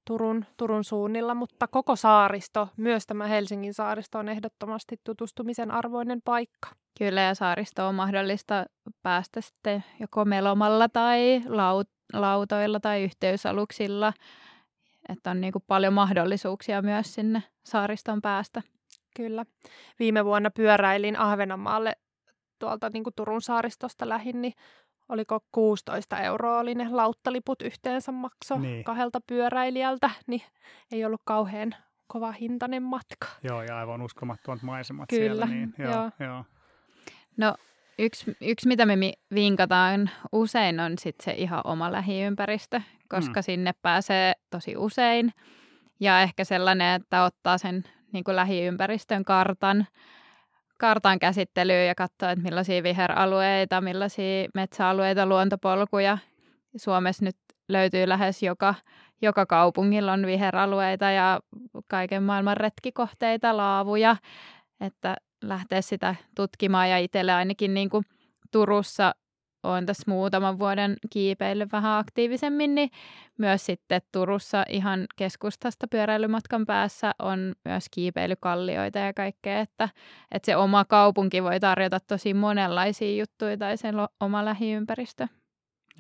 Turun, 0.07 0.45
Turun 0.57 0.85
suunnilla, 0.85 1.35
mutta 1.35 1.69
koko 1.69 1.97
saaristo, 1.97 2.69
myös 2.77 3.07
tämä 3.07 3.27
Helsingin 3.27 3.75
saaristo 3.75 4.19
on 4.19 4.29
ehdottomasti 4.29 5.01
tutustumisen 5.05 5.71
arvoinen 5.71 6.23
paikka. 6.25 6.69
Kyllä, 6.99 7.21
ja 7.21 7.35
saaristo 7.35 7.89
on 7.89 7.95
mahdollista 7.95 8.65
päästä 9.03 9.41
sitten 9.41 9.85
joko 10.01 10.25
melomalla 10.25 10.89
tai 10.89 11.43
laut, 11.49 11.89
lautoilla 12.13 12.81
tai 12.81 13.03
yhteysaluksilla. 13.03 14.13
Että 15.09 15.31
on 15.31 15.41
niin 15.41 15.53
kuin 15.53 15.65
paljon 15.67 15.93
mahdollisuuksia 15.93 16.83
myös 16.83 17.15
sinne 17.15 17.43
saariston 17.65 18.23
päästä. 18.23 18.63
Kyllä. 19.17 19.45
Viime 19.99 20.25
vuonna 20.25 20.51
pyöräilin 20.51 21.19
Ahvenanmaalle 21.19 21.93
tuolta 22.59 22.91
niin 22.93 23.05
kuin 23.05 23.15
Turun 23.15 23.43
saaristosta 23.43 24.09
lähin, 24.09 24.43
niin 24.43 24.53
oliko 25.09 25.41
16 25.53 26.19
euroa 26.19 26.59
oli 26.59 26.75
ne 26.75 26.89
lauttaliput 26.89 27.63
yhteensä 27.63 28.13
makso 28.13 28.59
niin. 28.59 28.85
kahdelta 28.85 29.21
pyöräilijältä, 29.21 30.11
niin 30.27 30.43
ei 30.93 31.05
ollut 31.05 31.21
kauhean 31.25 31.75
kova 32.07 32.33
hintainen 32.33 32.83
matka. 32.83 33.29
Joo, 33.43 33.63
ja 33.63 33.79
aivan 33.79 34.03
uskomattomat 34.03 34.63
maisemat 34.63 35.09
Kyllä, 35.09 35.25
siellä. 35.25 35.47
Niin, 35.47 35.75
joo. 35.79 35.93
joo, 35.93 36.11
joo. 36.21 36.45
No 37.37 37.55
yksi, 37.99 38.37
yksi, 38.41 38.69
mitä 38.69 38.87
me 38.87 38.95
vinkataan 39.35 40.11
usein, 40.33 40.81
on 40.81 40.99
sit 40.99 41.21
se 41.21 41.33
ihan 41.33 41.61
oma 41.65 41.93
lähiympäristö, 41.93 42.81
koska 43.09 43.41
mm. 43.41 43.45
sinne 43.45 43.73
pääsee 43.83 44.33
tosi 44.51 44.77
usein. 44.77 45.33
Ja 46.01 46.23
ehkä 46.23 46.45
sellainen, 46.45 46.95
että 46.95 47.25
ottaa 47.25 47.59
sen 47.59 47.85
niin 48.13 48.25
kuin 48.25 48.37
lähiympäristön 48.37 49.25
kartan, 49.25 49.87
kartan 50.79 51.19
käsittelyyn 51.19 51.87
ja 51.87 51.95
katsoo, 51.95 52.29
että 52.29 52.43
millaisia 52.43 52.83
viheralueita, 52.83 53.81
millaisia 53.81 54.49
metsäalueita, 54.55 55.27
luontopolkuja. 55.27 56.19
Suomessa 56.77 57.25
nyt 57.25 57.37
löytyy 57.69 58.09
lähes 58.09 58.43
joka, 58.43 58.75
joka 59.23 59.47
kaupungilla 59.47 60.13
on 60.13 60.27
viheralueita 60.27 61.11
ja 61.11 61.41
kaiken 61.89 62.23
maailman 62.23 62.57
retkikohteita, 62.57 63.57
laavuja, 63.57 64.17
että 64.81 65.17
lähteä 65.43 65.81
sitä 65.81 66.15
tutkimaan 66.37 66.91
ja 66.91 66.99
itselle 66.99 67.33
ainakin 67.33 67.75
niin 67.75 67.91
kuin 67.91 68.05
Turussa 68.53 69.15
olen 69.71 69.87
tässä 69.87 70.11
muutaman 70.11 70.59
vuoden 70.59 70.97
kiipeille 71.11 71.67
vähän 71.73 71.99
aktiivisemmin, 71.99 72.75
niin 72.75 72.91
myös 73.39 73.67
sitten 73.67 74.03
Turussa 74.13 74.65
ihan 74.69 75.07
keskustasta 75.17 75.89
pyöräilymatkan 75.89 76.67
päässä 76.67 77.13
on 77.19 77.55
myös 77.65 77.87
kiipeilykallioita 77.91 78.99
ja 78.99 79.13
kaikkea, 79.13 79.61
että, 79.61 79.89
että 80.31 80.47
se 80.47 80.57
oma 80.57 80.85
kaupunki 80.85 81.43
voi 81.43 81.61
tarjota 81.61 82.01
tosi 82.01 82.35
monenlaisia 82.35 83.17
juttuja 83.17 83.57
tai 83.57 83.77
sen 83.77 83.95
oma 84.21 84.45
lähiympäristö. 84.45 85.27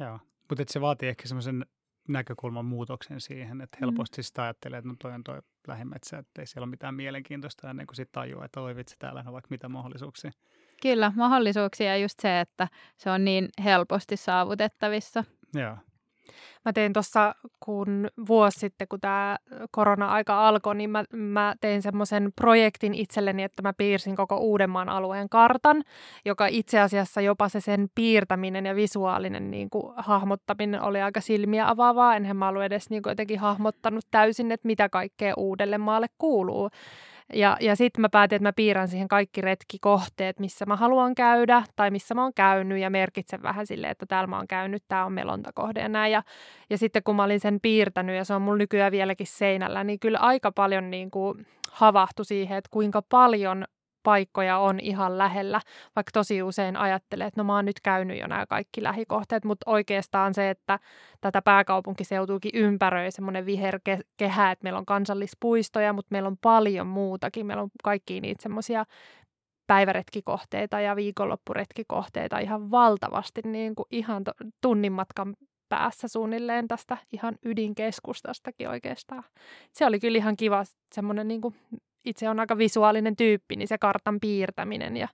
Joo, 0.00 0.18
mutta 0.48 0.64
se 0.66 0.80
vaatii 0.80 1.08
ehkä 1.08 1.28
semmoisen 1.28 1.66
näkökulman 2.08 2.64
muutoksen 2.64 3.20
siihen, 3.20 3.60
että 3.60 3.76
mm. 3.76 3.80
helposti 3.80 4.22
sitä 4.22 4.42
ajattelee, 4.42 4.78
että 4.78 4.88
no 4.88 4.94
toi 4.98 5.12
on 5.12 5.24
toi 5.24 5.42
lähimetsä, 5.68 6.18
että 6.18 6.42
ei 6.42 6.46
siellä 6.46 6.64
ole 6.64 6.70
mitään 6.70 6.94
mielenkiintoista 6.94 7.70
ennen 7.70 7.86
kuin 7.86 7.96
sitten 7.96 8.22
tajuaa, 8.22 8.44
että 8.44 8.60
oi 8.60 8.76
vitsi, 8.76 8.96
täällä 8.98 9.24
on 9.26 9.32
vaikka 9.32 9.48
mitä 9.50 9.68
mahdollisuuksia. 9.68 10.30
Kyllä, 10.82 11.12
mahdollisuuksia 11.16 11.86
ja 11.86 11.96
just 11.96 12.20
se, 12.20 12.40
että 12.40 12.68
se 12.96 13.10
on 13.10 13.24
niin 13.24 13.48
helposti 13.64 14.16
saavutettavissa. 14.16 15.24
Joo. 15.54 15.76
Mä 16.64 16.72
tein 16.72 16.92
tuossa, 16.92 17.34
kun 17.60 18.08
vuosi 18.28 18.58
sitten, 18.58 18.88
kun 18.88 19.00
tämä 19.00 19.36
korona-aika 19.70 20.48
alkoi, 20.48 20.74
niin 20.74 20.90
mä, 20.90 21.04
mä 21.12 21.54
tein 21.60 21.82
semmoisen 21.82 22.32
projektin 22.36 22.94
itselleni, 22.94 23.42
että 23.42 23.62
mä 23.62 23.72
piirsin 23.72 24.16
koko 24.16 24.36
Uudenmaan 24.36 24.88
alueen 24.88 25.28
kartan, 25.28 25.82
joka 26.24 26.46
itse 26.46 26.80
asiassa 26.80 27.20
jopa 27.20 27.48
se 27.48 27.60
sen 27.60 27.88
piirtäminen 27.94 28.66
ja 28.66 28.76
visuaalinen 28.76 29.50
niin 29.50 29.70
kuin, 29.70 29.92
hahmottaminen 29.96 30.82
oli 30.82 31.02
aika 31.02 31.20
silmiä 31.20 31.68
avaavaa. 31.68 32.16
Enhän 32.16 32.36
mä 32.36 32.48
ollut 32.48 32.62
edes 32.62 32.90
niin 32.90 33.02
kuin, 33.02 33.10
jotenkin 33.10 33.38
hahmottanut 33.38 34.04
täysin, 34.10 34.52
että 34.52 34.66
mitä 34.66 34.88
kaikkea 34.88 35.34
Uudellemaalle 35.36 36.06
kuuluu. 36.18 36.70
Ja, 37.34 37.56
ja 37.60 37.76
sitten 37.76 38.00
mä 38.00 38.08
päätin, 38.08 38.36
että 38.36 38.48
mä 38.48 38.52
piirrän 38.52 38.88
siihen 38.88 39.08
kaikki 39.08 39.40
retkikohteet, 39.40 40.40
missä 40.40 40.66
mä 40.66 40.76
haluan 40.76 41.14
käydä 41.14 41.62
tai 41.76 41.90
missä 41.90 42.14
mä 42.14 42.22
oon 42.22 42.34
käynyt 42.34 42.78
ja 42.78 42.90
merkitsen 42.90 43.42
vähän 43.42 43.66
silleen, 43.66 43.90
että 43.90 44.06
täällä 44.06 44.26
mä 44.26 44.36
oon 44.36 44.48
käynyt, 44.48 44.82
tämä 44.88 45.04
on 45.04 45.12
melontakohde 45.12 45.80
ja 45.80 45.88
näin. 45.88 46.12
Ja, 46.12 46.22
ja 46.70 46.78
sitten 46.78 47.02
kun 47.02 47.16
mä 47.16 47.24
olin 47.24 47.40
sen 47.40 47.58
piirtänyt 47.60 48.16
ja 48.16 48.24
se 48.24 48.34
on 48.34 48.42
mulla 48.42 48.58
nykyään 48.58 48.92
vieläkin 48.92 49.26
seinällä, 49.26 49.84
niin 49.84 50.00
kyllä 50.00 50.18
aika 50.18 50.52
paljon 50.52 50.90
niin 50.90 51.10
kuin 51.10 51.46
havahtui 51.72 52.24
siihen, 52.24 52.58
että 52.58 52.70
kuinka 52.70 53.02
paljon 53.02 53.64
paikkoja 54.06 54.58
on 54.58 54.80
ihan 54.80 55.18
lähellä, 55.18 55.60
vaikka 55.96 56.10
tosi 56.12 56.42
usein 56.42 56.76
ajattelee, 56.76 57.26
että 57.26 57.40
no 57.40 57.44
mä 57.44 57.54
oon 57.54 57.64
nyt 57.64 57.80
käynyt 57.80 58.20
jo 58.20 58.26
nämä 58.26 58.46
kaikki 58.46 58.82
lähikohteet, 58.82 59.44
mutta 59.44 59.70
oikeastaan 59.70 60.34
se, 60.34 60.50
että 60.50 60.78
tätä 61.20 61.42
pääkaupunkiseutuukin 61.42 62.50
ympäröi 62.54 63.10
semmoinen 63.10 63.46
viherkehä, 63.46 64.50
että 64.50 64.62
meillä 64.62 64.78
on 64.78 64.86
kansallispuistoja, 64.86 65.92
mutta 65.92 66.08
meillä 66.12 66.26
on 66.26 66.36
paljon 66.42 66.86
muutakin, 66.86 67.46
meillä 67.46 67.62
on 67.62 67.70
kaikki 67.82 68.20
niitä 68.20 68.42
semmoisia 68.42 68.84
päiväretkikohteita 69.66 70.80
ja 70.80 70.96
viikonloppuretkikohteita 70.96 72.38
ihan 72.38 72.70
valtavasti, 72.70 73.40
niin 73.44 73.74
kuin 73.74 73.86
ihan 73.90 74.22
tunnin 74.60 74.92
matkan 74.92 75.36
päässä 75.68 76.08
suunnilleen 76.08 76.68
tästä 76.68 76.96
ihan 77.12 77.34
ydinkeskustastakin 77.44 78.68
oikeastaan. 78.68 79.24
Se 79.72 79.86
oli 79.86 80.00
kyllä 80.00 80.18
ihan 80.18 80.36
kiva 80.36 80.64
semmoinen 80.94 81.28
niin 81.28 81.40
kuin 81.40 81.54
itse 82.06 82.28
on 82.28 82.40
aika 82.40 82.58
visuaalinen 82.58 83.16
tyyppi, 83.16 83.56
niin 83.56 83.68
se 83.68 83.78
kartan 83.78 84.20
piirtäminen 84.20 84.96
ja 84.96 85.08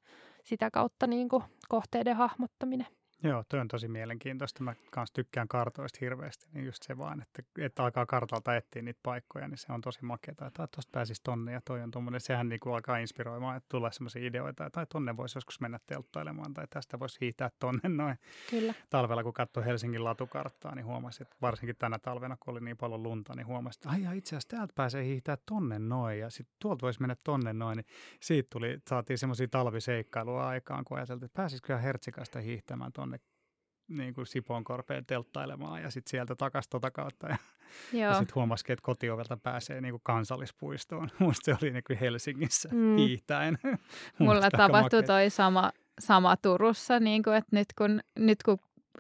sitä 0.45 0.71
kautta 0.71 1.07
niin 1.07 1.29
kuin 1.29 1.43
kohteiden 1.69 2.17
hahmottaminen. 2.17 2.87
Joo, 3.25 3.45
tuo 3.49 3.61
on 3.61 3.69
tosi 3.69 3.89
mielenkiintoista. 3.89 4.65
Mä 4.65 4.75
kans 4.91 5.13
tykkään 5.13 5.49
kartoista 5.49 5.99
hirveästi, 6.01 6.47
niin 6.53 6.67
just 6.67 6.83
se 6.83 6.99
vaan, 6.99 7.23
että, 7.23 7.43
että 7.59 7.85
alkaa 7.85 8.07
kartalta 8.07 8.57
etsiä 8.57 8.83
niitä 8.83 9.01
paikkoja, 9.03 9.49
niin 9.49 9.59
se 9.59 9.73
on 9.73 9.81
tosi 9.81 10.05
makeata. 10.05 10.47
Että 10.47 10.67
tuosta 10.67 10.91
pääsisi 10.93 11.21
tonne 11.25 11.53
ja 11.53 11.61
toi 11.65 11.83
on 11.83 11.91
tuommoinen, 11.91 12.21
sehän 12.21 12.49
niin 12.49 12.61
kuin 12.61 12.75
alkaa 12.75 12.99
inspiroimaan, 12.99 13.57
että 13.57 13.67
tulee 13.69 13.93
sellaisia 13.93 14.27
ideoita, 14.27 14.71
tai 14.71 14.87
tonne 14.87 15.17
voisi 15.17 15.37
joskus 15.37 15.61
mennä 15.61 15.79
telttailemaan, 15.87 16.55
tai 16.55 16.67
tästä 16.71 16.99
voisi 16.99 17.19
hiihtää 17.21 17.51
tonne 17.59 17.89
noin. 17.89 18.17
Kyllä. 18.51 18.75
Talvella, 18.91 19.23
kun 19.23 19.33
katsoi 19.33 19.65
Helsingin 19.65 20.05
latukarttaa, 20.05 20.75
niin 20.75 20.87
huomasi, 20.87 21.23
että 21.23 21.37
varsinkin 21.43 21.77
tänä 21.77 21.99
talvena, 21.99 22.37
kun 22.41 22.53
oli 22.53 22.61
niin 22.61 22.77
paljon 22.77 23.03
lunta, 23.03 23.35
niin 23.35 23.47
huomasi, 23.47 23.79
että 23.79 24.09
ai 24.09 24.19
itse 24.19 24.37
asiassa 24.37 24.57
täältä 24.57 24.73
pääsee 24.77 25.05
hiihtää 25.05 25.37
tonne 25.47 25.79
noin, 25.79 26.19
ja 26.19 26.31
sitten 26.31 26.57
tuolta 26.59 26.83
voisi 26.83 27.01
mennä 27.01 27.17
tonne 27.25 27.53
noin, 27.53 27.77
niin 27.77 27.87
siitä 28.21 28.49
tuli, 28.53 28.79
saatiin 28.89 29.19
semmoisia 29.19 29.49
talviseikkailua 29.49 30.49
aikaan, 30.49 30.85
kun 30.85 30.97
ajateltiin, 30.97 31.27
että 31.27 31.37
pääsisikö 31.37 31.79
hertsikasta 31.79 32.41
hiihtämään 32.41 32.93
tonne 32.93 33.12
niin 33.97 34.15
kuin 34.15 34.27
Sipoonkorpeen 34.27 35.07
telttailemaan 35.07 35.83
ja 35.83 35.91
sitten 35.91 36.11
sieltä 36.11 36.35
takaisin 36.35 36.71
tota 36.71 36.91
kautta. 36.91 37.29
Ja, 37.29 37.37
ja 37.93 38.15
sitten 38.15 38.35
huomasikin, 38.35 38.73
että 38.73 38.85
kotiovelta 38.85 39.37
pääsee 39.37 39.81
niin 39.81 39.93
kuin 39.93 40.03
kansallispuistoon. 40.05 41.11
Musta 41.19 41.45
se 41.45 41.57
oli 41.63 41.71
niin 41.71 41.85
kuin 41.87 41.99
Helsingissä 41.99 42.69
mm. 42.73 42.97
hiihtäen. 42.97 43.59
Mulla 44.19 44.51
tapahtui 44.51 45.03
toi 45.03 45.31
sama, 45.31 45.73
sama 46.01 46.37
Turussa, 46.37 47.01
niin 47.01 47.23
kuin, 47.23 47.37
että 47.37 47.57
nyt 47.57 47.69
kun, 47.79 48.01
nyt 48.19 48.43
kun 48.43 48.59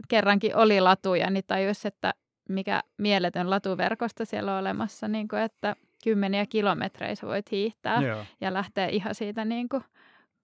kerrankin 0.08 0.56
oli 0.56 0.80
latuja, 0.80 1.30
niin 1.30 1.44
tajus, 1.46 1.86
että 1.86 2.14
mikä 2.48 2.82
mieletön 2.98 3.50
latuverkosto 3.50 4.24
siellä 4.24 4.52
on 4.52 4.60
olemassa, 4.60 5.08
niin 5.08 5.28
kuin, 5.28 5.42
että 5.42 5.76
kymmeniä 6.04 6.46
kilometrejä 6.46 7.14
voit 7.22 7.50
hiihtää 7.50 8.02
Joo. 8.02 8.24
ja 8.40 8.52
lähteä 8.52 8.86
ihan 8.86 9.14
siitä 9.14 9.44
niin 9.44 9.68
kuin, 9.68 9.84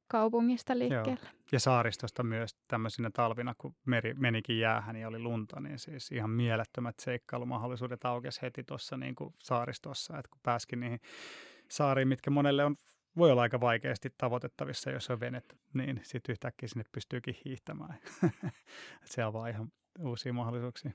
kaupungista 0.08 0.78
liikkeelle. 0.78 1.20
Joo. 1.22 1.37
Ja 1.52 1.60
saaristosta 1.60 2.22
myös 2.22 2.56
tämmöisinä 2.68 3.10
talvina, 3.10 3.54
kun 3.58 3.76
meri 3.86 4.14
menikin 4.14 4.58
jäähän 4.58 4.96
ja 4.96 5.08
oli 5.08 5.18
lunta, 5.18 5.60
niin 5.60 5.78
siis 5.78 6.12
ihan 6.12 6.30
mielettömät 6.30 6.94
seikkailumahdollisuudet 7.00 8.04
aukesi 8.04 8.42
heti 8.42 8.64
tuossa 8.64 8.96
niin 8.96 9.14
kuin 9.14 9.34
saaristossa, 9.36 10.18
että 10.18 10.28
kun 10.30 10.40
pääskin 10.42 10.80
niihin 10.80 11.00
saariin, 11.70 12.08
mitkä 12.08 12.30
monelle 12.30 12.64
on 12.64 12.76
voi 13.16 13.30
olla 13.30 13.42
aika 13.42 13.60
vaikeasti 13.60 14.10
tavoitettavissa, 14.18 14.90
jos 14.90 15.10
on 15.10 15.20
venet, 15.20 15.58
niin 15.74 16.00
sitten 16.02 16.32
yhtäkkiä 16.32 16.68
sinne 16.68 16.84
pystyykin 16.92 17.36
hiihtämään. 17.44 17.98
se 19.04 19.22
avaa 19.22 19.48
ihan 19.48 19.72
uusia 19.98 20.32
mahdollisuuksia. 20.32 20.90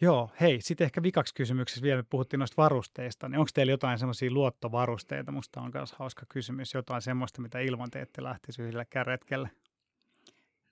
Joo, 0.00 0.30
hei, 0.40 0.60
sitten 0.60 0.84
ehkä 0.84 1.02
vikaksi 1.02 1.34
kysymyksessä 1.34 1.82
vielä, 1.82 2.02
me 2.02 2.06
puhuttiin 2.10 2.38
noista 2.38 2.62
varusteista, 2.62 3.28
niin 3.28 3.38
onko 3.38 3.50
teillä 3.54 3.72
jotain 3.72 3.98
semmoisia 3.98 4.30
luottovarusteita? 4.30 5.32
Musta 5.32 5.60
on 5.60 5.70
myös 5.74 5.92
hauska 5.92 6.26
kysymys, 6.28 6.74
jotain 6.74 7.02
semmoista, 7.02 7.42
mitä 7.42 7.60
ilman 7.60 7.90
te 7.90 8.00
ette 8.00 8.22
lähtisi 8.22 8.62
yhdellekään 8.62 9.06
retkelle. 9.06 9.50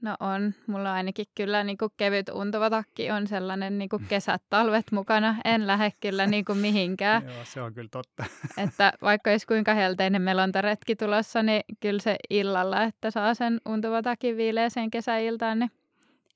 No 0.03 0.17
on. 0.21 0.55
Mulla 0.67 0.93
ainakin 0.93 1.27
kyllä 1.35 1.65
niin 1.65 1.79
kuin 1.79 1.93
kevyt 1.97 2.29
untuva 2.29 2.71
takki 2.71 3.11
on 3.11 3.27
sellainen 3.27 3.79
niin 3.79 3.89
kuin 3.89 4.05
kesät, 4.09 4.43
talvet 4.51 4.93
mukana. 4.93 5.37
En 5.45 5.67
lähde 5.67 5.93
kyllä 6.01 6.27
niin 6.27 6.45
kuin 6.45 6.59
mihinkään. 6.59 7.23
Joo, 7.25 7.45
se 7.45 7.63
on 7.63 7.75
kyllä 7.75 7.89
totta. 7.89 8.25
että 8.65 8.93
vaikka 9.03 9.31
olisi 9.31 9.47
kuinka 9.47 9.75
helteinen 9.75 10.23
melontaretki 10.23 10.97
tulossa, 10.97 11.43
niin 11.43 11.63
kyllä 11.81 12.01
se 12.01 12.17
illalla, 12.31 12.83
että 12.83 13.11
saa 13.11 13.35
sen 13.35 13.61
untuva 13.67 14.03
takin 14.03 14.37
viileeseen 14.37 14.91
kesäiltaan, 14.91 15.59
niin 15.59 15.71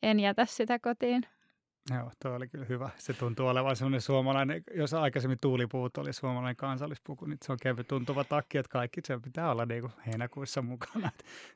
en 0.02 0.20
jätä 0.20 0.44
sitä 0.44 0.78
kotiin. 0.78 1.22
Joo, 1.90 2.10
tuo 2.22 2.32
oli 2.32 2.48
kyllä 2.48 2.64
hyvä. 2.68 2.90
Se 2.96 3.12
tuntuu 3.12 3.46
olevan 3.46 3.76
sellainen 3.76 4.00
suomalainen, 4.00 4.62
jos 4.74 4.94
aikaisemmin 4.94 5.38
tuulipuut 5.40 5.96
oli 5.96 6.12
suomalainen 6.12 6.56
kansallispuku, 6.56 7.24
niin 7.24 7.38
se 7.44 7.52
on 7.52 7.58
kevyt 7.62 7.88
tuntuva 7.88 8.24
takki, 8.24 8.58
että 8.58 8.70
kaikki 8.70 9.00
se 9.04 9.18
pitää 9.24 9.50
olla 9.50 9.66
niin 9.66 9.80
kuin 9.80 9.92
heinäkuussa 10.06 10.62
mukana. 10.62 11.10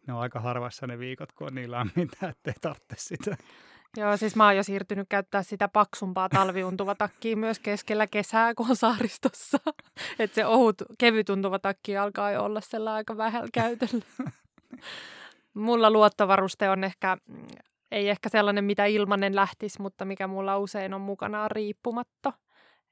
ne 0.07 0.15
on 0.15 0.21
aika 0.21 0.41
harvassa 0.41 0.87
ne 0.87 0.99
viikot, 0.99 1.33
kun 1.33 1.47
on 1.47 1.55
niin 1.55 1.71
lämmintä, 1.71 2.29
ettei 2.29 2.55
tarvitse 2.61 2.97
sitä. 2.97 3.37
Joo, 3.97 4.17
siis 4.17 4.37
mä 4.37 4.45
oon 4.45 4.57
jo 4.57 4.63
siirtynyt 4.63 5.09
käyttää 5.09 5.43
sitä 5.43 5.69
paksumpaa 5.69 6.29
talviuntuva 6.29 6.95
takkia 6.95 7.37
myös 7.37 7.59
keskellä 7.59 8.07
kesää, 8.07 8.55
kun 8.55 8.71
on 8.71 8.77
saaristossa. 8.77 9.59
Että 10.19 10.35
se 10.35 10.47
ohut, 10.47 10.83
kevytuntuva 10.99 11.59
takki 11.59 11.97
alkaa 11.97 12.31
jo 12.31 12.45
olla 12.45 12.61
sellainen 12.61 12.97
aika 12.97 13.17
vähällä 13.17 13.49
käytöllä. 13.53 14.05
Mulla 15.55 15.91
luottovaruste 15.91 16.71
on 16.71 16.85
ehkä, 16.85 17.17
ei 17.93 18.09
ehkä 18.09 18.29
sellainen, 18.29 18.65
mitä 18.65 18.85
ilmanen 18.87 19.37
lähtisi, 19.37 19.83
mutta 19.83 20.05
mikä 20.05 20.27
mulla 20.27 20.59
usein 20.59 20.95
on 20.95 21.01
mukana 21.01 21.45
on 21.45 21.51
riippumatto. 21.51 22.33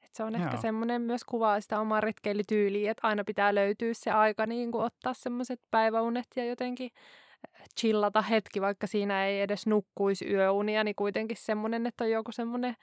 Et 0.03 0.15
se 0.15 0.23
on 0.23 0.33
Joo. 0.33 0.43
ehkä 0.43 0.57
semmoinen 0.57 1.01
myös 1.01 1.23
kuvaa 1.23 1.61
sitä 1.61 1.79
omaa 1.79 2.01
retkeilytyyliä, 2.01 2.91
että 2.91 3.07
aina 3.07 3.23
pitää 3.23 3.55
löytyä 3.55 3.89
se 3.93 4.11
aika 4.11 4.45
niin 4.45 4.71
kuin 4.71 4.83
ottaa 4.83 5.13
semmoiset 5.13 5.61
päiväunet 5.71 6.27
ja 6.35 6.45
jotenkin 6.45 6.91
chillata 7.79 8.21
hetki, 8.21 8.61
vaikka 8.61 8.87
siinä 8.87 9.25
ei 9.25 9.41
edes 9.41 9.67
nukkuisi 9.67 10.25
yöunia, 10.25 10.83
niin 10.83 10.95
kuitenkin 10.95 11.37
semmoinen, 11.37 11.87
että 11.87 12.03
on 12.03 12.11
joku 12.11 12.31
semmoinen, 12.31 12.75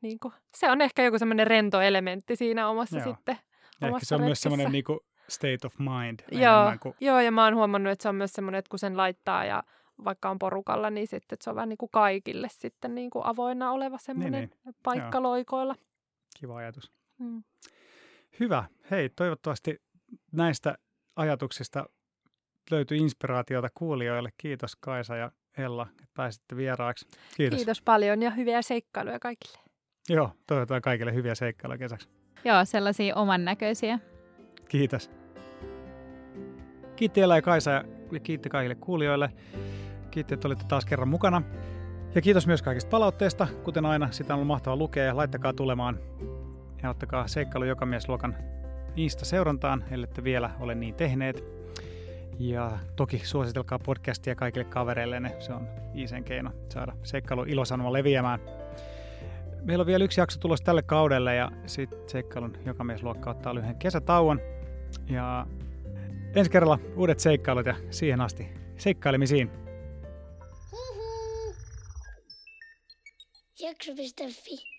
niin 0.00 0.18
kuin, 0.18 0.34
se 0.56 0.70
on 0.70 0.80
ehkä 0.80 1.02
joku 1.02 1.18
semmoinen 1.18 1.46
rento 1.46 1.80
elementti 1.80 2.36
siinä 2.36 2.68
omassa 2.68 2.98
Joo. 2.98 3.04
sitten. 3.04 3.38
Ja 3.80 3.88
omassa 3.88 3.96
ehkä 3.96 4.06
se 4.06 4.14
on 4.14 4.20
retkessä. 4.20 4.28
myös 4.28 4.40
semmoinen 4.40 4.72
niin 4.72 4.84
kuin 4.84 4.98
state 5.28 5.66
of 5.66 5.74
mind. 5.78 6.20
Joo, 6.30 6.72
kuin... 6.80 6.94
joo, 7.00 7.20
ja 7.20 7.30
mä 7.30 7.44
oon 7.44 7.54
huomannut, 7.54 7.92
että 7.92 8.02
se 8.02 8.08
on 8.08 8.14
myös 8.14 8.32
semmoinen, 8.32 8.58
että 8.58 8.70
kun 8.70 8.78
sen 8.78 8.96
laittaa 8.96 9.44
ja 9.44 9.62
vaikka 10.04 10.30
on 10.30 10.38
porukalla, 10.38 10.90
niin 10.90 11.06
sitten 11.06 11.34
että 11.34 11.44
se 11.44 11.50
on 11.50 11.56
vähän 11.56 11.68
niin 11.68 11.78
kuin 11.78 11.90
kaikille 11.92 12.48
sitten 12.50 12.94
niin 12.94 13.10
kuin 13.10 13.26
avoinna 13.26 13.72
oleva 13.72 13.98
semmoinen 13.98 14.40
niin, 14.40 14.58
niin. 14.64 14.74
paikka 14.82 15.16
joo. 15.18 15.22
loikoilla. 15.22 15.74
Kiva 16.40 16.56
ajatus. 16.56 16.92
Hmm. 17.18 17.42
Hyvä. 18.40 18.64
Hei, 18.90 19.08
toivottavasti 19.08 19.82
näistä 20.32 20.78
ajatuksista 21.16 21.86
löytyi 22.70 22.98
inspiraatiota 22.98 23.68
kuulijoille. 23.74 24.30
Kiitos 24.38 24.76
Kaisa 24.76 25.16
ja 25.16 25.32
Ella, 25.58 25.86
että 25.90 26.04
pääsitte 26.14 26.56
vieraaksi. 26.56 27.06
Kiitos. 27.36 27.56
Kiitos 27.56 27.82
paljon 27.82 28.22
ja 28.22 28.30
hyviä 28.30 28.62
seikkailuja 28.62 29.18
kaikille. 29.18 29.58
Joo, 30.08 30.30
toivotaan 30.46 30.82
kaikille 30.82 31.14
hyviä 31.14 31.34
seikkailuja 31.34 31.78
kesäksi. 31.78 32.08
Joo, 32.44 32.64
sellaisia 32.64 33.14
oman 33.14 33.44
näköisiä. 33.44 33.98
Kiitos. 34.68 35.10
Kiitti 36.96 37.20
Ella 37.20 37.36
ja 37.36 37.42
Kaisa 37.42 37.70
ja 37.70 37.84
kiitti 38.22 38.48
kaikille 38.48 38.74
kuulijoille. 38.74 39.30
Kiitti, 40.12 40.34
että 40.34 40.48
olitte 40.48 40.64
taas 40.68 40.84
kerran 40.84 41.08
mukana. 41.08 41.42
Ja 42.14 42.20
kiitos 42.20 42.46
myös 42.46 42.62
kaikista 42.62 42.90
palautteesta. 42.90 43.46
Kuten 43.64 43.86
aina, 43.86 44.08
sitä 44.10 44.32
on 44.32 44.36
ollut 44.36 44.46
mahtava 44.46 44.76
lukea. 44.76 45.16
Laittakaa 45.16 45.52
tulemaan 45.52 45.98
ja 46.82 46.90
ottakaa 46.90 47.26
seikkailu 47.26 47.64
joka 47.64 47.86
luokan 48.08 48.36
Insta-seurantaan, 48.96 49.84
ellette 49.90 50.24
vielä 50.24 50.50
ole 50.60 50.74
niin 50.74 50.94
tehneet. 50.94 51.44
Ja 52.38 52.70
toki 52.96 53.18
suositelkaa 53.18 53.78
podcastia 53.78 54.34
kaikille 54.34 54.64
kavereille, 54.64 55.36
se 55.38 55.52
on 55.52 55.68
iisen 55.94 56.24
keino 56.24 56.50
saada 56.68 56.92
seikkailu 57.02 57.42
ilosanoma 57.42 57.92
leviämään. 57.92 58.40
Meillä 59.62 59.82
on 59.82 59.86
vielä 59.86 60.04
yksi 60.04 60.20
jakso 60.20 60.40
tulossa 60.40 60.64
tälle 60.64 60.82
kaudelle 60.82 61.34
ja 61.34 61.50
sitten 61.66 61.98
seikkailun 62.06 62.56
joka 62.64 62.84
luokka 63.02 63.30
ottaa 63.30 63.54
lyhyen 63.54 63.76
kesätauon. 63.76 64.40
Ja 65.08 65.46
ensi 66.34 66.50
kerralla 66.50 66.78
uudet 66.96 67.20
seikkailut 67.20 67.66
ja 67.66 67.74
siihen 67.90 68.20
asti 68.20 68.48
seikkailemisiin. 68.76 69.50
Jakso.fi 73.62 74.71